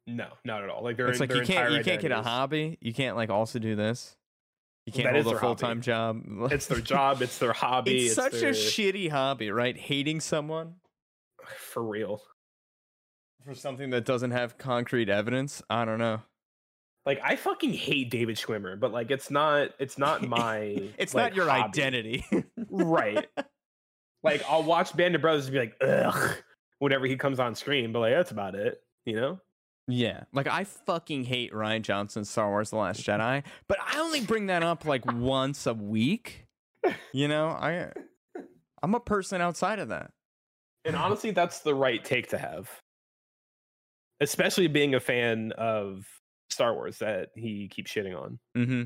[0.08, 0.84] No, not at all.
[0.84, 2.78] Like they're it's like you can't you can't get a hobby.
[2.80, 4.16] You can't like also do this.
[4.86, 6.22] You can't That hold a full time job.
[6.52, 7.22] It's their job.
[7.22, 8.06] It's their hobby.
[8.06, 9.76] It's such their, a shitty hobby, right?
[9.76, 10.76] Hating someone
[11.58, 12.22] for real.
[13.44, 15.62] for something that doesn't have concrete evidence.
[15.70, 16.22] I don't know.
[17.06, 21.32] Like I fucking hate David Schwimmer, but like it's not it's not my It's like,
[21.32, 21.64] not your hobby.
[21.84, 22.26] identity.
[22.70, 23.28] right?
[24.24, 26.36] Like I'll watch Band of Brothers and be like, ugh,
[26.80, 29.40] whenever he comes on screen, but like that's about it, you know?
[29.88, 30.24] Yeah.
[30.34, 34.48] Like I fucking hate Rian Johnson's Star Wars The Last Jedi, but I only bring
[34.48, 36.48] that up like once a week.
[37.14, 37.92] You know, I
[38.82, 40.10] I'm a person outside of that.
[40.86, 42.68] And honestly, that's the right take to have.
[44.22, 46.08] Especially being a fan of
[46.50, 48.40] Star Wars that he keeps shitting on.
[48.58, 48.84] Mm-hmm.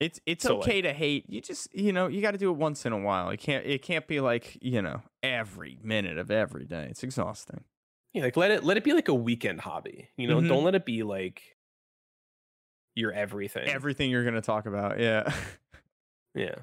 [0.00, 1.26] It's it's So, like- okay to hate.
[1.28, 3.30] You just you know, you gotta do it once in a while.
[3.30, 6.86] It can't it can't be like, you know, every minute of every day.
[6.90, 7.64] It's exhausting.
[8.14, 10.08] Yeah, like let it let it be like a weekend hobby.
[10.16, 10.48] You know, Mhm.
[10.48, 11.42] don't let it be like
[12.96, 13.68] your everything.
[13.68, 15.30] Everything you're gonna talk about, yeah.
[16.34, 16.54] yeah.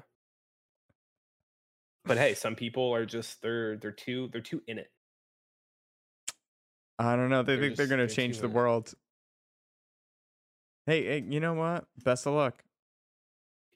[2.04, 4.90] But hey, some people are just they're they're too they're too in it.
[6.98, 7.42] I don't know.
[7.44, 8.92] They They're think they're gonna they're change the world.
[10.88, 11.84] Hey, hey, you know what?
[12.02, 12.64] Best of luck.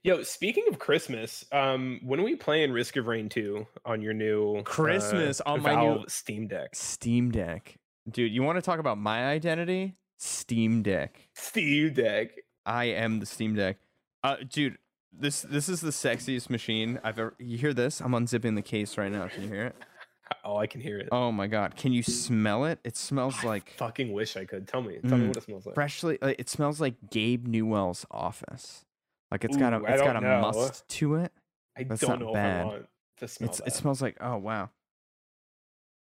[0.03, 4.15] Yo, speaking of Christmas, um, when are we playing Risk of Rain 2 on your
[4.15, 6.75] new uh, Christmas on my new- Steam Deck?
[6.75, 7.77] Steam Deck.
[8.11, 9.95] Dude, you want to talk about my identity?
[10.17, 11.29] Steam Deck.
[11.35, 12.31] Steam Deck.
[12.65, 13.77] I am the Steam Deck.
[14.25, 14.79] Uh dude,
[15.13, 17.35] This this is the sexiest machine I've ever.
[17.39, 18.01] You hear this?
[18.01, 19.29] I'm unzipping the case right now.
[19.29, 19.77] Can you hear it?
[20.45, 21.09] Oh, I can hear it.
[21.13, 21.77] Oh my god!
[21.77, 22.79] Can you smell it?
[22.85, 24.67] It smells I like fucking wish I could.
[24.69, 24.99] Tell me.
[25.09, 25.29] Tell me Mm.
[25.29, 25.75] what it smells like.
[25.75, 26.19] freshly.
[26.21, 28.85] Like, it smells like Gabe Newell's office.
[29.31, 30.41] Like it's got a it's got a know.
[30.41, 31.33] must to it.
[31.77, 32.61] I That's don't know bad.
[32.61, 32.87] if I want
[33.19, 33.67] to smell It's that.
[33.69, 34.69] it smells like oh wow.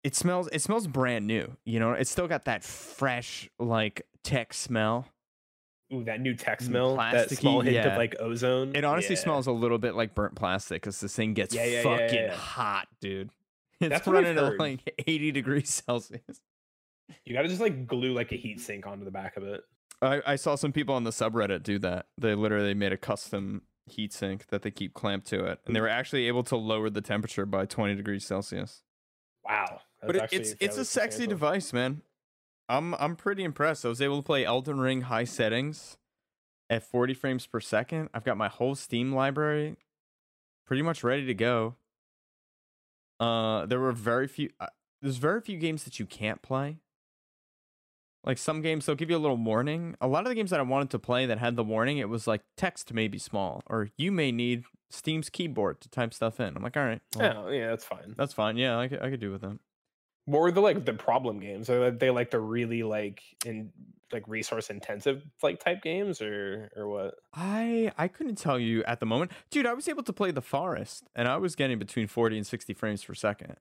[0.03, 1.57] It smells it smells brand new.
[1.65, 5.07] You know, it's still got that fresh like tech smell.
[5.93, 6.97] Ooh, that new tech Mm, smell.
[6.97, 7.87] That plasticky, small hint yeah.
[7.93, 8.75] of like ozone.
[8.77, 9.23] It honestly Yeah.
[9.23, 13.31] smells a little bit like burnt plastic because this thing gets Yeah, fucking hot, dude.
[13.93, 16.41] It's That's running at like 80 degrees Celsius.
[17.25, 19.63] You gotta just like glue like a heat sink onto the back of it.
[20.01, 22.07] I, I saw some people on the subreddit do that.
[22.19, 25.89] They literally made a custom heatsink that they keep clamped to it, and they were
[25.89, 28.83] actually able to lower the temperature by 20 degrees Celsius.
[29.45, 29.81] Wow.
[30.03, 32.03] but That's it, it's it's a sexy device, man.
[32.69, 33.85] I'm I'm pretty impressed.
[33.85, 35.99] I was able to play Elden Ring high settings
[36.71, 38.09] at 40 frames per second.
[38.15, 39.77] I've got my whole Steam library
[40.67, 41.77] pretty much ready to go.
[43.21, 44.51] Uh, there were very few.
[44.61, 44.67] Uh,
[45.03, 46.79] there's very few games that you can't play.
[48.25, 49.97] Like some games, they'll give you a little warning.
[50.01, 52.09] A lot of the games that I wanted to play that had the warning, it
[52.09, 56.41] was like text may be small, or you may need Steam's keyboard to type stuff
[56.41, 56.57] in.
[56.57, 58.15] I'm like, all right, well, Oh, yeah, that's fine.
[58.17, 58.57] that's fine.
[58.57, 59.61] Yeah, I could, I could do with them.
[60.25, 61.69] What were the like the problem games?
[61.69, 63.73] Are they like the really like in
[64.15, 67.15] like resource intensive like type games or or what?
[67.35, 69.67] I I couldn't tell you at the moment, dude.
[69.67, 72.73] I was able to play the forest, and I was getting between 40 and 60
[72.73, 73.57] frames per second.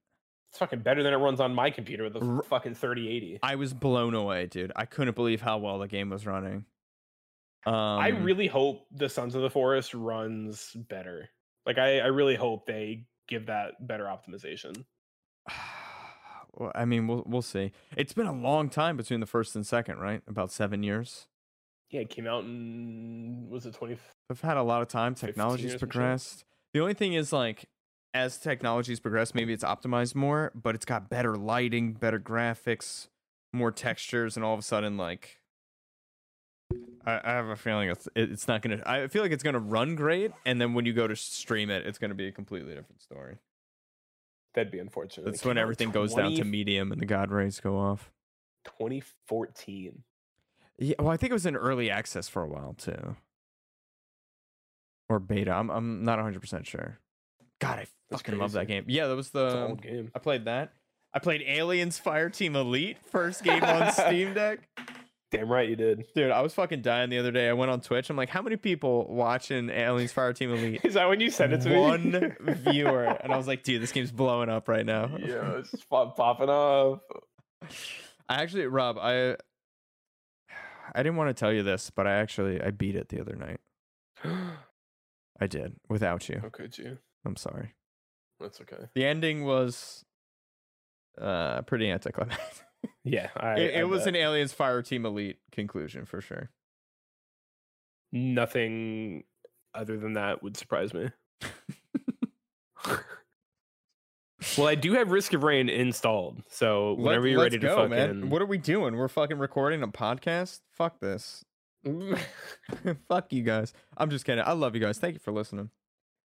[0.50, 3.40] It's fucking better than it runs on my computer with a R- fucking 3080.
[3.42, 4.72] I was blown away, dude.
[4.76, 6.66] I couldn't believe how well the game was running.
[7.66, 11.30] Um, I really hope the Sons of the Forest runs better.
[11.66, 14.86] Like I, I really hope they give that better optimization.
[16.56, 17.72] well, I mean, we'll we'll see.
[17.98, 20.22] It's been a long time between the first and second, right?
[20.28, 21.28] About seven years.
[21.90, 23.98] Yeah, it came out in was it 20
[24.30, 25.16] I've had a lot of time.
[25.16, 25.80] Technology's or some shit.
[25.80, 26.44] progressed.
[26.74, 27.66] The only thing is, like,
[28.14, 33.10] as technology's progressed, maybe it's optimized more, but it's got better lighting, better graphics,
[33.52, 35.40] more textures, and all of a sudden, like,
[37.06, 38.82] I, I have a feeling it's it's not gonna.
[38.86, 41.86] I feel like it's gonna run great, and then when you go to stream it,
[41.86, 43.38] it's gonna be a completely different story.
[44.54, 45.26] That'd be unfortunate.
[45.26, 48.12] That's when everything goes down to medium and the god rays go off.
[48.66, 50.04] 2014.
[50.78, 53.16] Yeah, well, I think it was in early access for a while too,
[55.08, 55.52] or beta.
[55.52, 57.00] I'm I'm not 100 percent sure.
[57.60, 58.86] God, I fucking love that game.
[58.88, 60.12] Yeah, that was the old um, game.
[60.16, 60.74] I played that.
[61.14, 64.68] I played Aliens Fireteam Elite first game on Steam Deck.
[65.34, 66.06] Damn right you did.
[66.14, 67.50] Dude, I was fucking dying the other day.
[67.50, 68.10] I went on Twitch.
[68.10, 70.82] I'm like, how many people watching Aliens Fireteam Elite?
[70.86, 71.78] Is that when you sent it to me?
[71.78, 72.36] One
[72.70, 75.10] viewer, and I was like, dude, this game's blowing up right now.
[75.18, 77.00] yeah, it's popping off.
[78.30, 79.38] I actually, Rob, I
[80.96, 83.36] I didn't want to tell you this, but I actually I beat it the other
[83.36, 83.60] night.
[85.42, 86.40] I did without you.
[86.42, 87.00] How could you?
[87.26, 87.74] I'm sorry.
[88.40, 88.86] That's okay.
[88.94, 90.06] The ending was
[91.20, 92.66] uh pretty anticlimactic.
[93.06, 96.50] Yeah, I, it, I was an Aliens Fireteam Elite conclusion for sure.
[98.12, 99.24] nothing
[99.76, 101.10] other than that would surprise me.
[104.58, 107.76] well, I do have Risk of Rain installed, so whenever Let- you're ready to go,
[107.76, 107.90] fucking.
[107.90, 108.30] man.
[108.30, 108.96] What are we doing?
[108.96, 110.62] We're fucking recording a podcast?
[110.72, 111.44] Fuck this.
[113.10, 113.74] Fuck you guys.
[113.98, 114.44] I'm just kidding.
[114.46, 114.98] I love you guys.
[115.00, 115.70] Thank you for listening.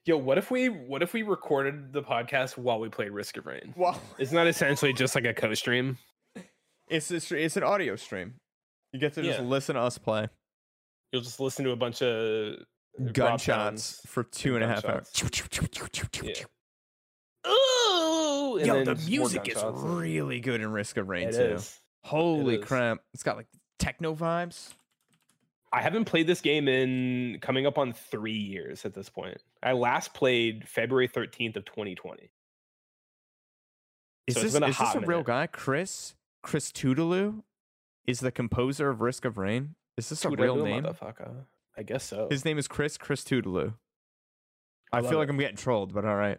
[0.06, 3.47] Yo, what if we what if we recorded the podcast while we played Risk of
[3.47, 3.74] Rain?
[3.77, 3.98] Wow.
[4.18, 5.98] Isn't that essentially just like a co-stream?
[6.90, 8.34] It's a, it's an audio stream.
[8.92, 9.44] You get to just Yeah.
[9.46, 10.28] listen to us play
[11.12, 12.56] You'll just listen to a bunch of uh,
[13.12, 14.00] drop gunshots downs.
[14.06, 15.10] for two and a half hours.
[16.22, 16.34] Yeah.
[17.48, 19.82] Ooh, and Yo, then the just more music is gunshots.
[19.82, 21.40] really good in Risk of Rain It too.
[21.54, 21.78] is.
[22.04, 22.64] Holy is.
[22.64, 22.98] crap!
[23.14, 23.46] It's got like
[23.78, 24.70] techno vibes.
[25.72, 29.38] I haven't played this game in coming up on three years at this point.
[29.62, 32.30] I last played February 13th of 2020.
[34.26, 35.26] Is So it's this been a is this hot a real minute.
[35.26, 35.46] guy?
[35.46, 36.14] Chris
[36.44, 37.42] Christodoulou
[38.06, 39.74] is the composer of Risk of Rain.
[39.96, 40.84] Is this a real name?
[40.84, 41.44] Motherfucker.
[41.76, 42.28] I guess so.
[42.30, 43.74] His name is Chris Christodoulou.
[44.92, 45.30] I I, feel like it.
[45.30, 46.38] I'm getting trolled, but all right.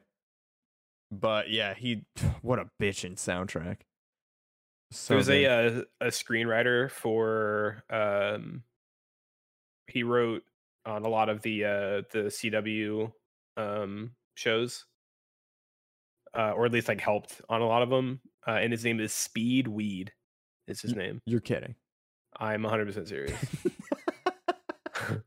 [1.12, 2.06] But yeah, he
[2.42, 3.78] what a bitchin' soundtrack.
[4.92, 8.64] So There's a uh, a screenwriter for um
[9.88, 10.44] he wrote
[10.86, 13.12] on a lot of the uh the CW
[13.58, 14.86] um shows.
[16.34, 18.22] Uh, or at least like helped on a lot of them.
[18.48, 20.12] Uh, and his name is Speed Weed.
[20.68, 21.20] Is his name.
[21.26, 21.76] You're kidding.
[22.40, 23.38] I'm 100% serious.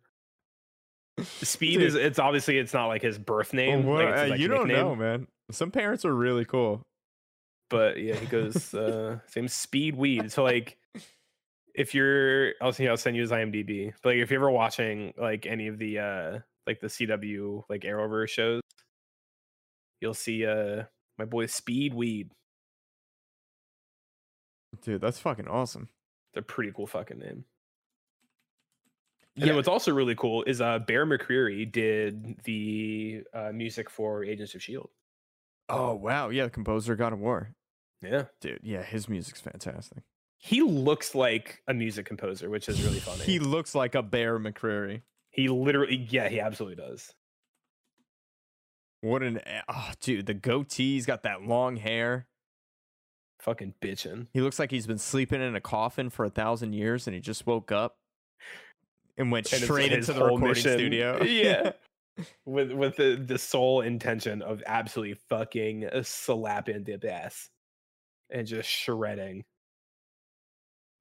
[1.23, 1.83] Speed Dude.
[1.83, 3.85] is it's obviously it's not like his birth name.
[3.87, 5.27] Well, like, his, uh, like, you don't nickname, know, man.
[5.51, 6.83] Some parents are really cool.
[7.71, 10.33] But yeah, he goes uh same speed weed.
[10.33, 10.77] So like
[11.75, 13.93] if you're I'll see I'll send you his IMDb.
[14.03, 17.83] But like if you're ever watching like any of the uh like the CW like
[17.83, 18.63] Arrowverse shows,
[20.01, 20.85] you'll see uh
[21.19, 22.31] my boy Speed Weed.
[24.83, 25.89] Dude, that's fucking awesome.
[26.33, 27.45] It's a pretty cool fucking name.
[29.37, 29.55] And Yeah.
[29.55, 34.63] what's also really cool is uh Bear McCreary did the uh, music for Agents of
[34.63, 34.91] Shield.
[35.69, 37.55] Oh wow, yeah, the composer God of War.
[38.03, 38.25] Yeah.
[38.41, 40.03] Dude, yeah, his music's fantastic.
[40.39, 43.25] He looks like a music composer, which is really funny.
[43.25, 45.03] He looks like a Bear McCreary.
[45.31, 47.13] he literally yeah, he absolutely does.
[49.01, 50.95] What an oh, dude, the goatee.
[50.95, 52.27] He's got that long hair.
[53.45, 54.27] Fucking bitching.
[54.33, 57.21] He looks like he's been sleeping in a coffin for a thousand years, and he
[57.21, 57.97] just woke up
[59.19, 60.73] and went And straight into the recording mission.
[60.73, 61.23] studio.
[61.25, 61.73] Yeah.
[62.47, 67.51] with with the the sole intention of absolutely fucking uh, slapping the ass
[68.31, 69.45] and just shredding.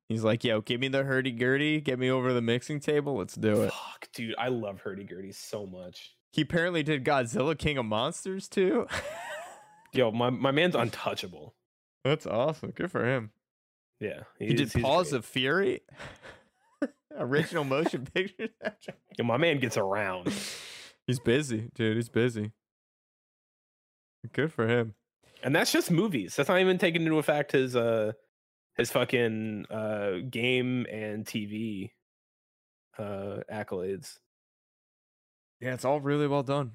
[0.09, 1.81] he's like, "Yo, give me the hurdy gurdy.
[1.81, 3.15] Get me over the mixing table.
[3.15, 6.15] Let's do it." Fuck, dude, I love hurdy gurdy so much.
[6.31, 8.87] He apparently did Godzilla King of Monsters too.
[9.93, 11.53] Yo, my, my man's untouchable.
[12.03, 12.71] That's awesome.
[12.71, 13.31] Good for him.
[13.99, 15.17] Yeah, He did he's- he's Paws great.
[15.19, 15.81] of Fury.
[17.17, 18.49] Original motion picture.
[19.17, 20.27] Yo, my man gets around.
[21.07, 21.95] he's busy, dude.
[21.95, 22.51] He's busy.
[24.33, 24.95] Good for him.
[25.43, 26.35] and that's just movies.
[26.35, 28.13] That's not even taking into effect his uh
[28.77, 31.91] his fucking uh game and TV
[32.97, 34.17] uh accolades.
[35.59, 36.71] Yeah, it's all really well done.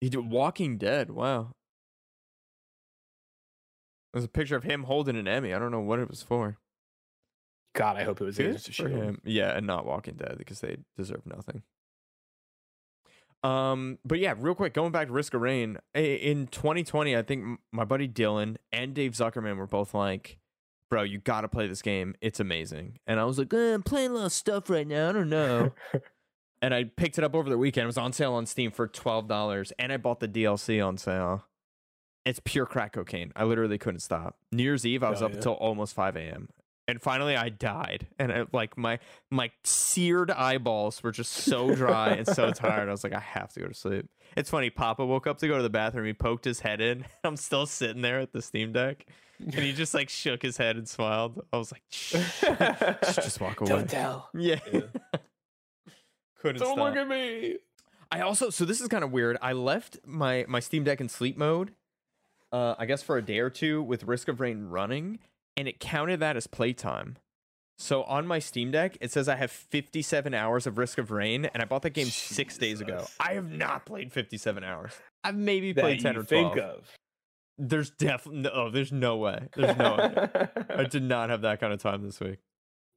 [0.00, 1.10] He did Walking Dead.
[1.10, 1.52] Wow.
[4.14, 5.52] There's a picture of him holding an Emmy.
[5.52, 6.56] I don't know what it was for.
[7.74, 9.02] God, I hope it was Good Agents of for Shield.
[9.02, 9.20] him.
[9.24, 11.64] Yeah, and not Walking Dead because they deserve nothing.
[13.42, 17.58] Um, but yeah, real quick, going back to Risk of Rain in 2020, I think
[17.72, 20.38] my buddy Dylan and Dave Zuckerman were both like,
[20.90, 22.14] "Bro, you got to play this game.
[22.20, 25.08] It's amazing." And I was like, eh, "I'm playing a lot of stuff right now.
[25.08, 25.72] I don't know."
[26.62, 27.82] and I picked it up over the weekend.
[27.82, 30.98] It was on sale on Steam for twelve dollars, and I bought the DLC on
[30.98, 31.44] sale.
[32.24, 33.32] It's pure crack cocaine.
[33.36, 34.38] I literally couldn't stop.
[34.50, 35.36] New Year's Eve, I was Hell up yeah.
[35.38, 36.48] until almost five a.m.
[36.86, 38.98] And finally, I died, and I, like my
[39.30, 42.88] my seared eyeballs were just so dry and so tired.
[42.88, 44.06] I was like, I have to go to sleep.
[44.36, 44.68] It's funny.
[44.68, 46.04] Papa woke up to go to the bathroom.
[46.06, 47.06] He poked his head in.
[47.24, 49.06] I'm still sitting there at the Steam Deck,
[49.40, 51.42] and he just like shook his head and smiled.
[51.54, 53.68] I was like, Shh, just, just walk away.
[53.70, 54.28] Don't tell.
[54.34, 54.60] Yeah.
[54.70, 54.80] Yeah.
[56.40, 56.84] Couldn't Don't stop.
[56.84, 57.56] look at me.
[58.12, 59.38] I also so this is kind of weird.
[59.40, 61.72] I left my my Steam Deck in sleep mode.
[62.54, 65.18] Uh, I guess for a day or two with Risk of Rain running,
[65.56, 67.16] and it counted that as playtime.
[67.78, 71.46] So on my Steam Deck, it says I have 57 hours of Risk of Rain,
[71.46, 73.06] and I bought that game six days ago.
[73.18, 74.92] I have not played 57 hours.
[75.24, 76.52] I've maybe That played 10 you or 12.
[76.52, 76.92] think of.
[77.58, 79.48] There's definitely oh, there's no way.
[79.56, 80.54] There's no way.
[80.70, 82.38] I did not have that kind of time this week.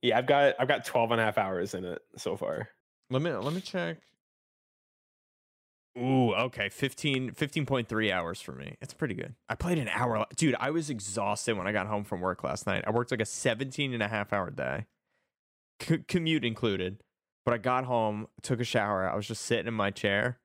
[0.04, 2.70] yeah, I've got I've got 12 and a half hours in it so far.
[3.10, 3.98] Let me let me check.
[5.98, 6.70] Ooh, okay.
[6.70, 8.76] 15 15.3 hours for me.
[8.82, 9.36] It's pretty good.
[9.50, 10.26] I played an hour.
[10.36, 12.84] Dude, I was exhausted when I got home from work last night.
[12.86, 14.86] I worked like a 17 and a half hour day.
[15.82, 17.02] C- commute included.
[17.46, 19.10] But I got home, took a shower.
[19.10, 20.38] I was just sitting in my chair.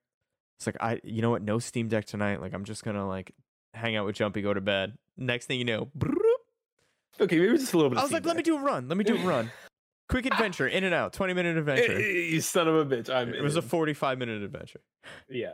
[0.58, 1.42] It's like I you know what?
[1.42, 2.40] No Steam Deck tonight.
[2.40, 3.32] Like I'm just going to like
[3.74, 4.96] hang out with Jumpy, go to bed.
[5.16, 6.22] Next thing you know, broop,
[7.20, 7.98] Okay, maybe just a little bit.
[7.98, 8.88] I was like, let me do a run.
[8.88, 9.50] Let me do a run.
[10.12, 11.98] Quick adventure, in and out, 20 minute adventure.
[12.00, 13.08] You son of a bitch!
[13.12, 13.34] I'm.
[13.34, 14.80] It was a 45 minute adventure.
[15.28, 15.52] yeah,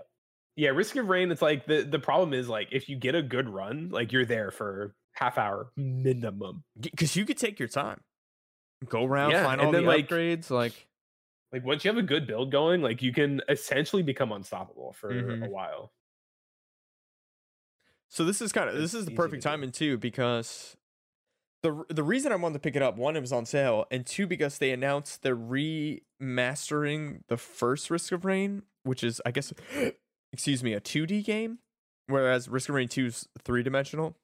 [0.57, 0.71] yeah.
[0.71, 1.31] Risk of rain.
[1.31, 4.27] It's like the the problem is like if you get a good run, like you're
[4.27, 6.65] there for half hour minimum.
[6.79, 8.01] because you could take your time,
[8.89, 10.51] go around, Yeah, find all the then, like- upgrades.
[10.51, 10.87] Like,
[11.53, 15.11] Like once you have a good build going, like you can essentially become unstoppable for
[15.11, 15.49] a Mhm.
[15.49, 15.93] while.
[18.11, 20.77] so this is kind of this is the perfect timing too because
[21.63, 24.07] the the reason I wanted to pick it up one it was on sale and
[24.07, 29.53] two because they announced they're remastering the first Risk of Rain, which is I guess
[30.33, 31.59] excuse me a 2D game,
[32.07, 34.17] whereas Risk of Rain 2 is three dimensional.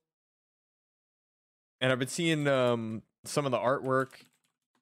[1.81, 4.24] And I've been seeing um some of the artwork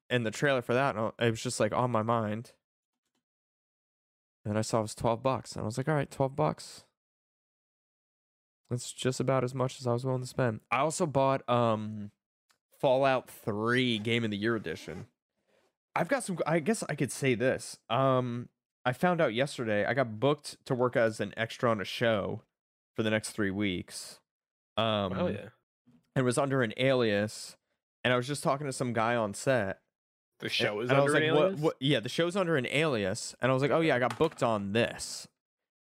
[0.09, 2.51] and the trailer for that, and it was just like on my mind.
[4.45, 5.53] And I saw it was 12 bucks.
[5.53, 6.83] And I was like, all right, 12 bucks.
[8.69, 10.59] That's just about as much as I was willing to spend.
[10.69, 12.11] I also bought um
[12.83, 15.05] Fallout 3 Game of the Year edition.
[15.95, 17.79] I've got some I guess I could say this.
[17.89, 18.49] Um
[18.83, 22.41] I found out yesterday I got booked to work as an extra on a show
[22.93, 24.19] for the next 3 weeks.
[24.75, 25.49] Um oh yeah,
[26.13, 27.55] and was under an alias
[28.03, 29.79] and I was just talking to some guy on set
[30.41, 31.59] the show is and I under was like, an what, alias?
[31.61, 31.75] what?
[31.79, 34.43] Yeah, the show's under an alias, and I was like, oh yeah, I got booked
[34.43, 35.25] on this.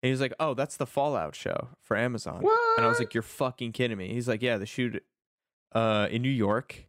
[0.02, 2.42] And he's like, oh, that's the Fallout show for Amazon.
[2.42, 2.78] What?
[2.78, 4.12] And I was like, you're fucking kidding me.
[4.12, 5.02] He's like, yeah, the shoot,
[5.72, 6.86] uh, in New York,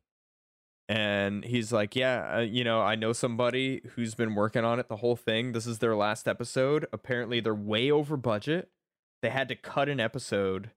[0.92, 4.90] and he's like, "Yeah, uh, you know, I know somebody who's been working on it
[4.90, 5.54] the whole thing.
[5.54, 6.86] This is their last episode.
[6.92, 8.70] Apparently, they're way over budget.
[9.22, 10.72] They had to cut an episode,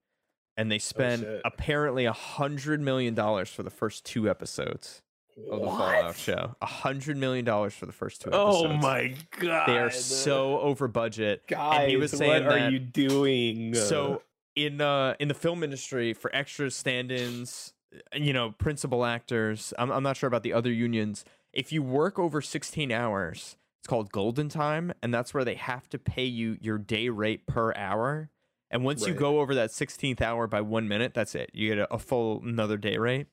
[0.57, 1.43] and they spent shit.
[1.45, 5.03] apparently a hundred million dollars for the first two episodes
[5.51, 6.55] of the Fallout show.
[6.62, 8.57] A hundred million dollars for the first two episodes.
[8.65, 9.69] Oh my god.
[9.69, 11.47] They are so over budget.
[11.49, 11.82] guys.
[11.82, 13.74] and he was saying what are you doing?
[13.74, 14.23] So
[14.55, 17.73] in uh in the film industry for extra stand-ins,
[18.14, 21.24] you know, principal actors, I'm I'm not sure about the other unions.
[21.52, 25.88] If you work over 16 hours, it's called golden time and that's where they have
[25.90, 28.30] to pay you your day rate per hour.
[28.70, 31.50] And once you go over that 16th hour by 1 minute, that's it.
[31.52, 33.28] You get a, a full another day rate.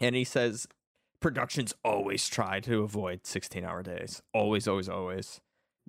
[0.00, 0.66] And he says
[1.20, 4.22] productions always try to avoid 16-hour days.
[4.34, 5.40] Always always always.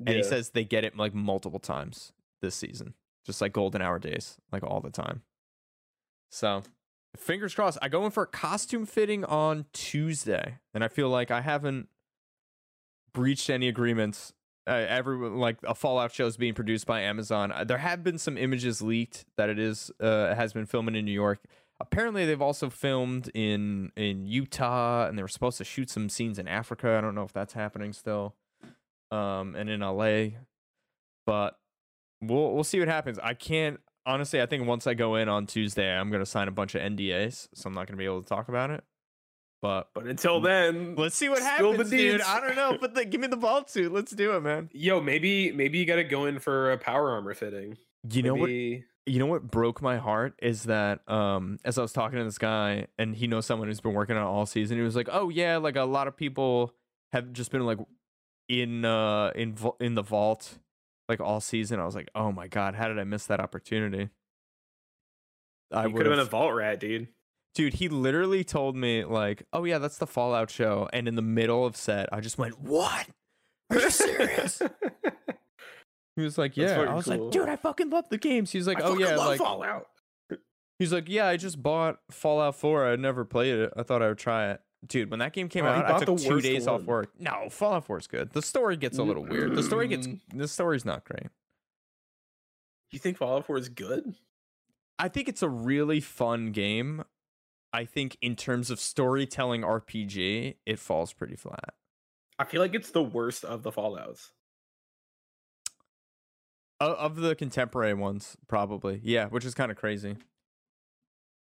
[0.05, 2.11] And he says they get it like multiple times
[2.41, 2.93] this season,
[3.26, 5.22] just like golden hour days, like all the time.
[6.30, 6.63] So,
[7.18, 7.78] fingers crossed.
[7.82, 11.88] I go in for a costume fitting on Tuesday, and I feel like I haven't
[13.14, 14.34] breached any agreements.
[14.68, 17.52] Uh, everyone like a Fallout show is being produced by Amazon.
[17.52, 21.06] Uh, There have been some images leaked that it is uh, has been filming in
[21.06, 21.40] New York.
[21.80, 26.38] Apparently, they've also filmed in in Utah, and they were supposed to shoot some scenes
[26.38, 26.96] in Africa.
[26.96, 28.36] I don't know if that's happening still
[29.10, 30.38] um, and in LA.
[31.26, 31.58] But
[32.22, 33.18] we'll we'll see what happens.
[33.20, 33.80] I can't
[34.12, 34.42] honestly.
[34.42, 37.50] I think once I go in on Tuesday, I'm gonna sign a bunch of NDAs,
[37.54, 38.84] so I'm not gonna be able to talk about it.
[39.62, 42.22] But but until then, let's see what happens, dude.
[42.22, 43.92] I don't know, but the, give me the ball suit.
[43.92, 44.70] Let's do it, man.
[44.74, 47.78] yo, maybe maybe you got to go in for a power armor fitting.
[48.10, 48.50] You know what?
[48.50, 52.38] You know what broke my heart is that um, as I was talking to this
[52.38, 54.78] guy, and he knows someone who's been working on it all season.
[54.78, 56.74] He was like, "Oh yeah, like a lot of people
[57.14, 57.80] have just been like
[58.50, 60.58] in uh in in the vault
[61.12, 64.10] like all season." I was like, "Oh my god, how did I miss that opportunity?"
[65.72, 67.08] I could have been a vault rat, dude.
[67.56, 67.76] dude.
[67.76, 71.66] He literally told me like, "Oh yeah, that's the Fallout show," and in the middle
[71.66, 73.08] of set, I just went, "What?
[73.70, 74.62] Are you serious?"
[76.16, 77.26] he was like, "Yeah." I was cool.
[77.26, 79.88] like, "Dude, I fucking love the games." He's like, I "Oh yeah, love like." Fallout.
[80.80, 82.88] He's like, yeah, I just bought Fallout 4.
[82.88, 83.72] I'd never played it.
[83.78, 84.62] I thought I would try it.
[84.88, 87.12] Dude, when that game came Oh, out, I took the two days off work.
[87.20, 88.32] No, Fallout 4 is good.
[88.32, 89.56] The story gets a little weird.
[89.56, 90.20] The story gets Mm.
[90.34, 91.28] the story's not great.
[92.90, 94.16] You think Fallout 4 is good?
[94.98, 97.03] I think it's a really fun game.
[97.74, 101.74] I think in terms of storytelling RPG, it falls pretty flat.
[102.40, 104.32] I feel like it's the worst of the Fallouts.
[106.80, 108.99] Of the contemporary ones, probably.
[109.03, 110.18] Yeah, which is kind of crazy.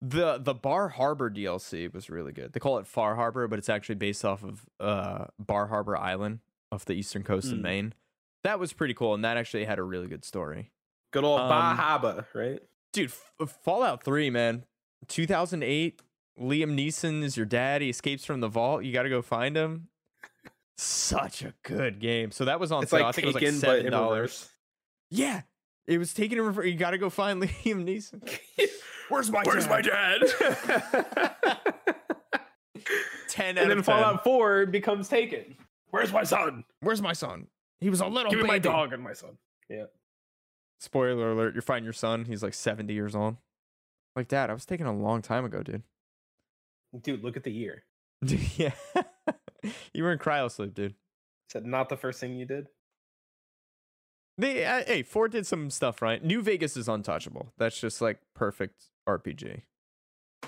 [0.05, 2.51] The the Bar Harbor DLC was really good.
[2.51, 6.39] They call it Far Harbor, but it's actually based off of uh Bar Harbor Island
[6.73, 7.61] off the eastern coast of Mm.
[7.61, 7.93] Maine.
[8.43, 10.71] That was pretty cool, and that actually had a really good story.
[11.11, 12.61] Good old Um, Bahaba, right?
[12.91, 14.65] Dude, F- Fallout 3, man.
[15.07, 16.01] 2008,
[16.37, 17.81] Liam Neeson is your dad.
[17.81, 18.83] He escapes from the vault.
[18.83, 19.87] You got to go find him.
[20.77, 22.31] Such a good game.
[22.31, 23.01] So that was on It's sale.
[23.01, 24.49] like I think it was like seven dollars.
[25.09, 25.43] Yeah,
[25.87, 26.65] it was taken in reverse.
[26.67, 28.21] You got to go find Liam Neeson.
[29.09, 30.21] Where's my Where's my dad?
[33.27, 33.95] Ten and out then of 10.
[33.95, 35.55] Fallout 4 becomes taken.
[35.89, 36.63] Where's my son?
[36.81, 37.47] Where's my son?
[37.79, 39.37] He was a little Give me my dog and my son.
[39.69, 39.85] Yeah.
[40.79, 42.25] Spoiler alert: You're finding your son.
[42.25, 43.37] He's like seventy years old.
[44.15, 45.83] Like, Dad, I was taken a long time ago, dude.
[46.99, 47.83] Dude, look at the year.
[48.21, 48.73] yeah,
[49.93, 50.91] you were in cryo sleep, dude.
[51.49, 52.67] Is that not the first thing you did?
[54.37, 56.23] They, uh, hey, Ford did some stuff right.
[56.23, 57.53] New Vegas is untouchable.
[57.57, 59.61] That's just like perfect RPG.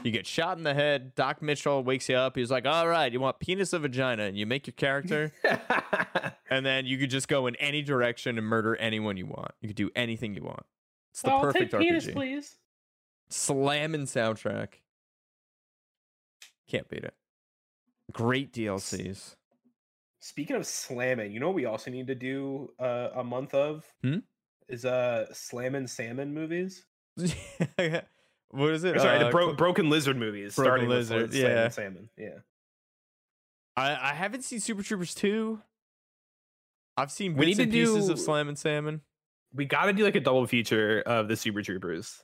[0.04, 1.16] You get shot in the head.
[1.16, 2.36] Doc Mitchell wakes you up.
[2.36, 5.32] He's like, "All right, you want penis or vagina?" And you make your character,
[6.50, 9.52] and then you could just go in any direction and murder anyone you want.
[9.62, 10.66] You could do anything you want.
[11.14, 12.14] It's the perfect RPG.
[12.14, 12.58] please.
[13.30, 14.80] Slamming soundtrack.
[16.68, 17.14] Can't beat it.
[18.12, 19.36] Great DLCs.
[20.26, 23.86] Speaking of slamming, you know what we also need to do uh, a month of?
[24.04, 24.18] Hmm?
[24.68, 26.84] Is uh slamming salmon movies.
[27.16, 28.96] what is it?
[28.96, 30.56] Or sorry, the Uh, bro- broken lizard movies.
[30.56, 31.70] Broken Lizard, with yeah.
[31.70, 32.10] salmon.
[32.18, 32.40] Yeah.
[33.78, 35.62] I, I haven't seen Super Troopers 2.
[36.98, 39.02] I've seen We need to pieces of do- Slammin' Salmon.
[39.54, 42.24] We got to do like a double feature of the Super Troopers.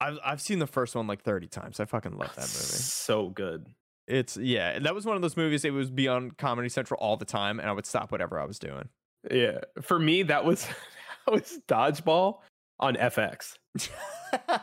[0.00, 1.78] I've I've seen the first one like 30 times.
[1.78, 2.48] I fucking love that movie.
[2.48, 3.68] So good.
[4.10, 5.64] It's yeah, that was one of those movies.
[5.64, 8.44] It was be on Comedy Central all the time, and I would stop whatever I
[8.44, 8.88] was doing.
[9.30, 9.60] Yeah.
[9.80, 10.66] For me, that was
[11.26, 12.40] that was dodgeball
[12.80, 13.56] on FX.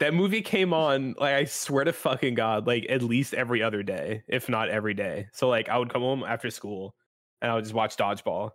[0.00, 3.82] That movie came on like I swear to fucking god, like at least every other
[3.84, 5.28] day, if not every day.
[5.32, 6.96] So like I would come home after school
[7.40, 8.50] and I would just watch Dodgeball.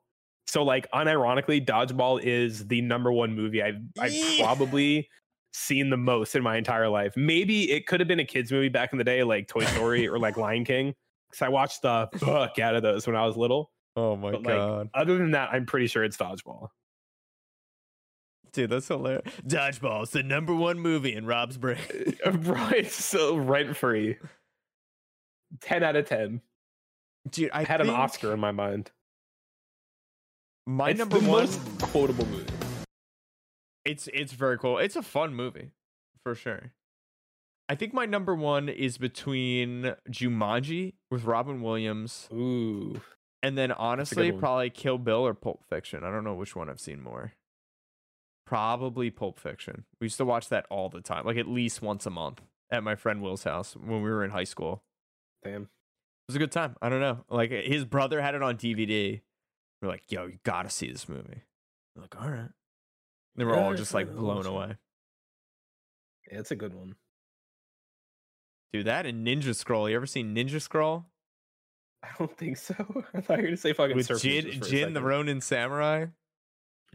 [0.47, 4.43] So like unironically, Dodgeball is the number one movie I've I Yeah.
[4.43, 5.09] probably
[5.51, 7.13] seen the most in my entire life.
[7.17, 10.07] Maybe it could have been a kids movie back in the day, like Toy Story
[10.07, 10.93] or like Lion King,
[11.29, 13.71] because I watched the fuck out of those when I was little.
[13.95, 16.69] Oh my But like, god, other than that, I'm pretty sure it's Dodgeball.
[18.53, 19.23] dude, that's hilarious.
[19.47, 21.77] Dodgeball's the number one movie in Rob's brain.
[22.25, 24.17] Uh, right, so rent free.
[25.61, 26.41] Ten out of ten.
[27.29, 28.91] Dude, I I had an Oscar in my mind.
[30.67, 31.41] My It's number the one.
[31.41, 32.45] most quotable movie.
[33.85, 34.77] It's it's very cool.
[34.77, 35.71] It's a fun movie,
[36.23, 36.73] for sure.
[37.67, 42.99] I think my number one is between Jumanji with Robin Williams, Ooh,
[43.43, 46.03] and then honestly, probably Kill Bill or Pulp Fiction.
[46.03, 47.33] I don't know which one I've seen more.
[48.45, 49.85] Probably Pulp Fiction.
[50.01, 52.41] We used to watch that all the time, like at least once a month
[52.71, 54.83] at my friend Will's house when we were in high school.
[55.43, 55.63] damn.
[55.63, 56.75] It was a good time.
[56.79, 57.25] I don't know.
[57.29, 59.21] Like his brother had it on DVD.
[59.81, 61.41] We're like, yo, you gotta see this movie.
[61.95, 62.49] We're like, all right.
[63.35, 64.75] Then we're all just like blown away.
[66.31, 66.95] Yeah, it's a good one.
[68.73, 69.89] Do that and Ninja Scroll.
[69.89, 71.05] You ever seen Ninja Scroll
[72.03, 72.73] I don't think so.
[73.13, 75.01] I thought you were gonna say fucking with Surf Jin, Jin the.
[75.01, 76.07] Ronin Samurai?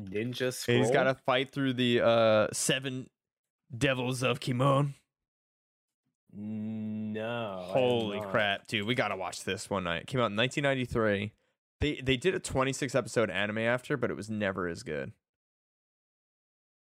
[0.01, 0.77] Ninja Scroll.
[0.77, 3.09] And he's got to fight through the uh seven
[3.77, 4.95] devils of Kimon.
[6.33, 7.61] No.
[7.67, 8.87] Holy crap, dude!
[8.87, 10.03] We gotta watch this one night.
[10.03, 11.33] It came out in 1993.
[11.81, 15.13] They they did a 26 episode anime after, but it was never as good.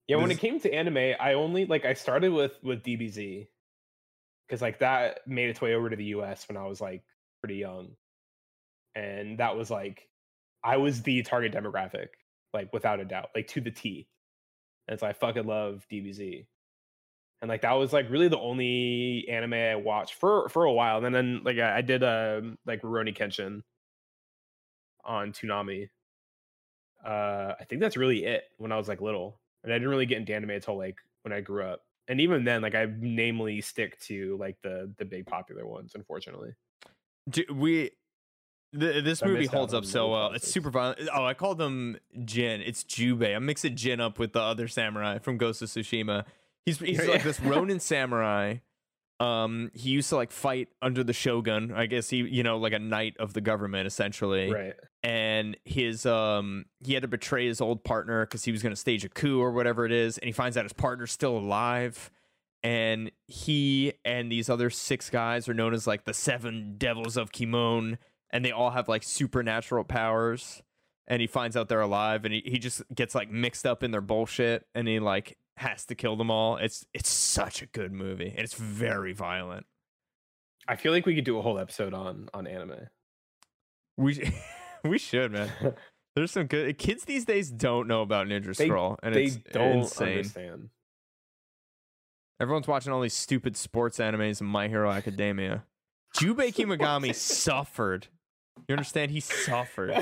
[0.08, 3.48] Yeah, when it came to anime, I only like I started with with DBZ
[4.48, 7.04] because like that made its way over to the US when I was like
[7.42, 7.96] pretty young,
[8.96, 10.08] and that was like
[10.64, 12.10] I was the target demographic,
[12.54, 14.08] like without a doubt, like to the T.
[14.88, 16.46] And so I fucking love DBZ,
[17.42, 21.04] and like that was like really the only anime I watched for for a while.
[21.06, 23.64] And then like I, I did um like Rurouni Kenshin
[25.04, 25.90] on Toonami.
[27.06, 30.06] Uh, I think that's really it when I was like little, and I didn't really
[30.06, 31.82] get into anime until like when I grew up.
[32.08, 35.92] And even then, like I namely stick to like the the big popular ones.
[35.96, 36.54] Unfortunately,
[37.30, 37.92] Dude, we
[38.78, 40.32] th- this I movie holds up so the well.
[40.34, 41.02] It's super violent.
[41.14, 42.62] Oh, I call them Jin.
[42.62, 43.36] It's Jubei.
[43.36, 46.24] I'm mixing Jin up with the other samurai from Ghost of Tsushima.
[46.66, 47.24] He's he's Yeah, like yeah.
[47.24, 48.58] this Ronin samurai.
[49.20, 51.72] Um, he used to like fight under the shogun.
[51.76, 54.52] I guess he, you know, like a knight of the government essentially.
[54.52, 54.74] right?
[55.04, 58.76] and his um he had to betray his old partner because he was going to
[58.76, 62.10] stage a coup or whatever it is and he finds out his partner's still alive
[62.64, 67.32] and he and these other six guys are known as like the seven devils of
[67.32, 67.98] kimon
[68.32, 70.64] and they all have like supernatural powers
[71.08, 73.92] and he finds out they're alive and he, he just gets like mixed up in
[73.92, 77.92] their bullshit and he like has to kill them all it's it's such a good
[77.92, 79.66] movie and it's very violent
[80.68, 82.88] I feel like we could do a whole episode on on anime.
[83.98, 84.34] we
[84.84, 85.52] we should man
[86.18, 89.82] There's some good kids these days don't know about Ninja Scroll, and they it's don't
[89.82, 90.08] insane.
[90.18, 90.70] understand.
[92.42, 95.64] Everyone's watching all these stupid sports animes and My Hero Academia.
[96.18, 98.08] Jubei Kibagami suffered.
[98.68, 99.12] You understand?
[99.12, 99.94] He suffered.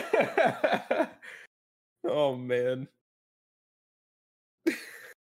[2.08, 2.88] oh man.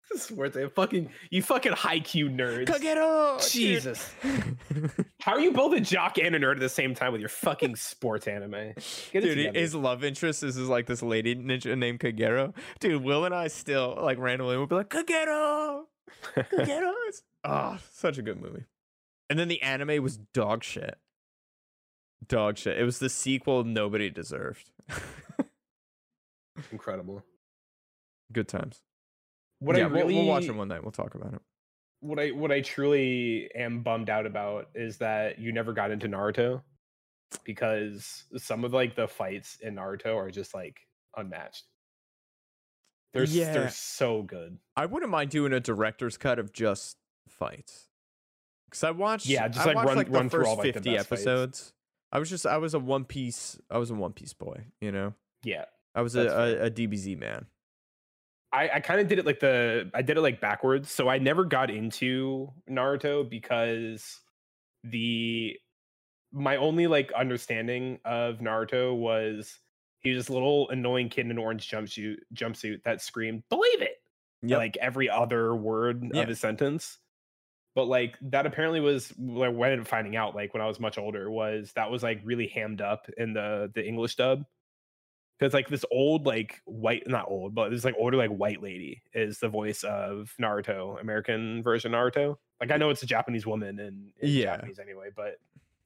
[0.12, 0.74] this is worth it.
[0.74, 2.66] Fucking you fucking Haikyu nerds.
[2.66, 3.50] Kagero!
[3.50, 4.10] Jesus.
[5.20, 7.28] How are you both a jock and a nerd at the same time with your
[7.28, 8.72] fucking sports anime?
[9.12, 12.54] Dude, his love interest is, is like this lady ninja named Kagero.
[12.80, 15.82] Dude, Will and I still like randomly will be like Kagero,
[16.34, 16.92] Kagero.
[17.08, 18.64] It's- Oh, ah, such a good movie.
[19.30, 20.96] And then the anime was dog shit.
[22.26, 22.76] Dog shit.
[22.76, 24.70] It was the sequel nobody deserved.
[26.72, 27.22] Incredible.
[28.32, 28.82] good times.
[29.60, 30.82] What yeah, I we'll- we'll, watch it one night.
[30.82, 31.40] We'll talk about it.
[32.00, 36.08] what I what I truly am bummed out about is that you never got into
[36.08, 36.62] Naruto
[37.44, 40.78] because some of like the fights in Naruto are just like
[41.16, 41.64] unmatched.
[43.12, 43.52] They're Yeah.
[43.52, 44.58] they're so good.
[44.76, 46.96] I wouldn't mind doing a director's cut of just
[47.28, 47.88] fights.
[48.70, 50.94] Cause I watched, Yeah, just, I like, watched run- like run through all, like, fifty
[50.94, 51.22] best fights.
[51.22, 51.72] episodes.
[52.12, 54.66] I was just, I was a One Piece, I was a One Piece boy.
[54.80, 55.64] You know, Yeah.
[55.94, 57.46] I was a, a, a DBZ man.
[58.52, 60.90] I, I kind of did it like the I did it like backwards.
[60.90, 64.20] So I never got into Naruto because
[64.84, 65.58] the
[66.32, 69.60] my only like understanding of Naruto was
[70.00, 73.96] he was this little annoying kid in an orange jumpsuit jumpsuit that screamed "Believe it!"
[74.42, 74.58] Yep.
[74.58, 76.22] like every other word Yeah.
[76.22, 76.98] of his sentence.
[77.74, 80.66] But like that apparently was like what I ended up finding out like when I
[80.66, 84.44] was much older was that was like really hammed up in the the English dub.
[85.38, 89.02] Because like this old like white not old, but this like older like white lady
[89.14, 92.36] is the voice of Naruto, American version Naruto.
[92.60, 94.56] Like I know it's a Japanese woman and Yeah.
[94.56, 95.38] Japanese anyway, but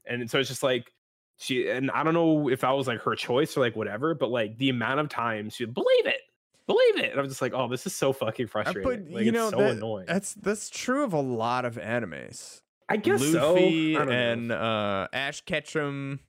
[0.06, 0.92] and so it's just like
[1.36, 4.30] she and I don't know if that was like her choice or like whatever, but
[4.30, 6.20] like the amount of times she believe it
[6.66, 7.10] believe it.
[7.10, 8.82] And I'm just like, oh, this is so fucking frustrating.
[8.84, 10.06] But like, you it's know so that- annoying.
[10.08, 12.60] that's that's true of a lot of animes.
[12.88, 14.00] I guess Luffy so.
[14.00, 14.14] I don't know.
[14.14, 16.20] and uh, Ash Ketchum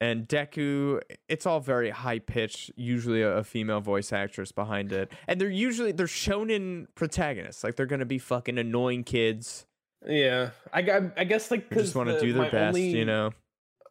[0.00, 1.00] and Deku.
[1.28, 2.70] It's all very high pitched.
[2.76, 7.62] Usually a, a female voice actress behind it, and they're usually they're shonen protagonists.
[7.64, 9.66] Like they're gonna be fucking annoying kids
[10.06, 12.76] yeah, I, gu- I guess like just want to the- do their best.
[12.76, 13.30] only- you know.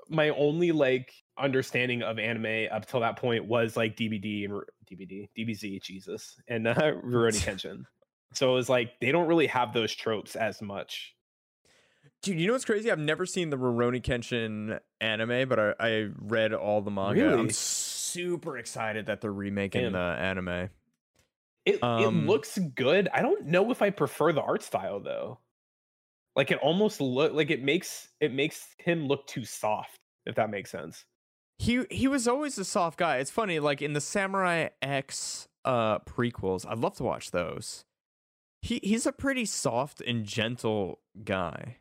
[0.09, 5.27] my only like understanding of anime up till that point was like DVD and DBD,
[5.35, 7.85] DBZ, Jesus, and uh, Rurouni Kenshin.
[8.33, 11.15] So it was like they don't really have those tropes as much.
[12.23, 12.89] Dude, you know what's crazy?
[12.89, 17.25] I've never seen the Rurouni Kenshin anime, but I, I read all the manga.
[17.25, 17.49] I'm Really?
[17.53, 19.91] super excited that they're remaking Damn.
[19.91, 20.69] the anime.
[21.65, 23.09] It Um, it looks good.
[23.13, 25.39] I don't know if I prefer the art style though.
[26.35, 29.99] Like it almost look like it makes it makes him look too soft.
[30.25, 31.03] If that makes sense.
[31.59, 33.17] He he was always a soft guy.
[33.17, 37.83] It's funny, like in the Samurai X uh prequels, I'd love to watch those.
[38.61, 41.77] He he's a pretty soft and gentle guy.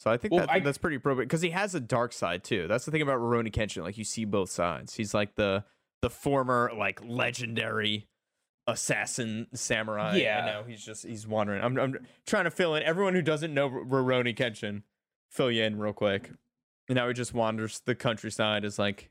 [0.00, 2.42] So I think Well, that, I- that's pretty appropriate because he has a dark side
[2.42, 2.66] too.
[2.66, 3.82] That's the thing about Rurouni Kenshin.
[3.82, 4.94] Like you see both sides.
[4.94, 5.64] He's like the
[6.02, 8.08] the former like legendary
[8.66, 10.16] assassin samurai.
[10.16, 10.38] Yeah.
[10.38, 11.62] And now he's just he's wandering.
[11.62, 14.82] I'm I'm trying to fill in everyone who doesn't know R- Rurouni Kenshin.
[15.30, 16.30] Fill you in real quick.
[16.88, 19.10] And now he just wanders the countryside as like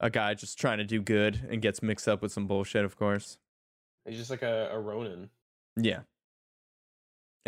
[0.00, 2.96] a guy just trying to do good and gets mixed up with some bullshit, of
[2.96, 3.38] course.
[4.06, 5.30] He's just like a, a Ronin.
[5.76, 6.00] Yeah.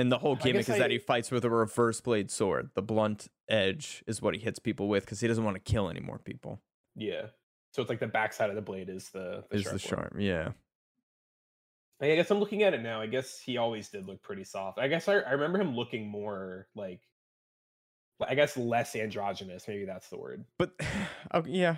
[0.01, 2.71] And the whole gimmick is that he fights with a reverse blade sword.
[2.75, 5.91] The blunt edge is what he hits people with because he doesn't want to kill
[5.91, 6.59] any more people.
[6.97, 7.27] Yeah.
[7.73, 10.11] So it's like the backside of the blade is the, the is the sharp one.
[10.11, 10.21] charm.
[10.21, 10.53] Yeah.
[12.01, 13.03] I guess I'm looking at it now.
[13.03, 14.79] I guess he always did look pretty soft.
[14.79, 17.03] I guess I, I remember him looking more like,
[18.27, 19.69] I guess less androgynous.
[19.69, 20.47] Maybe that's the word.
[20.59, 20.73] But
[21.35, 21.77] oh, yeah.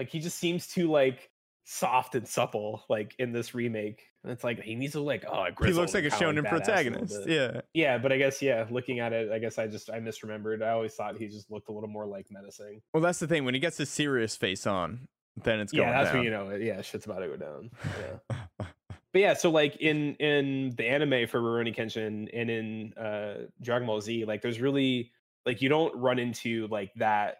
[0.00, 1.30] Like he just seems too like
[1.64, 4.02] soft and supple, like in this remake.
[4.22, 6.48] And it's like he needs to like oh, He looks like a shonen badass a
[6.48, 7.20] protagonist.
[7.26, 7.60] Yeah.
[7.72, 10.62] Yeah, but I guess yeah, looking at it, I guess I just I misremembered.
[10.62, 12.80] I always thought he just looked a little more like menacing.
[12.92, 13.44] Well, that's the thing.
[13.44, 15.08] When he gets his serious face on,
[15.42, 16.18] then it's going yeah, that's down.
[16.18, 16.62] when you know it.
[16.62, 17.70] Yeah, shit's about to go down.
[18.00, 18.66] Yeah.
[19.12, 23.86] But yeah, so like in in the anime for Rurouni Kenshin and in uh Dragon
[23.86, 25.12] Ball Z, like there's really
[25.46, 27.36] like you don't run into like that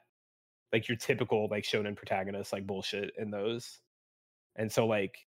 [0.73, 3.81] like your typical like shonen protagonist like bullshit in those.
[4.57, 5.19] And so like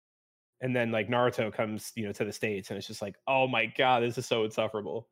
[0.62, 3.48] and then like Naruto comes, you know, to the States and it's just like, oh
[3.48, 5.08] my god, this is so insufferable.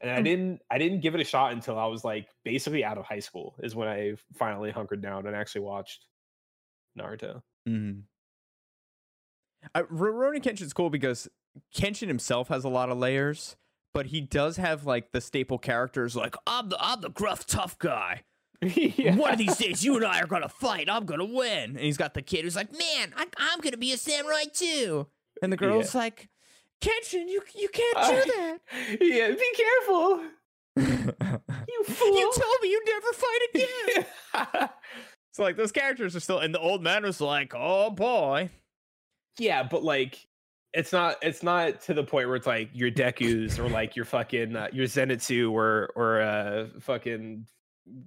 [0.00, 2.98] And I didn't I didn't give it a shot until I was like basically out
[2.98, 6.06] of high school is when I finally hunkered down and actually watched
[6.98, 7.42] Naruto.
[7.68, 8.02] Mm.
[9.74, 11.28] Uh, Rurouni Kenshin's cool because
[11.74, 13.54] Kenshin himself has a lot of layers,
[13.94, 17.78] but he does have like the staple characters like I'm the I'm the gruff tough
[17.78, 18.22] guy.
[18.76, 19.16] yeah.
[19.16, 20.88] One of these days, you and I are gonna fight.
[20.88, 21.70] I'm gonna win.
[21.70, 25.08] And he's got the kid who's like, "Man, I, I'm gonna be a samurai too."
[25.42, 26.28] And the girl's like,
[26.80, 28.58] "Kenshin, you you can't I- do that.
[29.00, 30.20] Yeah, be careful.
[31.68, 32.16] You fool.
[32.18, 33.40] you told me you'd never fight
[34.54, 34.68] again."
[35.32, 38.48] so like those characters are still, and the old man was like, "Oh boy."
[39.38, 40.26] yeah, but like
[40.74, 44.04] it's not it's not to the point where it's like your Deku's or like your
[44.04, 47.46] fucking uh, your Zenitsu or or uh fucking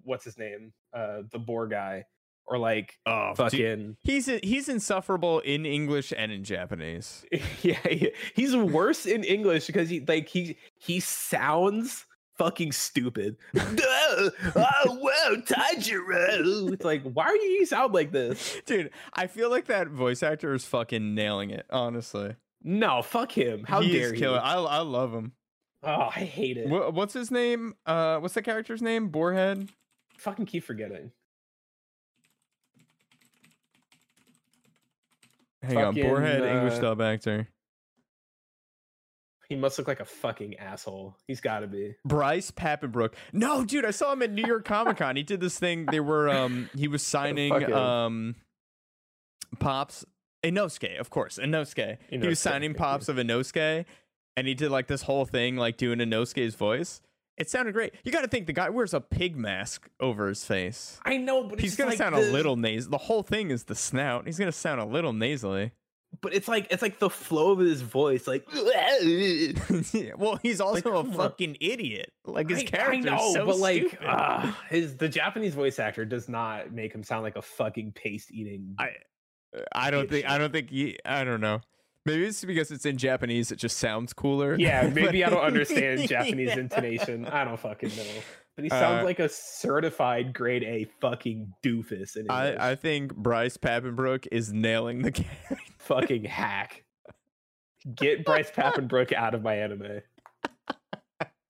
[0.03, 0.73] what's his name?
[0.93, 2.05] Uh the boar guy
[2.47, 7.25] or like Oh, fucking He's he's insufferable in English and in Japanese.
[7.61, 12.05] yeah, he- he's worse in English because he like he he sounds
[12.37, 13.37] fucking stupid.
[13.57, 16.71] oh wow, Tanjiro.
[16.73, 18.61] It's like why are you sound like this?
[18.65, 22.35] Dude, I feel like that voice actor is fucking nailing it, honestly.
[22.63, 23.63] No, fuck him.
[23.67, 24.39] How he dare killer.
[24.41, 25.33] I I love him.
[25.85, 26.67] Oh, I hate it.
[26.67, 27.75] Wha- what's his name?
[27.85, 29.09] Uh what's the character's name?
[29.09, 29.69] Boarhead?
[30.17, 31.11] Fucking keep forgetting.
[35.61, 37.47] Hang on, Fucking, Boarhead English uh, dub actor.
[39.49, 41.15] He must look like a fucking asshole.
[41.27, 41.95] He's got to be.
[42.03, 43.13] Bryce Papenbrook.
[43.31, 45.15] No, dude, I saw him at New York Comic Con.
[45.15, 45.85] He did this thing.
[45.85, 48.35] They were um he was signing um
[49.59, 50.03] Pops
[50.43, 51.37] Inosuke, of course.
[51.41, 51.97] Inosuke.
[52.09, 53.85] He was signing Pops of Inosuke
[54.37, 57.01] and he did like this whole thing like doing a Inosuke's voice.
[57.37, 57.93] It sounded great.
[58.05, 60.99] You got to think the guy wears a pig mask over his face.
[61.03, 62.91] I know, but He's going to sound a little nasal.
[62.91, 64.25] The whole thing is the snout.
[64.25, 65.71] He's to sound a little nasally.
[66.21, 68.45] But it's like it's like the flow of his voice, like.
[69.93, 72.13] Yeah, well, he's also come a fucking idiot.
[72.25, 75.77] Like his I- character I know, is so but like, ah, his the Japanese voice
[75.77, 78.75] actor does not make him sound like a fucking paste eating.
[78.79, 78.95] I-
[79.73, 81.61] I don't think I don't think he I don't know.
[82.05, 83.51] Maybe it's because it's in Japanese.
[83.51, 84.55] It just sounds cooler.
[84.59, 86.59] Yeah, maybe I don't understand Japanese Yeah.
[86.59, 87.25] intonation.
[87.25, 88.03] I don't fucking know.
[88.55, 92.15] But he sounds Uh, like a certified grade A fucking doofus.
[92.15, 95.57] In I, I think Bryce Papenbrook is nailing the character.
[95.79, 96.83] fucking hack.
[97.95, 100.01] Get Bryce Papenbrook out of my anime.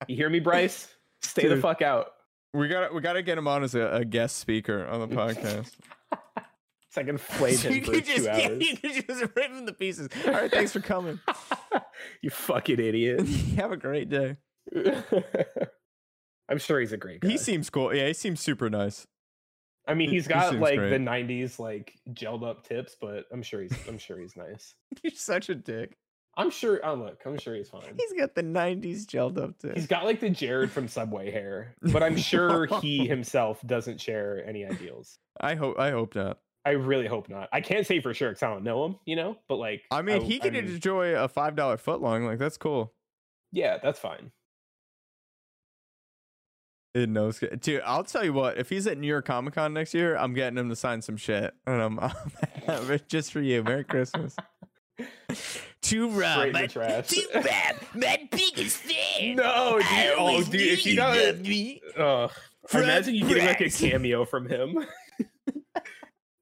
[0.08, 0.88] You hear me, Bryce?
[1.22, 2.12] Stay the fuck out.
[2.54, 5.08] We got we got to get him on as a, a guest speaker on the
[5.16, 5.72] podcast.
[6.96, 8.62] So I can flame him you for could two just, yeah, hours.
[8.66, 10.08] you could just rip him to pieces.
[10.26, 11.20] All right, thanks for coming.
[12.22, 13.28] you fucking idiot.
[13.56, 14.36] Have a great day.
[16.48, 17.28] I'm sure he's a great guy.
[17.28, 17.94] He seems cool.
[17.94, 19.06] Yeah, he seems super nice.
[19.86, 20.90] I mean, he's got seems like great.
[20.90, 24.74] the '90s like gelled up tips, but I'm sure he's I'm sure he's nice.
[25.02, 25.98] You're such a dick.
[26.38, 26.80] I'm sure.
[26.82, 27.94] Oh look, I'm sure he's fine.
[27.96, 29.74] He's got the '90s gelled up to.
[29.74, 34.42] He's got like the Jared from Subway hair, but I'm sure he himself doesn't share
[34.46, 35.18] any ideals.
[35.40, 35.78] I hope.
[35.78, 36.38] I hope not.
[36.66, 37.48] I really hope not.
[37.52, 39.38] I can't say for sure because I don't know him, you know.
[39.48, 42.26] But like, I mean, he can I'm- enjoy a five dollar footlong.
[42.26, 42.92] Like that's cool.
[43.52, 44.32] Yeah, that's fine.
[46.94, 47.82] It knows, dude.
[47.84, 48.56] I'll tell you what.
[48.58, 51.16] If he's at New York Comic Con next year, I'm getting him to sign some
[51.18, 52.00] shit, and I'm,
[52.68, 53.62] I'm just for you.
[53.62, 54.34] Merry Christmas.
[55.82, 56.46] Too Straight rough.
[56.46, 57.08] in the trash.
[57.08, 57.94] Too rough.
[57.94, 59.36] My biggest fan.
[59.36, 60.14] No, dude.
[60.16, 60.54] Oh, dude.
[60.60, 61.82] If you you got loved me.
[61.98, 62.30] Ugh.
[62.66, 64.84] From Imagine you getting like a cameo from him.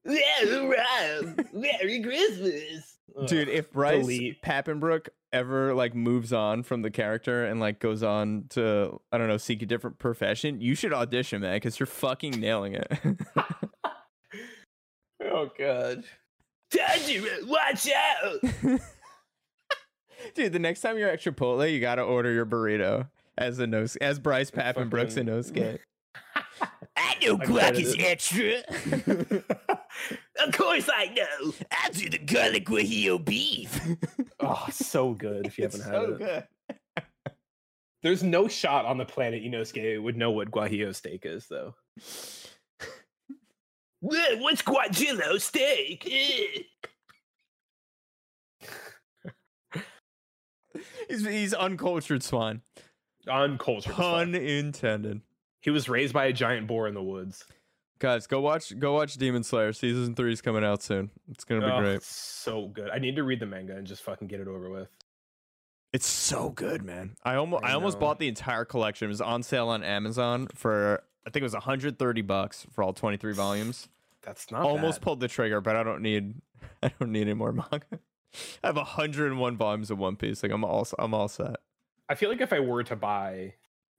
[0.05, 2.95] Merry Christmas.
[3.27, 4.41] Dude, if Bryce delete.
[4.41, 9.27] Papenbrook ever like moves on from the character and like goes on to I don't
[9.27, 12.91] know seek a different profession, you should audition, man, because you're fucking nailing it.
[15.23, 16.03] oh god.
[16.73, 18.41] Tanjiro, watch out!
[20.33, 23.07] Dude, the next time you're at Chipotle, you gotta order your burrito
[23.37, 25.79] as a nose as Bryce Papenbrook's a Nosuke.
[26.97, 28.63] I know guac is extra.
[30.45, 31.53] Of course I know.
[31.71, 33.79] I do the garlic guajillo beef.
[34.39, 36.17] oh, so good if you haven't it's had so it.
[36.19, 36.43] good.
[38.03, 41.73] There's no shot on the planet Inosuke would know what guajillo steak is, though.
[43.99, 46.07] What's guajillo steak?
[51.09, 52.61] He's, he's uncultured swine.
[53.27, 53.91] Uncultured.
[53.91, 54.05] as fuck.
[54.05, 55.21] Pun intended.
[55.61, 57.45] He was raised by a giant boar in the woods.
[57.99, 59.71] Guys, go watch go watch Demon Slayer.
[59.71, 61.11] Season three is coming out soon.
[61.31, 62.03] It's gonna be Oh, great.
[62.03, 62.89] So good.
[62.89, 64.89] I need to read the manga and just fucking get it over with.
[65.93, 67.15] It's so good, man.
[67.23, 69.05] I almost I I, almost bought the entire collection.
[69.05, 72.91] It was on sale on Amazon for I think it was 130 bucks for all
[72.91, 73.87] 23 volumes.
[74.21, 75.03] That's not almost bad.
[75.05, 76.35] pulled the trigger, but I don't need
[76.83, 77.99] I don't need any more manga.
[78.61, 80.43] I have 101 volumes of One Piece.
[80.43, 81.55] Like I'm all I'm all set.
[82.09, 83.53] I feel like if I were to buy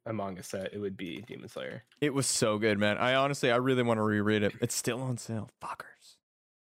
[0.06, 1.82] a manga set, it would be Demon Slayer.
[2.00, 2.96] It was so good, man.
[2.98, 4.54] I honestly I really want to reread it.
[4.60, 5.50] It's still on sale.
[5.62, 6.16] Fuckers.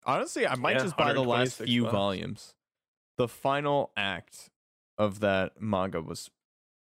[0.04, 1.92] Honestly, I might Yeah, just buy the last few bucks.
[1.92, 2.54] volumes.
[3.18, 4.50] The final act
[4.98, 6.30] of that manga was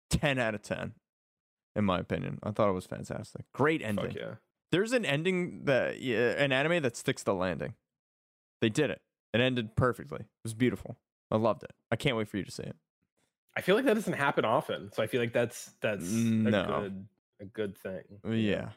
[0.09, 0.93] 10 out of 10
[1.75, 2.39] in my opinion.
[2.43, 3.45] I thought it was fantastic.
[3.53, 4.05] Great ending.
[4.05, 4.33] Fuck yeah.
[4.71, 7.73] There's an ending that yeah, an anime that sticks the landing.
[8.61, 9.01] They did it.
[9.33, 10.21] It ended perfectly.
[10.21, 10.97] It was beautiful.
[11.29, 11.73] I loved it.
[11.91, 12.75] I can't wait for you to see it.
[13.57, 17.07] I feel like that doesn't happen often, so I feel like that's that's a good
[17.41, 18.03] a good thing.
[18.23, 18.69] Uh, yeah.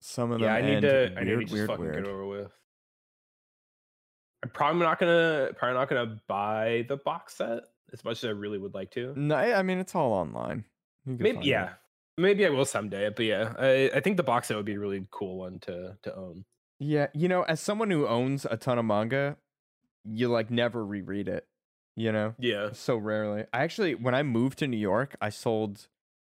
[0.00, 0.54] Some of them yeah.
[0.54, 1.14] I need to.
[1.16, 2.04] I need to just weird, fucking weird.
[2.04, 2.52] get over with.
[4.42, 7.60] I'm probably not gonna probably not gonna buy the box set
[7.94, 9.14] as much as I really would like to.
[9.16, 10.64] No, I mean it's all online.
[11.06, 11.48] Maybe find it.
[11.48, 11.70] yeah.
[12.18, 14.78] Maybe I will someday, but yeah, I, I think the box set would be a
[14.78, 16.44] really cool one to to own.
[16.78, 19.38] Yeah, you know, as someone who owns a ton of manga,
[20.04, 21.46] you like never reread it.
[21.96, 23.44] You know, Yeah, so rarely.
[23.52, 25.86] I actually, when I moved to New York, I sold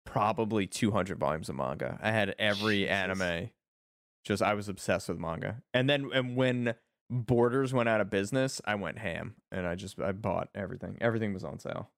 [0.07, 1.99] probably 200 volumes of manga.
[2.03, 2.91] I had every Jesus.
[2.93, 3.51] anime.
[4.24, 5.62] Just I was obsessed with manga.
[5.74, 6.74] And then and when
[7.11, 10.97] Borders went out of business, I went ham and I just I bought everything.
[11.01, 11.91] Everything was on sale.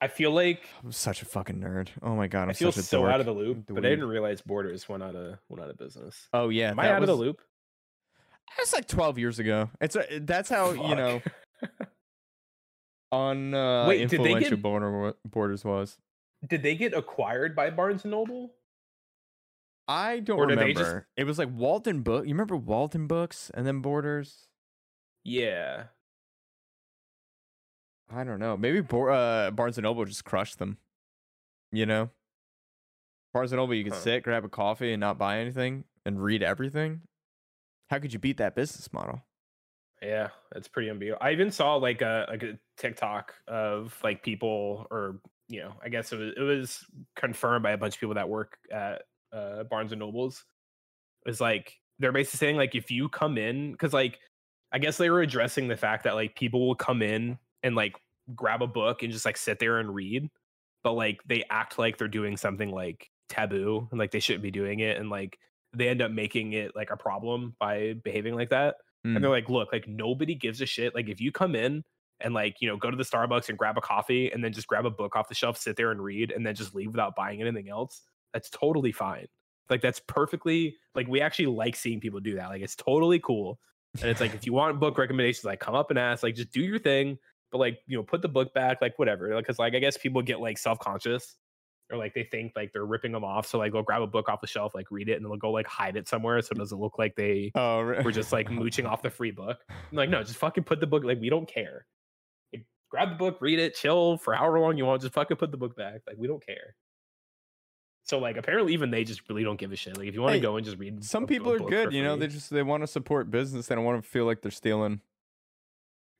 [0.00, 1.88] I feel like I'm such a fucking nerd.
[2.02, 3.88] Oh my god, I'm I feel such a so out of the loop, but I
[3.88, 6.28] didn't realize Borders went out of went out of business.
[6.32, 7.40] Oh yeah, Am I out of the was- loop?
[8.58, 9.70] That's like 12 years ago.
[9.80, 11.20] It's a, that's how you know
[13.12, 15.98] on uh Wait, did they influential get- border borders was.
[16.46, 18.52] Did they get acquired by Barnes and Noble?
[19.88, 20.72] I don't Or remember.
[20.72, 22.22] just- It was like Waldenbook.
[22.26, 24.48] You remember Waldenbooks and then Borders?
[25.24, 25.84] Yeah.
[28.12, 28.56] I don't know.
[28.56, 30.78] Maybe Bor- uh, Barnes and Noble just crushed them.
[31.72, 32.10] You know,
[33.34, 33.98] Barnes and Noble, you could Huh.
[34.00, 37.02] sit, grab a coffee, and not buy anything, and read everything.
[37.90, 39.22] How could you beat that business model?
[40.02, 41.18] Yeah, it's pretty unbeatable.
[41.22, 45.88] I even saw like a like a TikTok of like people, or you know, I
[45.88, 46.84] guess it was it was
[47.16, 49.02] confirmed by a bunch of people that work at
[49.32, 50.44] uh, Barnes and Nobles.
[51.24, 54.18] It was like they're basically saying like if you come in, because like
[54.72, 57.94] I guess they were addressing the fact that like people will come in and like
[58.34, 60.28] grab a book and just like sit there and read,
[60.84, 64.50] but like they act like they're doing something like taboo and like they shouldn't be
[64.50, 65.38] doing it and like
[65.74, 68.76] they end up making it like a problem by behaving like that.
[69.06, 69.14] Mm.
[69.14, 70.94] And they're like, look, like nobody gives a shit.
[70.94, 71.84] Like if you come in
[72.20, 74.66] and like, you know, go to the Starbucks and grab a coffee and then just
[74.66, 77.14] grab a book off the shelf, sit there and read and then just leave without
[77.14, 78.02] buying anything else,
[78.32, 79.26] that's totally fine.
[79.70, 82.48] Like that's perfectly like we actually like seeing people do that.
[82.48, 83.58] Like it's totally cool.
[84.00, 86.52] And it's like if you want book recommendations, like come up and ask, like just
[86.52, 87.18] do your thing,
[87.50, 89.34] but like you know, put the book back, like whatever.
[89.34, 91.36] Like because like I guess people get like self-conscious
[91.90, 93.46] or like they think like they're ripping them off.
[93.46, 95.50] So like they'll grab a book off the shelf, like read it, and they'll go
[95.52, 98.50] like hide it somewhere so it doesn't look like they oh, re- we're just like
[98.50, 99.58] mooching off the free book.
[99.70, 101.04] I'm like, no, just fucking put the book.
[101.04, 101.86] Like, we don't care.
[102.52, 105.02] Like, grab the book, read it, chill for however long you want.
[105.02, 106.00] Just fucking put the book back.
[106.06, 106.74] Like, we don't care.
[108.04, 109.96] So, like, apparently, even they just really don't give a shit.
[109.96, 111.58] Like, if you want to Hey, go and just read, Some a- people a are
[111.68, 112.16] good, you know.
[112.16, 113.66] They just they want to support business.
[113.66, 115.00] They don't want to feel like they're stealing.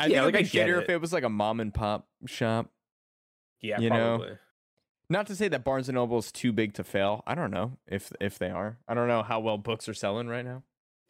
[0.00, 0.76] I Yeah, think like, I get it.
[0.78, 2.70] if it was like a mom and pop shop.
[3.60, 4.36] yeah, you know, probably.
[5.08, 7.22] Not to say that Barnes and Noble is too big to fail.
[7.26, 8.78] I don't know if if they are.
[8.88, 10.62] I don't know how well books are selling right now.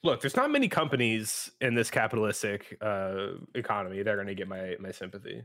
[0.02, 4.48] Look, there's not many companies in this capitalistic uh, economy that are going to get
[4.48, 5.44] my my sympathy.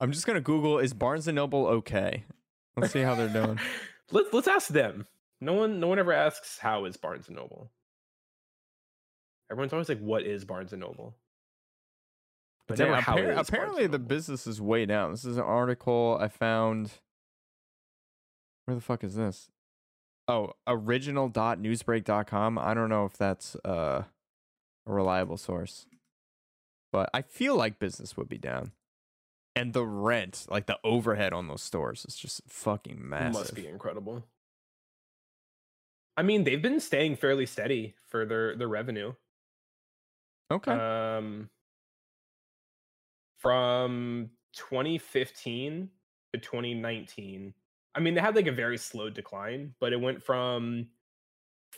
[0.00, 2.24] I'm just gonna Google is Barnes and Noble okay?
[2.76, 3.58] Let's see how they're doing.
[4.12, 5.06] let's let's ask them.
[5.40, 7.70] No one no one ever asks how is Barnes and Noble.
[9.50, 11.16] Everyone's always like, "What is Barnes and Noble?"
[12.66, 15.12] But Damn, never, "How appar- apparently and the business is way down.
[15.12, 16.92] This is an article I found.
[18.68, 19.48] Where the fuck is this?
[20.28, 22.58] Oh, original.newsbreak.com.
[22.58, 24.02] I don't know if that's uh,
[24.86, 25.86] a reliable source.
[26.92, 28.72] But I feel like business would be down.
[29.56, 33.32] And the rent, like the overhead on those stores is just fucking massive.
[33.40, 34.22] must be incredible.
[36.18, 39.14] I mean, they've been staying fairly steady for their their revenue.
[40.50, 40.72] Okay.
[40.72, 41.48] Um,
[43.38, 45.88] from 2015
[46.34, 47.54] to 2019,
[47.94, 50.88] I mean, they had like a very slow decline, but it went from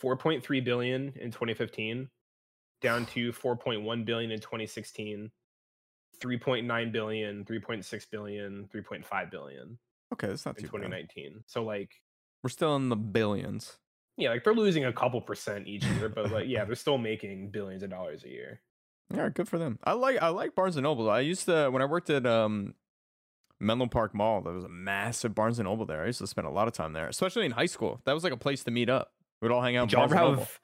[0.01, 2.09] 4.3 billion in 2015
[2.81, 5.31] down to 4.1 billion in 2016,
[6.21, 9.79] 3.9 billion, 3.6 billion, 3.5 billion
[10.13, 10.93] okay, that's not in too bad.
[11.07, 11.43] 2019.
[11.47, 12.01] So like
[12.43, 13.77] We're still in the billions.
[14.17, 17.51] yeah, like they're losing a couple percent each year, but like yeah, they're still making
[17.51, 18.61] billions of dollars a year.
[19.13, 19.79] Yeah, good for them.
[19.83, 21.09] I like I like Barnes and Noble.
[21.09, 22.75] I used to when I worked at um
[23.61, 26.03] Menlo Park Mall, there was a massive Barnes and Noble there.
[26.03, 28.01] I used to spend a lot of time there, especially in high school.
[28.05, 29.11] That was like a place to meet up.
[29.41, 29.89] We'd all hang out.
[29.89, 30.59] Did y'all have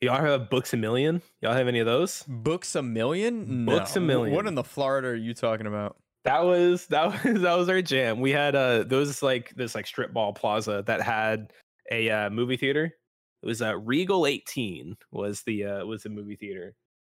[0.00, 1.22] y'all have Books a Million?
[1.42, 2.22] Y'all have any of those?
[2.28, 3.66] Books a million?
[3.66, 4.34] Books a Million.
[4.34, 5.96] What in the Florida are you talking about?
[6.24, 8.20] That was that was that was our jam.
[8.20, 11.52] We had uh those like this like strip mall plaza that had
[11.90, 12.94] a uh, movie theater.
[13.42, 16.74] It was uh, Regal 18 was the uh was the movie theater.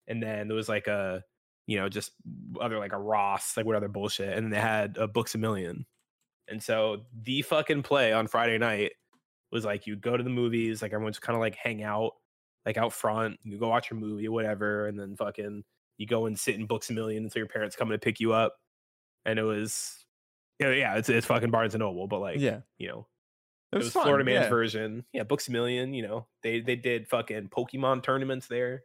[0.09, 1.25] And then there was like a
[1.67, 2.13] you know just
[2.61, 4.37] other like a Ross, like what other bullshit.
[4.37, 5.87] And they had a Books a Million.
[6.49, 8.93] And so the fucking play on Friday night
[9.51, 12.13] was like you go to the movies, like everyone's kind of like hang out
[12.65, 15.63] like out front, you go watch your movie, whatever, and then fucking
[15.99, 18.33] you go and sit in Books a Million until your parents come to pick you
[18.33, 18.57] up.
[19.25, 20.05] And it was
[20.59, 23.07] yeah, yeah, it's it's fucking Barnes and Noble, but like yeah, you know,
[23.73, 24.05] it it was, was.
[24.05, 24.49] Florida Man's yeah.
[24.51, 25.05] version.
[25.13, 26.27] Yeah, Books a Million, you know.
[26.43, 28.83] They they did fucking Pokemon tournaments there.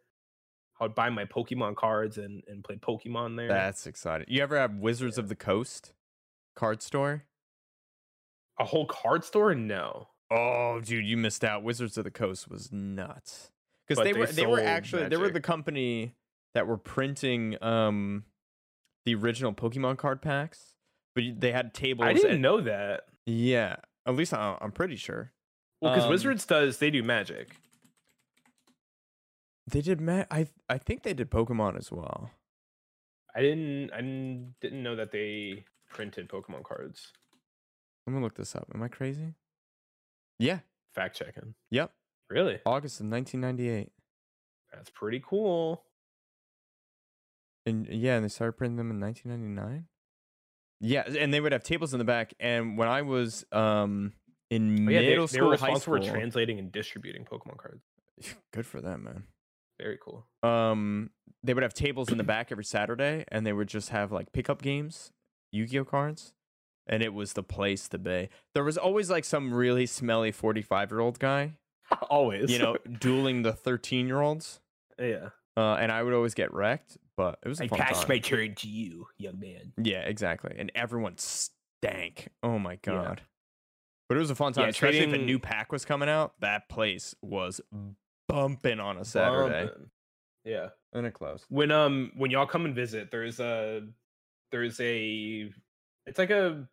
[0.81, 3.47] I would buy my Pokemon cards and and play Pokemon there.
[3.47, 4.25] That's exciting.
[4.29, 5.23] You ever have Wizards Yeah.
[5.23, 5.93] of the Coast
[6.55, 7.23] card store?
[8.59, 9.55] a whole card store?
[9.55, 10.09] No.
[10.29, 11.63] Oh, dude, you missed out.
[11.63, 13.51] Wizards of the Coast was nuts
[13.87, 16.13] because they they were they were actually they were the company
[16.55, 18.23] that were printing um
[19.05, 20.75] the original Pokemon card packs,
[21.15, 22.07] but they had tables.
[22.07, 23.05] I didn't and- know that.
[23.27, 23.75] Yeah,
[24.07, 25.31] at least I, I'm pretty sure
[25.79, 27.57] Well, because Um, Wizards does they do magic.
[29.71, 29.99] They did.
[30.01, 32.31] Ma- I I think they did Pokemon as well.
[33.35, 34.01] I didn't I
[34.61, 37.13] didn't, know that they printed Pokemon cards.
[38.05, 38.67] Let me look this up.
[38.73, 39.35] Am I crazy?
[40.39, 40.59] Yeah.
[40.93, 41.53] Fact checking.
[41.69, 41.91] Yep.
[42.29, 42.59] Really?
[42.65, 43.89] August of 1998.
[44.73, 45.83] That's pretty cool.
[47.65, 49.85] And yeah, and they started printing them in 1999.
[50.79, 52.33] Yeah, and they would have tables in the back.
[52.39, 54.13] And when I was um
[54.49, 57.57] in Oh, yeah, middle they school, were high responsible school, for translating and distributing Pokemon
[57.57, 57.83] cards.
[58.53, 59.23] good for them, man.
[59.81, 60.27] Very cool.
[60.43, 61.09] Um,
[61.43, 64.31] they would have tables in the back every Saturday, and they would just have like
[64.31, 65.11] pickup games,
[65.51, 66.33] Yu-Gi-Oh cards,
[66.87, 68.29] and it was the place to be.
[68.53, 71.53] There was always like some really smelly 45 year old guy,
[72.09, 72.51] Always.
[72.51, 74.59] you know, dueling the 13 year olds.
[74.99, 75.29] yeah.
[75.57, 78.05] Uh, and I would always get wrecked, but it was a I fun pass time.
[78.07, 79.73] my turn to you, young man.
[79.83, 80.55] Yeah, exactly.
[80.57, 82.29] And everyone stank.
[82.41, 82.77] Oh my Yeah.
[82.83, 83.21] god.
[84.07, 86.33] But it was a fun time, Yeah, especially if a new pack was coming out.
[86.39, 87.59] That place was
[88.31, 89.67] bumping on a Saturday.
[89.67, 89.89] Bumpin'.
[90.43, 90.69] Yeah.
[90.93, 91.45] And it closed.
[91.49, 93.83] When um when y'all come and visit, there's a
[94.51, 95.51] there's a
[96.05, 96.67] it's like a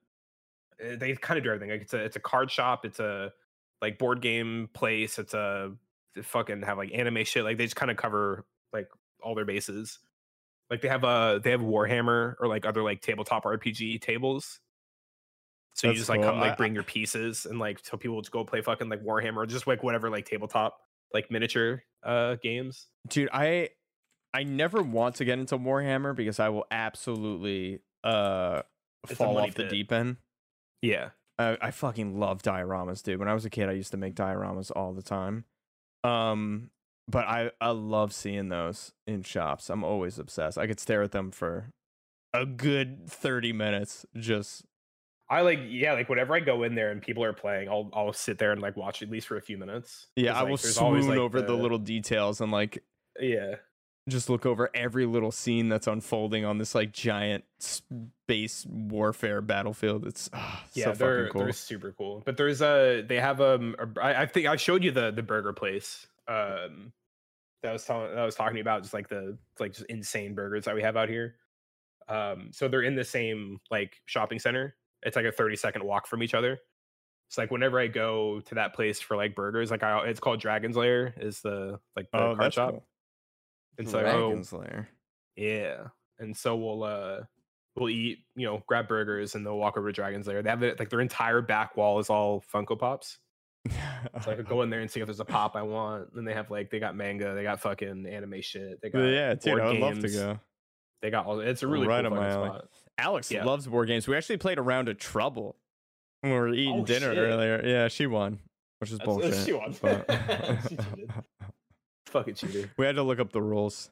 [0.81, 1.71] eh, they kind of do everything.
[1.71, 2.85] Like it's a it's a card shop.
[2.85, 3.33] It's a
[3.81, 5.19] like board game place.
[5.19, 5.73] It's a
[6.15, 7.45] they fucking have like anime shit.
[7.45, 8.89] Like they just kind of cover like
[9.23, 9.99] all their bases.
[10.71, 14.61] Like they have a they have Warhammer or like other like tabletop RPG tables.
[15.75, 16.31] So you That's just like cool.
[16.31, 19.37] come like bring your pieces and like so people just go play fucking like Warhammer
[19.37, 20.81] or just like whatever like tabletop
[21.13, 22.87] like miniature uh games.
[23.09, 23.71] Dude, I
[24.35, 28.63] I never want to get into Warhammer because I will absolutely uh
[29.09, 29.71] It's fall off the pit.
[29.71, 30.17] deep end.
[30.83, 31.11] Yeah.
[31.41, 33.21] I, I fucking love dioramas, dude.
[33.21, 35.45] When I was a kid, I used to make dioramas all the time.
[36.03, 36.71] Um,
[37.07, 39.71] but I I love seeing those in shops.
[39.71, 40.59] I'm always obsessed.
[40.59, 41.71] I could stare at them for
[42.35, 44.05] a good thirty minutes.
[44.17, 44.65] Just
[45.31, 48.13] I like yeah, like whenever I go in there and people are playing, I'll I'll
[48.13, 50.07] sit there and like watch at least for a few minutes.
[50.17, 51.55] yeah, I like, will swoon always, like, over the...
[51.55, 52.83] little details and like
[53.21, 53.57] yeah.
[54.09, 60.07] just look over every little scene that's unfolding on this like giant space warfare battlefield.
[60.07, 61.43] It's ah, Yeah, so they're fucking cool.
[61.43, 62.23] they're super cool.
[62.25, 65.23] But there's a they have um a- I, I think I showed you the the
[65.23, 66.93] burger place um
[67.63, 70.35] that I was telling that I was talking about just like the like just insane
[70.35, 71.35] burgers that we have out here.
[72.09, 74.75] Um so they're in the same like shopping center.
[75.03, 76.59] It's like a 30 second walk from each other.
[77.29, 80.41] It's like whenever I go to that place for like burgers, like I it's called
[80.41, 82.71] Dragon's Lair is the like the Oh, card shop.
[82.71, 82.87] cool.
[83.77, 84.89] It's like oh Dragon's Lair.
[85.37, 85.89] Yeah.
[86.19, 87.21] And so we'll uh
[87.77, 90.43] we'll eat, you know, grab burgers and they'll walk over to Dragon's Lair.
[90.43, 93.19] They have it like their entire back wall is all Funko Pops.
[94.23, 96.09] So I could go in there and see if there's a pop I want.
[96.15, 98.81] And they have like they got manga, they got fucking anime shit.
[98.81, 100.41] They got yeah, dude, I would love to go.
[101.03, 102.69] They got all it's a really Right cool up my spot.
[102.99, 103.45] Alex Yeah.
[103.45, 104.07] loves board games.
[104.09, 105.57] We actually played a round of Trouble
[106.21, 107.19] when we were eating Oh, dinner shit.
[107.19, 107.63] earlier.
[107.65, 108.41] Yeah, she won,
[108.81, 109.47] which is That's- uh, bullshit.
[109.47, 109.75] she won.
[109.81, 111.13] but- She cheated.
[112.07, 112.71] Fucking cheater.
[112.77, 113.91] we had to look up the rules.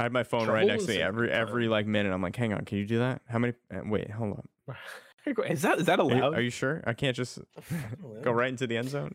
[0.00, 2.12] I had my phone right next to me every good every like minute.
[2.12, 3.22] I'm like, hang on, can you do that?
[3.28, 3.52] How many?
[3.84, 4.76] Wait, hold on.
[5.46, 6.34] Is that is that Are you, allowed?
[6.34, 6.82] are you sure?
[6.84, 7.38] I can't just
[8.22, 9.14] go right into the end zone.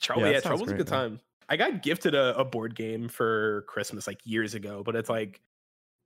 [0.00, 1.10] Trouble, Yeah, yeah, Trouble's a great, good man.
[1.10, 1.20] time.
[1.48, 5.42] I got gifted a, a board game for Christmas like years ago, but it's like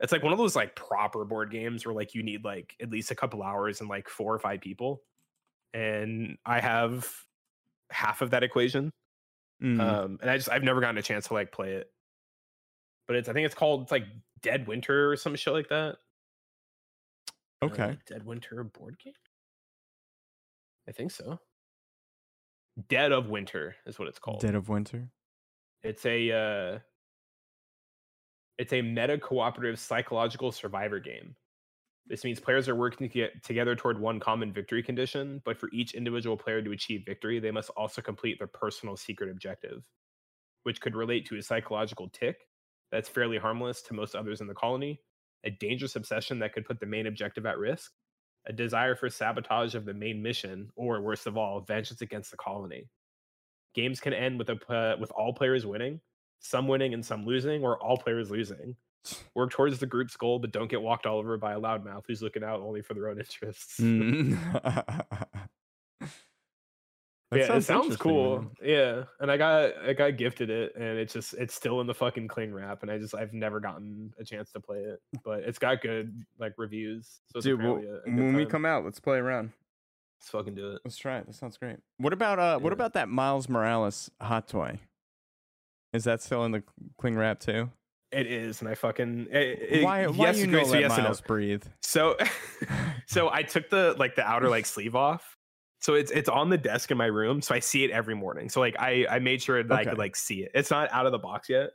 [0.01, 2.91] it's like one of those like proper board games where like you need like at
[2.91, 5.03] least a couple hours and like four or five people.
[5.75, 7.09] And I have
[7.91, 8.93] half of that equation.
[9.63, 9.81] Mm.
[9.81, 11.91] Um and I just I've never gotten a chance to like play it.
[13.07, 14.07] But it's I think it's called it's like
[14.43, 15.97] Dead Winter or some shit like that.
[17.61, 17.99] Uh, okay.
[18.07, 19.13] Dead Winter board game?
[20.89, 21.39] I think so.
[22.89, 24.41] Dead of Winter is what it's called.
[24.41, 25.11] Dead of Winter.
[25.83, 26.79] It's a uh
[28.61, 31.35] it's a meta cooperative psychological survivor game.
[32.07, 35.71] This means players are working to get together toward one common victory condition, but for
[35.73, 39.83] each individual player to achieve victory, they must also complete their personal secret objective,
[40.65, 42.49] which could relate to a psychological tick
[42.93, 45.01] that's fairly harmless to most others in the colony,
[45.45, 47.93] a dangerous obsession that could put the main objective at risk,
[48.47, 52.37] a desire for sabotage of the main mission, or worst of all, vengeance against the
[52.37, 52.91] colony.
[53.75, 55.99] Games can end with a uh, with all players winning,
[56.41, 58.75] some winning and some losing, or all players losing.
[59.35, 62.21] Work towards the group's goal, but don't get walked all over by a loudmouth who's
[62.23, 63.79] looking out only for their own interests.
[67.33, 67.39] Mm.
[67.39, 68.39] Yeah, it sounds cool.
[68.41, 68.51] man.
[68.61, 71.95] Yeah, and I got I got gifted it, and it's just it's still in the
[71.95, 75.45] fucking cling wrap, and I just I've never gotten a chance to play it, but
[75.45, 77.21] it's got good like reviews.
[77.31, 79.53] So it's Dude, well, apparently a- a good when we come out, let's play around.
[80.19, 80.81] let's fucking do it.
[80.85, 81.27] Let's try it.
[81.27, 81.77] That sounds great.
[81.99, 82.59] What about uh?
[82.59, 84.81] What about that Miles Morales hot toy?
[85.93, 86.63] Is that still in the
[86.99, 87.71] cling wrap too?
[88.13, 90.07] It is, and I fucking it, it- why?
[90.09, 91.05] Why yes, you know let yes no.
[91.05, 91.63] Miles breathe?
[91.83, 92.17] So,
[93.07, 95.37] so I took the like the outer like sleeve off.
[95.81, 98.49] So it's it's on the desk in my room, so I see it every morning.
[98.51, 100.51] So like I I made sure that I could like see it.
[100.55, 101.71] It's not out of the box yet.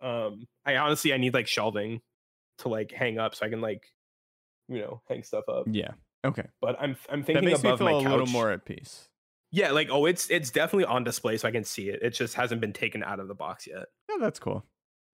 [0.00, 2.00] Um, I honestly I need like shelving
[2.58, 3.82] to like hang up so I can like
[4.68, 5.64] you know hang stuff up.
[5.70, 5.92] Yeah.
[6.24, 6.46] Okay.
[6.60, 8.10] But I'm I'm That thinking makes me above feel my a couch.
[8.12, 9.08] little more at peace.
[9.52, 12.00] Yeah, like oh, it's it's definitely on display so I can see it.
[12.02, 13.86] It just hasn't been taken out of the box yet.
[14.10, 14.64] Yeah, that's cool.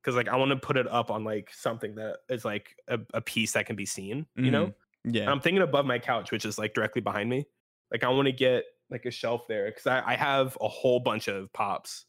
[0.03, 3.01] Because like I want to put it up on like something that is like a,
[3.15, 4.27] a piece that can be seen.
[4.37, 4.67] You know.
[4.69, 4.75] Mhm.
[5.05, 5.23] Yeah.
[5.23, 7.47] And I'm thinking above my couch, which is like directly behind me.
[7.91, 11.01] Like I want to get like a shelf there because I, I have a whole
[11.01, 12.07] bunch of pops.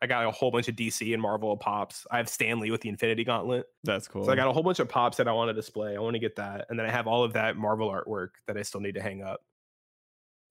[0.00, 2.06] I got a whole bunch of DC and Marvel pops.
[2.10, 3.66] I have Stan Lee with the Infinity Gauntlet.
[3.82, 4.24] that's cool.
[4.24, 5.96] So I got a whole bunch of pops that I want to display.
[5.96, 6.66] I want to get that.
[6.70, 9.22] And then I have all of that Marvel artwork that I still need to hang
[9.22, 9.40] up.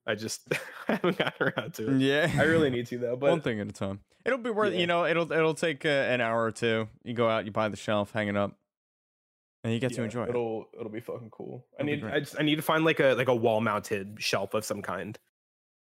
[0.08, 0.48] I just
[0.88, 2.00] haven't gotten around to it.
[2.02, 2.32] yeah.
[2.40, 3.16] I really need to though.
[3.18, 4.00] But one thing at a time.
[4.26, 4.74] It'll be worth.
[4.74, 4.80] Yeah.
[4.80, 6.88] You know, it'll it'll take uh, an hour or two.
[7.04, 8.58] You go out, you buy the shelf, hang it up,
[9.64, 10.30] and you get to enjoy it.
[10.30, 11.66] It'll it'll be fucking cool.
[11.80, 13.62] I It'll be need I just I need to find like a like a wall
[13.62, 15.18] mounted shelf of some kind.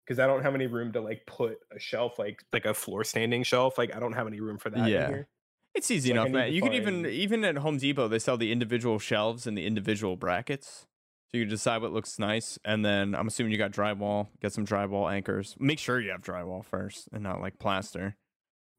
[0.05, 3.03] because I don't have any room to like put a shelf like like a floor
[3.03, 3.77] standing shelf.
[3.77, 4.89] Like I don't have any room for that.
[4.89, 5.05] Yeah.
[5.05, 5.27] In here.
[5.73, 6.53] It's easy So, enough, man.
[6.53, 10.15] You can even even at Home Depot they sell the individual shelves and the individual
[10.17, 10.85] brackets.
[11.33, 14.27] So you decide what looks nice, and then I'm assuming you got drywall.
[14.39, 15.55] Get some drywall anchors.
[15.59, 18.15] Make sure you have drywall first, and not like plaster.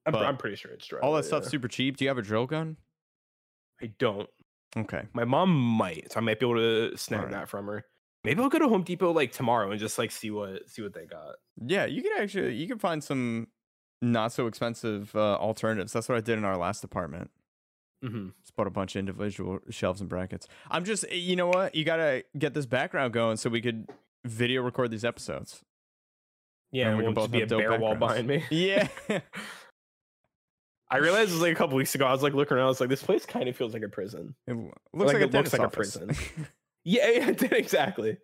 [0.06, 1.00] I'm, I'm pretty sure it's dry.
[1.00, 1.96] All that stuff's super cheap.
[1.96, 2.76] Do you have a drill gun?
[3.82, 4.28] I don't.
[4.76, 5.02] Okay.
[5.14, 7.32] My mom might, so I might be able to snag Alright.
[7.32, 7.84] that from her.
[8.22, 10.94] Maybe I'll go to Home Depot like tomorrow and just like see what see what
[10.94, 11.34] they got.
[11.60, 13.48] Yeah, you can actually you can find some
[14.00, 15.92] not so expensive uh, alternatives.
[15.92, 17.32] That's what I did in our last apartment.
[18.04, 18.28] Mm-hmm.
[18.42, 20.46] Just bought a bunch of individual shelves and brackets.
[20.70, 21.74] I'm just, you know what?
[21.74, 23.88] You gotta get this background going so we could
[24.24, 25.62] video record these episodes.
[26.70, 28.44] Yeah, And we can both be a bare wall behind me.
[28.50, 28.88] Yeah.
[30.90, 32.04] I realized it was like a couple weeks ago.
[32.06, 32.66] I was like looking around.
[32.66, 34.34] I was like, this place kind of feels like a prison.
[34.46, 36.10] It Like, looks like, a it looks like a prison.
[36.86, 38.18] Yeah, yeah, exactly.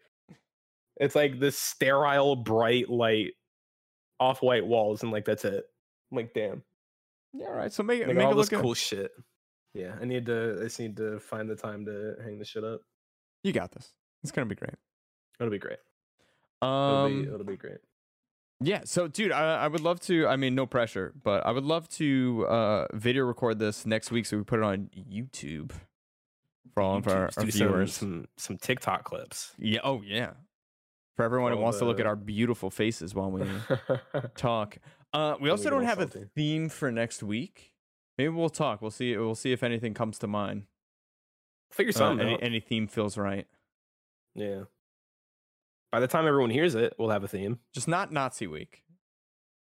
[0.98, 3.30] It's like this sterile, bright light,
[4.20, 5.64] off-white walls, and like that's it.
[6.12, 6.62] I'm like, damn.
[7.32, 7.72] yeah, all right.
[7.72, 8.62] So make it Like make all it this look good.
[8.62, 9.10] cool shit.
[9.74, 10.58] Yeah, I need to.
[10.60, 12.80] I just need to find the time to hang the shit up.
[13.44, 13.92] You got this.
[14.22, 14.74] It's gonna be great.
[15.38, 15.78] It'll be great.
[16.62, 17.78] It'll, Um, be, it'll be great.
[18.60, 18.82] yeah.
[18.84, 20.26] So, dude, I, I would love to.
[20.26, 24.26] I mean, no pressure, but I would love to uh, video record this next week
[24.26, 25.72] so we put it on YouTube
[26.74, 27.94] for all of our, our do some- viewers.
[27.94, 29.52] some some TikTok clips.
[29.58, 29.80] Yeah.
[29.84, 30.32] Oh, yeah.
[31.16, 33.42] For everyone who all wants to look at our beautiful faces while we
[34.36, 34.78] talk.
[35.12, 37.69] Uh, we also get don't have a theme for next week.
[38.20, 38.82] Maybe we'll talk.
[38.82, 39.16] We'll see.
[39.16, 40.64] We'll see if anything comes to mind.
[41.72, 42.42] Figure Uh, something any, out.
[42.42, 43.46] any theme feels right.
[44.34, 44.64] Yeah.
[45.90, 47.60] By the time everyone hears it, we'll have a theme.
[47.72, 48.82] Just not Nazi week.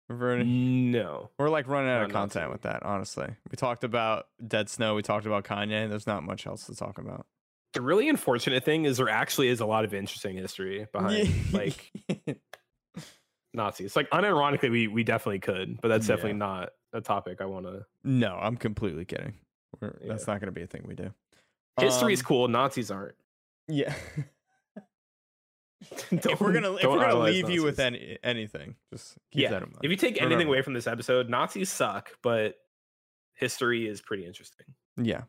[0.09, 1.29] We're, No.
[1.39, 2.73] we're like running out Not of Nazi content with week.
[2.73, 2.83] that.
[2.83, 4.95] Honestly, we talked about Dead Snow.
[4.95, 5.87] We talked about Kanye.
[5.91, 7.27] There's not much else to talk about.
[7.75, 11.93] The really unfortunate thing is there actually is a lot of interesting history behind like
[13.57, 13.97] Nazis.
[13.97, 16.17] Like unironically, we we definitely could, but that's Yeah.
[16.17, 17.85] definitely not a topic I want to.
[18.05, 19.35] no, I'm completely kidding.
[19.81, 20.09] We're, Yeah.
[20.09, 21.13] That's not going to be a thing we do.
[21.81, 22.49] History's Um, cool.
[22.49, 23.15] Nazis aren't.
[23.69, 23.95] Yeah.
[26.11, 29.51] if we're gonna if we're gonna leave you with any anything, just keep yeah.
[29.51, 29.81] that in mind.
[29.83, 30.55] If you take anything Remember.
[30.55, 32.57] away from this episode, Nazis suck, but
[33.35, 34.67] history is pretty interesting.
[34.97, 35.23] Yeah.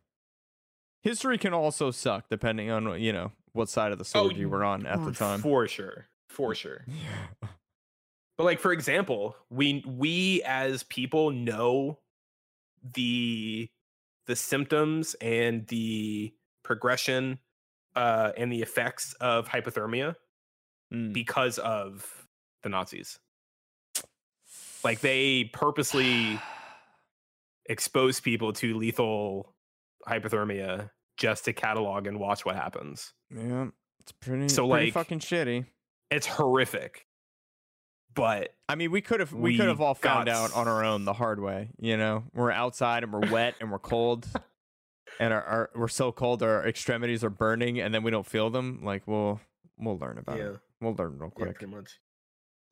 [1.04, 4.50] History can also suck depending on you know what side of the sword you you-
[4.50, 5.42] were on at the time.
[5.42, 6.86] for sure, for sure.
[7.44, 7.50] Yeah.
[8.38, 12.00] But like for example, we we as people know
[12.84, 13.70] the
[14.28, 16.34] the symptoms and the
[16.64, 17.40] progression
[17.96, 20.16] uh and the effects of hypothermia
[20.94, 21.12] Mm.
[21.12, 22.28] because of
[22.64, 23.20] the Nazis.
[24.86, 26.40] Like they purposely
[27.66, 29.54] expose people to lethal
[30.08, 33.12] hypothermia just to catalog and watch what happens.
[33.36, 33.68] Yeah,
[34.00, 35.66] it's pretty So, pretty like, fucking shitty.
[36.10, 37.06] It's horrific.
[38.18, 40.84] But I mean, we could have we, we could have all found out on our
[40.84, 41.70] own the hard way.
[41.80, 44.28] You know, we're outside and we're wet and we're cold,
[45.20, 48.50] and our, our we're so cold our extremities are burning, and then we don't feel
[48.50, 48.82] them.
[48.84, 49.40] Like we'll
[49.78, 50.46] we'll learn about yeah.
[50.46, 50.60] it.
[50.82, 51.60] We'll learn real Yeah, quick.
[51.60, 52.00] pretty much.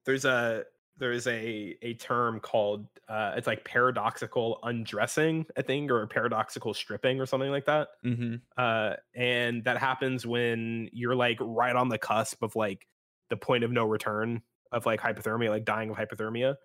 [0.06, 0.64] There's a
[0.98, 6.74] there is a a term called uh it's like paradoxical undressing, I think, or paradoxical
[6.74, 7.90] stripping or something like that.
[8.04, 8.36] mm-hmm.
[8.58, 12.88] Uh and that happens when you're like right on the cusp of like
[13.30, 14.42] the point of no return
[14.72, 16.56] of like hypothermia, like dying of hypothermia.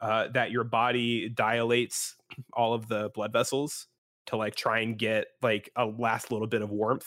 [0.00, 2.16] Uh that your body dilates
[2.52, 3.86] all of the blood vessels
[4.26, 7.06] to like try and get like a last little bit of warmth.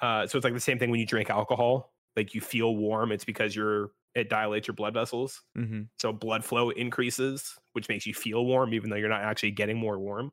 [0.00, 3.12] Uh so it's like the same thing when you drink alcohol like you feel warm
[3.12, 5.82] it's because you're it dilates your blood vessels Mm-hmm.
[5.98, 9.76] so blood flow increases which makes you feel warm even though you're not actually getting
[9.76, 10.32] more warm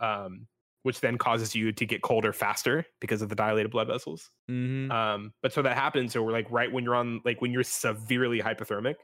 [0.00, 0.46] um
[0.86, 4.30] which then causes you to get colder faster because of the dilated blood vessels.
[4.48, 4.92] Mm-hmm.
[4.92, 7.64] um but so that happens so we're like right when you're on like when you're
[7.64, 8.94] severely hypothermic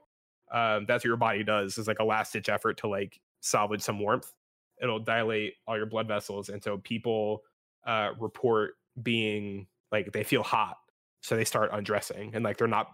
[0.52, 3.80] um that's what your body does It's like a last ditch effort to like salvage
[3.82, 4.32] some warmth.
[4.80, 7.42] It'll dilate all your blood vessels and so people
[7.84, 10.76] uh report being like they feel hot
[11.20, 12.86] so they start undressing and like they're not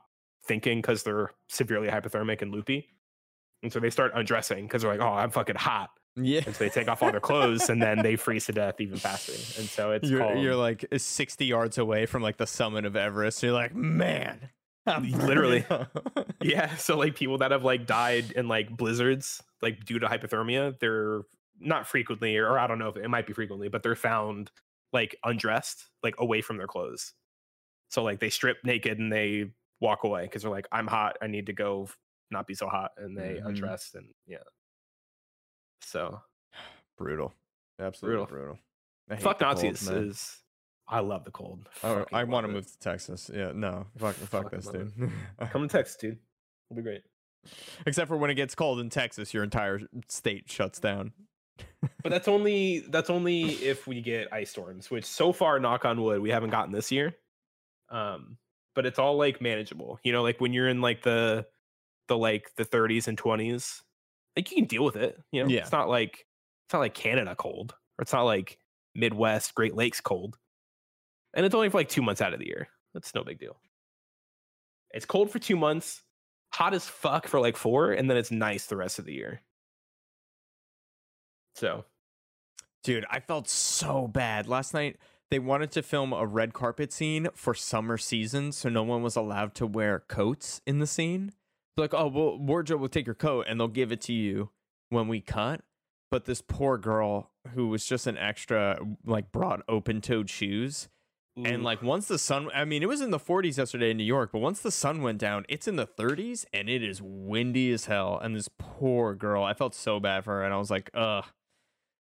[0.47, 2.89] thinking because they're severely hypothermic and loopy.
[3.63, 5.91] And so they start undressing because they're like oh i'm fucking hot
[6.25, 6.41] yeah.
[6.47, 8.97] and so they take off all their clothes and then they freeze to death even
[8.99, 12.85] faster and so it's you're, called, you're like 60 yards away from like the summit
[12.85, 13.43] of Everest.
[13.43, 14.51] You're like, man,
[14.87, 15.65] Literally.
[16.41, 20.79] Yeah, so like people that have like died in like blizzards, like due to hypothermia,
[20.79, 21.23] they're
[21.59, 24.51] not frequently, or I don't know if it might be frequently, but they're found
[24.93, 27.13] like undressed, like away from their clothes.
[27.91, 29.51] So like they strip naked and they
[29.81, 31.89] walk away because they're like, I'm hot, I need to go
[32.31, 33.47] not be so hot, and they Mhm.
[33.47, 34.39] undress and yeah.
[35.83, 36.21] So
[36.97, 37.33] brutal,
[37.81, 38.59] absolutely brutal.
[39.11, 40.39] I fuck the cold, Nazis is.
[40.87, 41.69] I love the cold.
[41.83, 43.31] Oh, Fucking I want to move to Texas.
[43.33, 44.93] Yeah, no, fuck, fuck Fucking this, dude.
[45.51, 46.19] Come to Texas, dude.
[46.71, 47.03] It'll be great.
[47.87, 51.13] Except for when it gets cold in Texas, your entire state shuts down.
[52.03, 56.03] But that's only that's only if we get ice storms, which so far, knock on
[56.03, 57.15] wood, we haven't gotten this year.
[57.91, 58.37] Um,
[58.75, 59.99] but it's all like manageable.
[60.03, 61.47] You know, like when you're in like the
[62.09, 63.83] the like the 30s and 20s,
[64.39, 65.19] like you can deal with it.
[65.33, 65.61] You know, Yeah.
[65.61, 66.27] it's not like
[66.67, 68.59] it's not like Canada cold, or it's not like
[68.95, 70.39] Midwest Great Lakes cold.
[71.35, 72.69] And it's only for like two months out of the year.
[72.95, 73.61] That's no big deal.
[74.93, 76.03] It's cold for two months,
[76.53, 79.43] hot as fuck for like four, and then it's nice the rest of the year.
[81.55, 81.85] So
[82.85, 84.47] Dude, I felt so bad.
[84.49, 84.97] Last night,
[85.31, 89.17] they wanted to film a red carpet scene for summer season, so no one was
[89.17, 91.33] allowed to wear coats in the scene.
[91.79, 94.51] Like, oh, well, wardrobe will take your coat and they'll give it to you
[94.91, 95.63] when we cut.
[96.11, 100.89] But this poor girl who was just an extra, like, brought open toed shoes.
[101.37, 104.05] And, like, once the sun, I mean, it was in the 40s yesterday in New
[104.05, 107.71] York, but once the sun went down, it's in the 30s and it is windy
[107.71, 108.19] as hell.
[108.21, 110.43] And this poor girl, I felt so bad for her.
[110.45, 111.25] And I was like, ugh.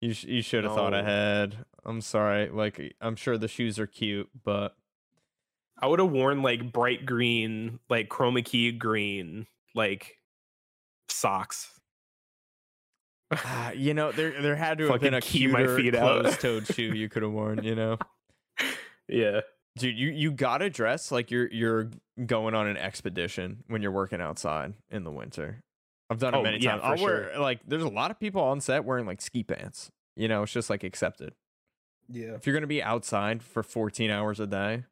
[0.01, 1.65] You, sh- you should have thought ahead.
[1.83, 2.51] I'm sorry.
[2.51, 4.77] Like I'm sure the shoes are cute, but
[5.81, 10.17] I would have worn like bright green, like chroma key green, like
[11.09, 11.71] socks.
[13.33, 16.95] ah, you know there there had to have been a key my feet closed-toed shoe
[16.95, 17.63] you could have worn.
[17.65, 17.99] You know,
[19.09, 19.41] Yeah.
[19.77, 21.91] dude, you you gotta dress like you're you're
[22.27, 25.61] going on an expedition when you're working outside in the winter.
[26.11, 26.83] I've done it Oh, many yeah, times.
[26.83, 27.43] for I'll wear sure.
[27.43, 29.91] like there's a lot of people on set wearing like ski pants.
[30.17, 31.33] You know, it's just like accepted.
[32.09, 32.35] Yeah.
[32.35, 34.85] If you're gonna be outside for 14 hours a day,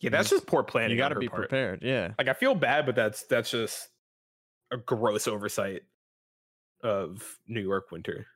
[0.00, 0.92] Yeah, that's just poor planning.
[0.92, 1.42] you gotta be part.
[1.42, 1.82] prepared.
[1.82, 2.12] Yeah.
[2.18, 3.88] Like I feel bad, but that's that's just
[4.70, 5.82] a gross oversight
[6.82, 8.26] of New York winter.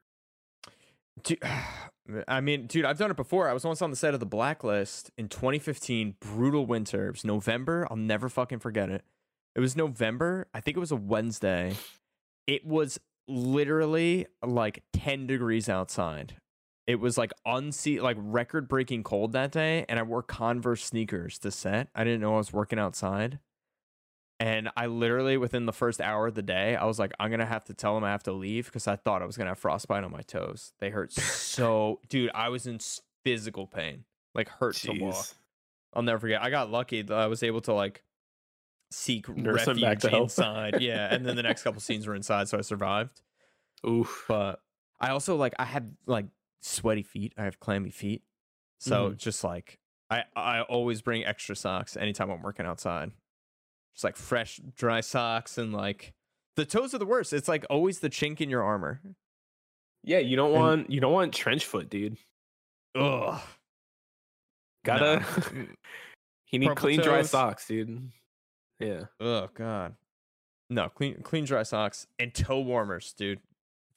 [1.22, 1.42] Dude,
[2.28, 3.48] I mean, dude, I've done it before.
[3.48, 7.08] I was once on the set of the Blacklist in 2015, brutal winter.
[7.08, 7.86] It was November.
[7.90, 9.04] I'll never fucking forget it.
[9.54, 10.48] It was November.
[10.54, 11.74] I think it was a Wednesday.
[12.46, 16.36] It was literally like 10 degrees outside.
[16.90, 21.38] It was like unse like record breaking cold that day, and I wore Converse sneakers
[21.38, 21.86] to set.
[21.94, 23.38] I didn't know I was working outside.
[24.40, 27.46] And I literally, within the first hour of the day, I was like, I'm gonna
[27.46, 29.58] have to tell them I have to leave because I thought I was gonna have
[29.60, 30.72] frostbite on my toes.
[30.80, 32.32] They hurt so, dude.
[32.34, 32.80] I was in
[33.22, 34.02] physical pain,
[34.34, 35.26] like hurt to walk.
[35.94, 36.42] I'll never forget.
[36.42, 38.02] I got lucky that I was able to like
[38.90, 40.22] seek Nurse refuge back to health.
[40.22, 40.80] inside.
[40.80, 43.20] Yeah, and then the next couple scenes were inside, so I survived.
[43.88, 44.24] Oof.
[44.26, 44.60] But
[45.00, 46.26] I also like I had like
[46.60, 47.32] sweaty feet.
[47.36, 48.22] I have clammy feet,
[48.78, 49.16] so Mhm.
[49.16, 49.78] just like
[50.10, 53.12] I I always bring extra socks anytime I'm working outside.
[53.94, 56.12] Just like fresh, dry socks and like
[56.56, 57.32] the toes are the worst.
[57.32, 59.00] It's like always the chink in your armor.
[60.02, 62.16] Yeah, you don't And- want you don't want trench foot, dude.
[62.94, 63.40] Ugh.
[64.84, 65.24] Gotta
[66.50, 68.10] you need Purple clean dry socks, dude.
[68.78, 69.04] Yeah.
[69.20, 69.94] Oh god.
[70.70, 73.40] No, clean clean dry socks and toe warmers, dude.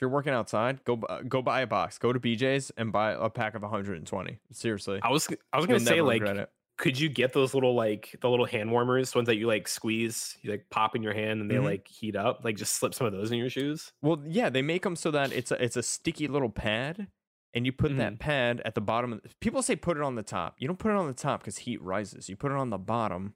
[0.04, 0.98] You're working outside, go
[1.30, 1.98] go buy a box.
[1.98, 4.38] Go to BJ's and buy a pack of 120.
[4.52, 5.00] Seriously.
[5.02, 8.30] I was I was You'll gonna say like could you get those little like the
[8.30, 11.50] little hand warmers, ones that you like squeeze, you like pop in your hand and
[11.50, 11.64] they Mhm.
[11.64, 12.44] like heat up?
[12.44, 13.94] Like just slip some of those in your shoes.
[14.02, 17.08] Well, yeah, they make them so that it's a, it's a sticky little pad,
[17.54, 18.00] and you put Mm-hmm.
[18.00, 19.14] that pad at the bottom.
[19.14, 20.56] Of, people say put it on the top.
[20.60, 22.28] You don't put it on the top because heat rises.
[22.28, 23.36] You put it on the bottom.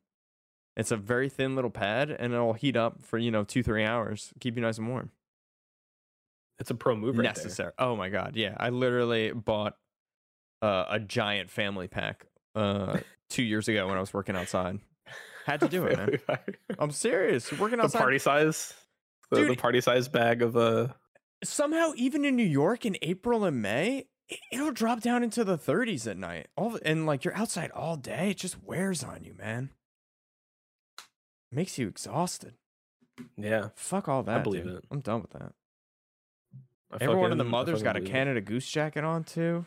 [0.75, 3.85] It's a very thin little pad, and it'll heat up for you know two three
[3.85, 5.11] hours, keep you nice and warm.
[6.59, 7.43] It's a pro move right there.
[7.43, 7.71] Necessary.
[7.77, 8.55] Oh my god, yeah.
[8.57, 9.73] I literally bought
[10.61, 12.25] uh, a giant family pack
[12.55, 12.97] uh,
[13.29, 14.79] two years ago when I was working outside.
[15.45, 15.97] Had to do it,
[16.27, 16.37] man.
[16.79, 17.51] I'm serious.
[17.57, 17.99] Working the outside.
[17.99, 18.73] party size,
[19.31, 20.87] the, the party size bag of uh
[21.43, 25.57] somehow even in New York in April and May, it- it'll drop down into the
[25.57, 26.47] 30s at night.
[26.57, 29.69] All and like you're outside all day, it just wears on you, man.
[31.51, 32.55] Makes you exhausted.
[33.37, 33.69] yeah.
[33.75, 34.39] Fuck all that.
[34.39, 34.77] I believe dude.
[34.79, 34.85] it.
[34.91, 35.53] I'm done with that.
[36.91, 39.23] I Everyone in the fucking- I mother's got a fucking believe Canada Goose jacket on
[39.23, 39.65] too.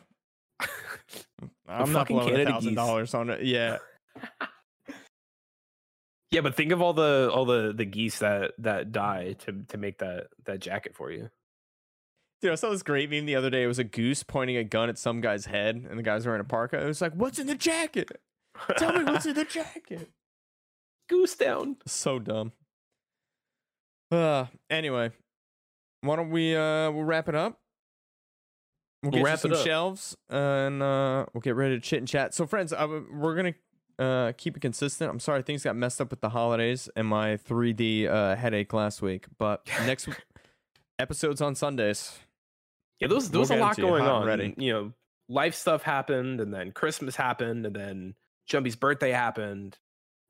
[1.67, 3.43] I'm not blowing a thousand dollars on it.
[3.43, 3.77] Yeah,
[6.31, 9.77] yeah, but think of all the all the the geese that that die to to
[9.77, 11.29] make that that jacket for you.
[12.41, 12.51] dude.
[12.51, 13.63] I saw this great meme the other day.
[13.63, 16.41] It was a goose pointing a gun at some guy's head, and the guy's wearing
[16.41, 16.79] a parka.
[16.81, 18.09] It was like, "What's in the jacket?
[18.77, 20.09] Tell me what's in the jacket."
[21.09, 21.77] goose down.
[21.85, 22.51] So dumb.
[24.11, 25.11] Uh anyway.
[26.01, 27.59] Why don't we uh we'll wrap it up?
[29.03, 29.63] We'll We'll get wrap some up.
[29.65, 32.33] shelves and uh we'll get ready to chit and chat.
[32.33, 33.53] So friends, I, w- we're gonna
[33.99, 35.09] uh keep it consistent.
[35.09, 39.01] I'm sorry things got messed up with the holidays and my 3D uh headache last
[39.01, 40.21] week, but next w-
[40.99, 42.17] episodes on Sundays.
[42.99, 44.25] Yeah, those We'll there's a lot going on.
[44.27, 44.53] ready.
[44.57, 44.93] You know,
[45.27, 48.13] life stuff happened, and then Christmas happened, and then
[48.45, 49.79] Jumpy's birthday happened,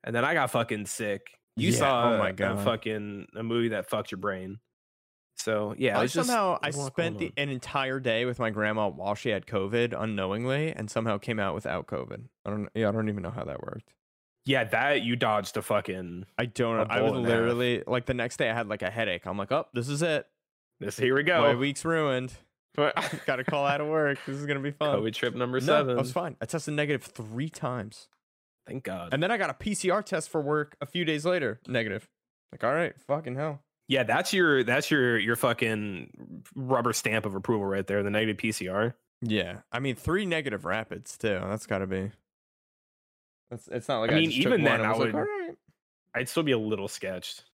[0.04, 2.64] and then I got fucking sick, You Yeah, saw oh my a God.
[2.64, 4.58] fucking a movie that fucked your brain.
[5.42, 8.24] So yeah, I it's just- somehow I there's a lot spent the, an entire day
[8.24, 12.28] with my grandma while she had COVID unknowingly, and somehow came out without COVID.
[12.46, 12.68] I don't.
[12.74, 13.92] Yeah, I don't even know how that worked.
[14.44, 16.26] yeah that you dodged a fucking.
[16.38, 16.76] I don't.
[16.76, 16.82] know.
[16.82, 17.38] A I was bullet and a half.
[17.40, 19.26] literally like the next day I had like a headache.
[19.26, 20.26] I'm like, oh, this is it.
[20.80, 21.40] This here we go.
[21.40, 22.32] My week's ruined.
[22.76, 24.18] Got to call out of work.
[24.26, 24.96] This is gonna be fun.
[24.96, 25.96] COVID trip number no, seven.
[25.96, 26.36] I was fine.
[26.40, 28.08] I tested negative three times,
[28.66, 29.12] Thank God.
[29.12, 31.60] and then I got a PCR test for work a few days later.
[31.68, 32.08] Negative.
[32.50, 33.60] Like, all right, fucking hell.
[33.92, 38.02] Yeah, that's your that's your your fucking rubber stamp of approval right there.
[38.02, 38.94] The negative PCR.
[39.20, 41.38] Yeah, I mean three negative rapids too.
[41.44, 42.10] That's got to be.
[43.50, 45.06] It's it's not like I I, mean, just even one then, and I was like,
[45.08, 45.56] would- all right.
[46.14, 47.44] I'd still be a little sketched.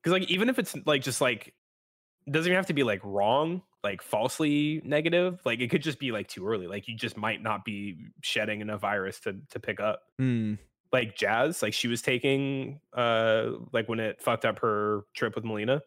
[0.00, 1.54] Because like even if it's like just like
[2.30, 5.40] doesn't even have to be like wrong, like falsely negative.
[5.44, 6.68] Like it could just be like too early.
[6.68, 10.02] Like you just might not be shedding enough virus to to pick up.
[10.20, 10.54] Hmm.
[10.92, 15.44] Like Jazz, like she was taking uh like when it fucked up her trip with
[15.44, 15.82] Melina.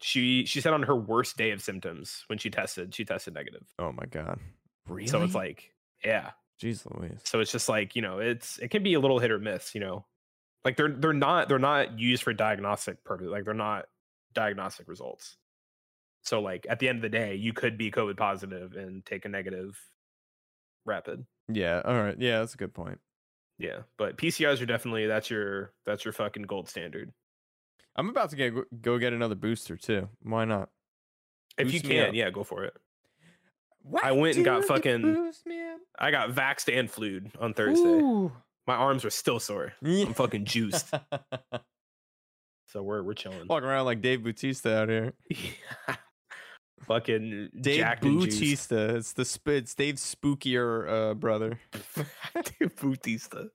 [0.00, 3.66] She she said on her worst day of symptoms when she tested, she tested negative.
[3.78, 4.40] Oh my god.
[4.88, 5.06] Really?
[5.06, 5.72] So it's like,
[6.04, 6.30] yeah.
[6.60, 7.20] jeez Louise.
[7.24, 9.74] So it's just like, you know, it's it can be a little hit or miss,
[9.74, 10.06] you know.
[10.64, 13.28] Like they're they're not they're not used for diagnostic purpose.
[13.28, 13.86] Like they're not
[14.32, 15.36] diagnostic results.
[16.22, 19.24] So like at the end of the day, you could be COVID positive and take
[19.24, 19.78] a negative
[20.84, 21.26] rapid.
[21.48, 21.82] Yeah.
[21.84, 22.16] All right.
[22.18, 22.98] Yeah, that's a good point.
[23.62, 23.82] Yeah.
[23.96, 27.12] But PCRs are definitely that's your that's your fucking gold standard.
[27.94, 30.08] I'm about to get go get another booster too.
[30.22, 30.68] Why not?
[31.56, 31.90] If you Boost up.
[31.90, 32.74] can, yeah, go for it.
[33.82, 35.32] What I went and got fucking-?
[35.98, 37.82] I got vaxxed and flued on Thursday.
[37.82, 38.32] Ooh.
[38.66, 39.72] My arms are still sore.
[39.84, 40.88] I'm fucking juiced.
[42.68, 43.46] so we're we're chilling.
[43.48, 45.12] Walking around like Dave Bautista out here.
[46.86, 48.38] fucking Dave jacked and juiced.
[48.70, 48.96] Bautista.
[48.96, 51.58] It's the sp- it's Dave's spookier uh, brother.
[52.60, 53.48] Dave Bautista.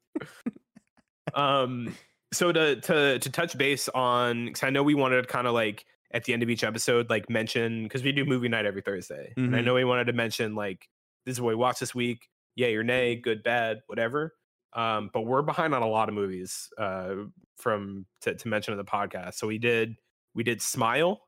[1.34, 1.96] um.
[2.34, 5.54] So to to to touch base on, because I know we wanted to kind of
[5.54, 8.82] like at the end of each episode, like mention because we do movie night every
[8.82, 9.66] Thursday, and I Mhm.
[9.66, 10.88] know we wanted to mention like
[11.26, 14.34] this is what we watched this week, yay or nay, good, bad, whatever.
[14.74, 17.16] Um, but we're behind on a lot of movies uh,
[17.58, 19.36] from to, to mention in the podcast.
[19.36, 19.96] So we did
[20.36, 21.22] we did Smile,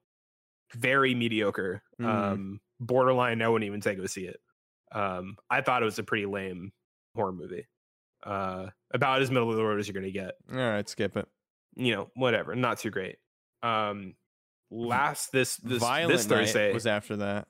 [0.73, 2.05] very mediocre, Mm.
[2.05, 3.41] um, borderline.
[3.41, 4.39] I wouldn't even say go see it.
[4.91, 6.71] Um, I thought it was a pretty lame
[7.15, 7.67] horror movie.
[8.23, 10.35] Uh, about as middle of the road as you're gonna get.
[10.51, 11.27] All right, skip it.
[11.75, 13.17] You know, whatever, not too great.
[13.63, 14.15] Um,
[14.71, 17.47] last this this Violent this Thursday was after that.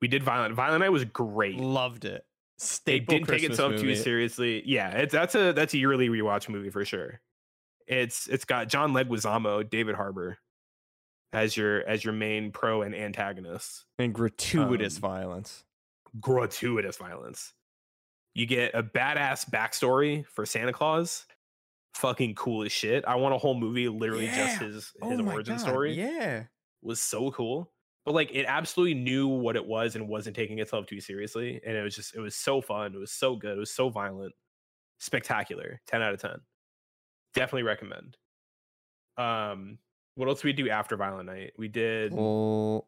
[0.00, 0.54] we did Violent.
[0.54, 1.56] Violent Night was great.
[1.56, 2.24] Loved it.
[2.58, 4.62] They Staple didn't take Christmas itself too seriously.
[4.66, 7.20] Yeah, it's that's a that's a yearly rewatch movie for sure.
[7.86, 10.38] It's it's got John Leguizamo, David Harbour
[11.32, 13.84] as your as your main pro and antagonist.
[13.98, 15.64] and gratuitous Um, violence.
[16.20, 17.54] Gratuitous violence.
[18.34, 21.26] You get a badass backstory for Santa Claus.
[21.94, 23.04] Fucking cool as shit.
[23.04, 25.92] I want a whole movie literally just his his oh origin God, story.
[25.94, 26.44] Yeah.
[26.82, 27.72] was so cool.
[28.06, 31.60] But like it absolutely knew what it was and wasn't taking itself too seriously.
[31.66, 32.94] And it was just it was so fun.
[32.94, 33.56] It was so good.
[33.56, 34.32] It was so violent.
[34.98, 35.80] Spectacular.
[35.88, 36.40] 10 out of 10.
[37.34, 38.16] Definitely recommend.
[39.16, 39.78] Um
[40.20, 41.52] what else we do after Violent Night?
[41.58, 42.84] We did Gl-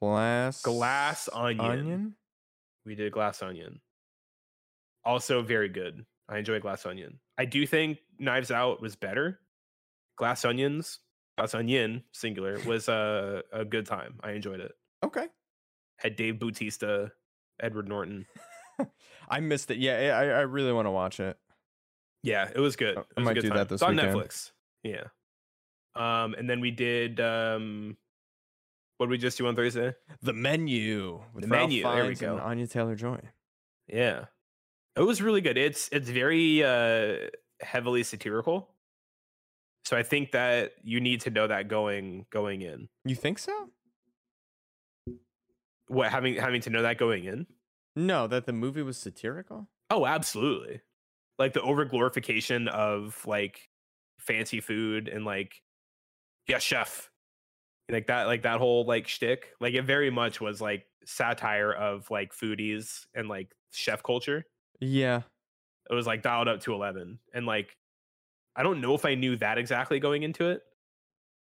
[0.00, 0.60] glass.
[0.62, 1.60] Glass Onion.
[1.64, 2.14] Onion.
[2.84, 3.80] We did Glass Onion.
[5.04, 6.04] Also very good.
[6.28, 7.20] I enjoy Glass Onion.
[7.38, 9.40] I do think Knives Out was better.
[10.16, 10.98] Glass Onions,
[11.38, 14.18] Glass Onion singular was a a good time.
[14.22, 14.72] I enjoyed it.
[15.04, 15.26] Okay.
[15.96, 17.12] had Dave Bautista,
[17.60, 18.26] Edward Norton.
[19.28, 19.78] I missed it.
[19.78, 21.38] Yeah, I, I really want to watch it.
[22.24, 22.96] Yeah, it was good.
[22.98, 24.16] I It was a might do that this it's on weekend.
[24.16, 24.50] Netflix.
[24.82, 25.04] Yeah.
[25.98, 27.96] Um, and then we did um,
[28.96, 29.94] what did we just do on Thursday?
[30.22, 31.20] The menu.
[31.34, 32.38] With The Menu, there we Fiennes go.
[32.38, 33.20] Anya Taylor Joy.
[33.86, 34.26] Yeah,
[34.96, 35.58] it was really good.
[35.58, 37.28] It's it's very uh
[37.60, 38.70] heavily satirical.
[39.84, 42.88] So I think that you need to know that going going in.
[43.04, 43.70] You think so?
[45.88, 47.46] What having having to know that going in?
[47.96, 49.68] No, that the movie was satirical.
[49.90, 50.82] Oh, absolutely.
[51.38, 53.68] Like the over glorification of like
[54.18, 55.62] fancy food and like,
[56.48, 57.10] yeah, chef.
[57.90, 59.50] Like that, like that whole like shtick.
[59.60, 64.44] Like it very much was like satire of like foodies and like chef culture.
[64.80, 65.22] Yeah.
[65.90, 67.18] It was like dialed up to eleven.
[67.32, 67.76] And like
[68.56, 70.62] I don't know if I knew that exactly going into it.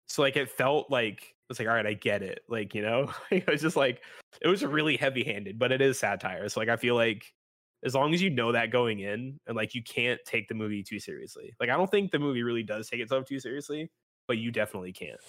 [0.08, 2.42] So like it felt like it's like, all right, I get it.
[2.48, 4.02] Like, you know, it was just like
[4.42, 6.48] it was really heavy handed, but it is satire.
[6.50, 7.34] So like I feel like
[7.84, 10.84] as long as you know that going in and like you can't take the movie
[10.84, 11.54] too seriously.
[11.60, 13.90] Like I don't think the movie really does take itself too seriously,
[14.28, 15.20] but you definitely can't.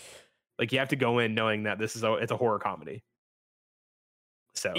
[0.58, 3.02] Like you have to go in knowing that this is a it's a horror comedy.
[4.54, 4.74] So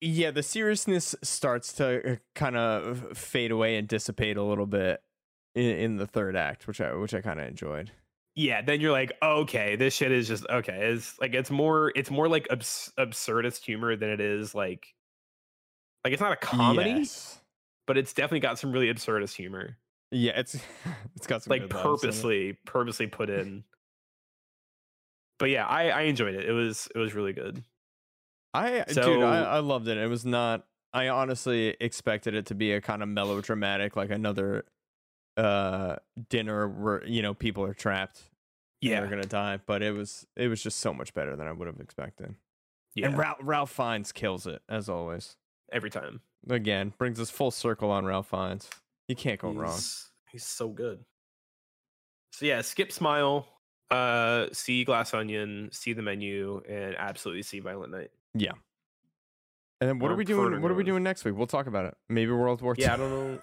[0.00, 5.02] Yeah, the seriousness starts to uh, kind of fade away and dissipate a little bit
[5.54, 7.90] in, in the third act, which I which I kind of enjoyed.
[8.34, 10.90] yeah, then you're like, okay, this shit is just okay.
[10.92, 14.94] It's like it's more it's more like abs- absurdist humor than it is like
[16.04, 17.38] like it's not a comedy, Yes.
[17.86, 19.76] but it's definitely got some really absurdist humor.
[20.10, 20.54] Yeah, it's
[21.16, 23.64] it's got some like good laughs in purposely purposely put in.
[25.38, 26.48] But yeah, I I enjoyed it.
[26.48, 27.62] It was it was really good.
[28.54, 29.98] I dude, I, I loved it.
[29.98, 30.66] It was not.
[30.94, 34.64] I honestly expected it to be a kind of melodramatic, like another
[35.36, 35.96] uh
[36.30, 38.22] dinner where you know people are trapped.
[38.80, 39.58] Yeah, they're gonna die.
[39.66, 42.34] But it was it was just so much better than I would have expected.
[42.94, 43.08] yeah.
[43.08, 45.36] And Ralph, Ralph Fiennes kills it as always.
[45.70, 46.20] every time.
[46.48, 48.70] Again, brings us full circle on Ralph Fiennes.
[49.08, 49.72] You can't go wrong.
[49.74, 51.04] He's, he's so good.
[52.32, 53.46] So yeah, skip smile,
[53.90, 58.10] uh, see glass onion, see the menu, and absolutely see Violent Night.
[58.34, 58.52] Yeah.
[59.80, 60.60] And then what are we doing?
[60.60, 61.36] What are we doing next week?
[61.36, 61.94] We'll talk about it.
[62.08, 63.38] Maybe World War Yeah, I don't know.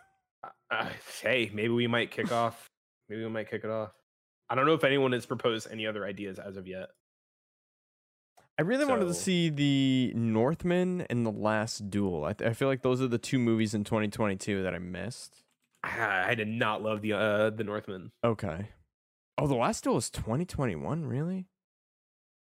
[0.69, 0.87] Uh,
[1.21, 2.69] hey, maybe we might kick off.
[3.07, 3.91] Maybe we might kick it off.
[4.49, 6.89] I don't know if anyone has proposed any other ideas as of yet.
[8.57, 12.25] I really wanted to see the Northman and the Last Duel.
[12.25, 15.42] I, th- I feel like those are the two movies in 2022 that I missed.
[15.83, 18.11] I, I did not love the uh the Northman.
[18.23, 18.69] Okay.
[19.37, 21.05] Oh, the Last Duel is 2021.
[21.05, 21.47] Really?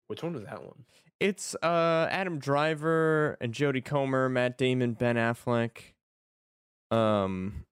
[0.09, 0.85] Which one was that one?
[1.19, 5.79] It's uh Adam Driver and Jodie Comer, Matt Damon, Ben Affleck.
[6.91, 7.65] Um,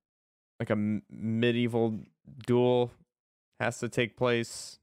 [0.59, 2.01] like a m- medieval
[2.47, 2.91] duel
[3.61, 4.79] has to take place.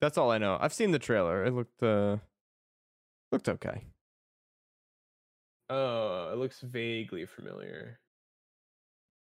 [0.00, 0.56] That's all I know.
[0.60, 1.44] I've seen the trailer.
[1.44, 2.18] It looked uh
[3.32, 3.84] looked okay.
[5.68, 7.98] Oh, it looks vaguely familiar.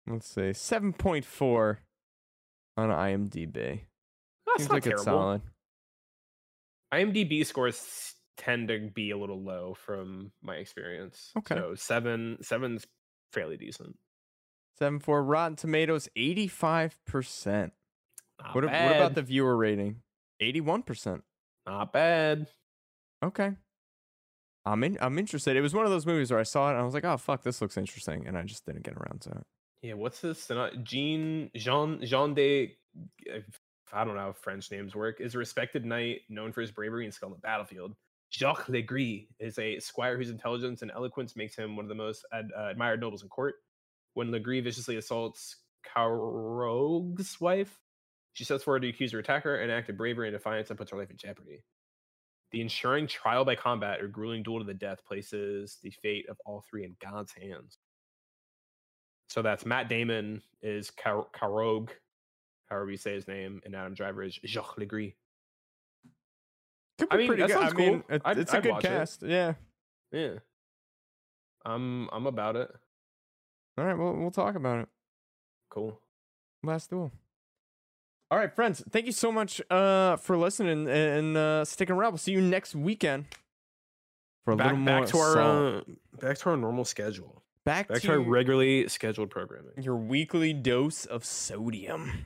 [0.08, 1.78] Let's see, 7.4
[2.78, 3.82] on IMDb.
[4.46, 5.02] That's Seems not like terrible.
[5.02, 5.42] it's solid.
[6.94, 11.32] IMDb scores tend to be a little low from my experience.
[11.38, 11.56] Okay.
[11.56, 12.86] So seven, seven's
[13.32, 13.98] fairly decent.
[14.82, 17.72] 7.4 Rotten Tomatoes, 85%.
[18.54, 19.98] What, what about the viewer rating?
[20.42, 21.22] 81%.
[21.68, 22.48] Not bad.
[23.24, 23.52] Okay.
[24.66, 25.56] I'm in, I'm interested.
[25.56, 27.18] It was one of those movies where I saw it and I was like, "Oh
[27.18, 29.44] fuck, this looks interesting," and I just didn't get around to it.
[29.82, 30.50] Yeah, what's this?
[30.84, 32.78] Jean Jean Jean de
[33.94, 35.20] I don't know how French names work.
[35.20, 37.96] Is a respected knight known for his bravery and skill on the battlefield.
[38.32, 41.96] Jacques Le Gris is a squire whose intelligence and eloquence makes him one of the
[41.96, 43.56] most ad- uh, admired nobles in court.
[44.14, 47.80] When Le Gris viciously assaults Carrouges's wife,
[48.34, 50.92] she sets forward to accuse her attacker and act of bravery and defiance and puts
[50.92, 51.64] her life in jeopardy.
[52.52, 56.38] The ensuring trial by combat or grueling duel to the death places the fate of
[56.46, 57.78] all three in God's hands.
[59.32, 61.26] So that's Matt Damon is Car-
[62.70, 65.14] however you say his name, and Adam Driver is Jacques Le Gris.
[67.00, 67.58] Could I mean, pretty that good.
[67.58, 68.20] I mean, cool.
[68.26, 68.88] I'd- it's a I'd good watch it.
[68.90, 69.24] cast.
[69.24, 69.54] Yeah.
[70.12, 70.34] Yeah,
[71.64, 72.70] I'm I'm about it.
[73.78, 73.98] All right.
[73.98, 74.90] Well, we'll talk about it.
[75.70, 75.98] Cool.
[76.62, 77.14] Last duel.
[78.30, 78.84] All right, friends.
[78.92, 82.12] Thank you so much uh, for listening and uh, sticking around.
[82.12, 83.28] We'll see you next weekend
[84.44, 85.38] for a Back little back more to our
[85.78, 85.82] uh,
[86.20, 87.42] back to our normal schedule.
[87.66, 89.74] Back, Back to, to our regularly scheduled programming.
[89.82, 92.26] your weekly dose of sodium.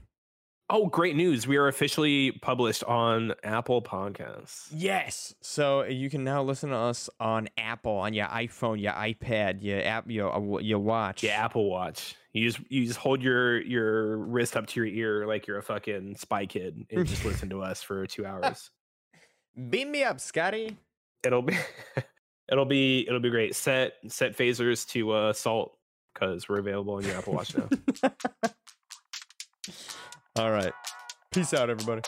[0.68, 1.46] Oh, great news!
[1.46, 4.68] We are officially published on Apple Podcasts.
[4.72, 5.36] Yes.
[5.40, 9.86] So you can now listen to us on Apple, on your iPhone, your iPad, your
[9.86, 11.22] app, your uh, your watch.
[11.22, 12.16] Yeah, Apple Watch.
[12.34, 15.64] You just you just hold your your wrist up to your ear like you're a
[15.64, 18.72] fucking spy kid and just listen to us for two hours.
[19.70, 20.78] Beam me up, Scotty.
[21.24, 21.56] It'll be
[22.52, 23.56] it'll be it'll be great.
[23.56, 25.78] Set set phasers to uh salt
[26.14, 27.70] because we're available on your Apple Watch now.
[30.38, 30.74] All right.
[31.32, 32.02] Peace out, everybody.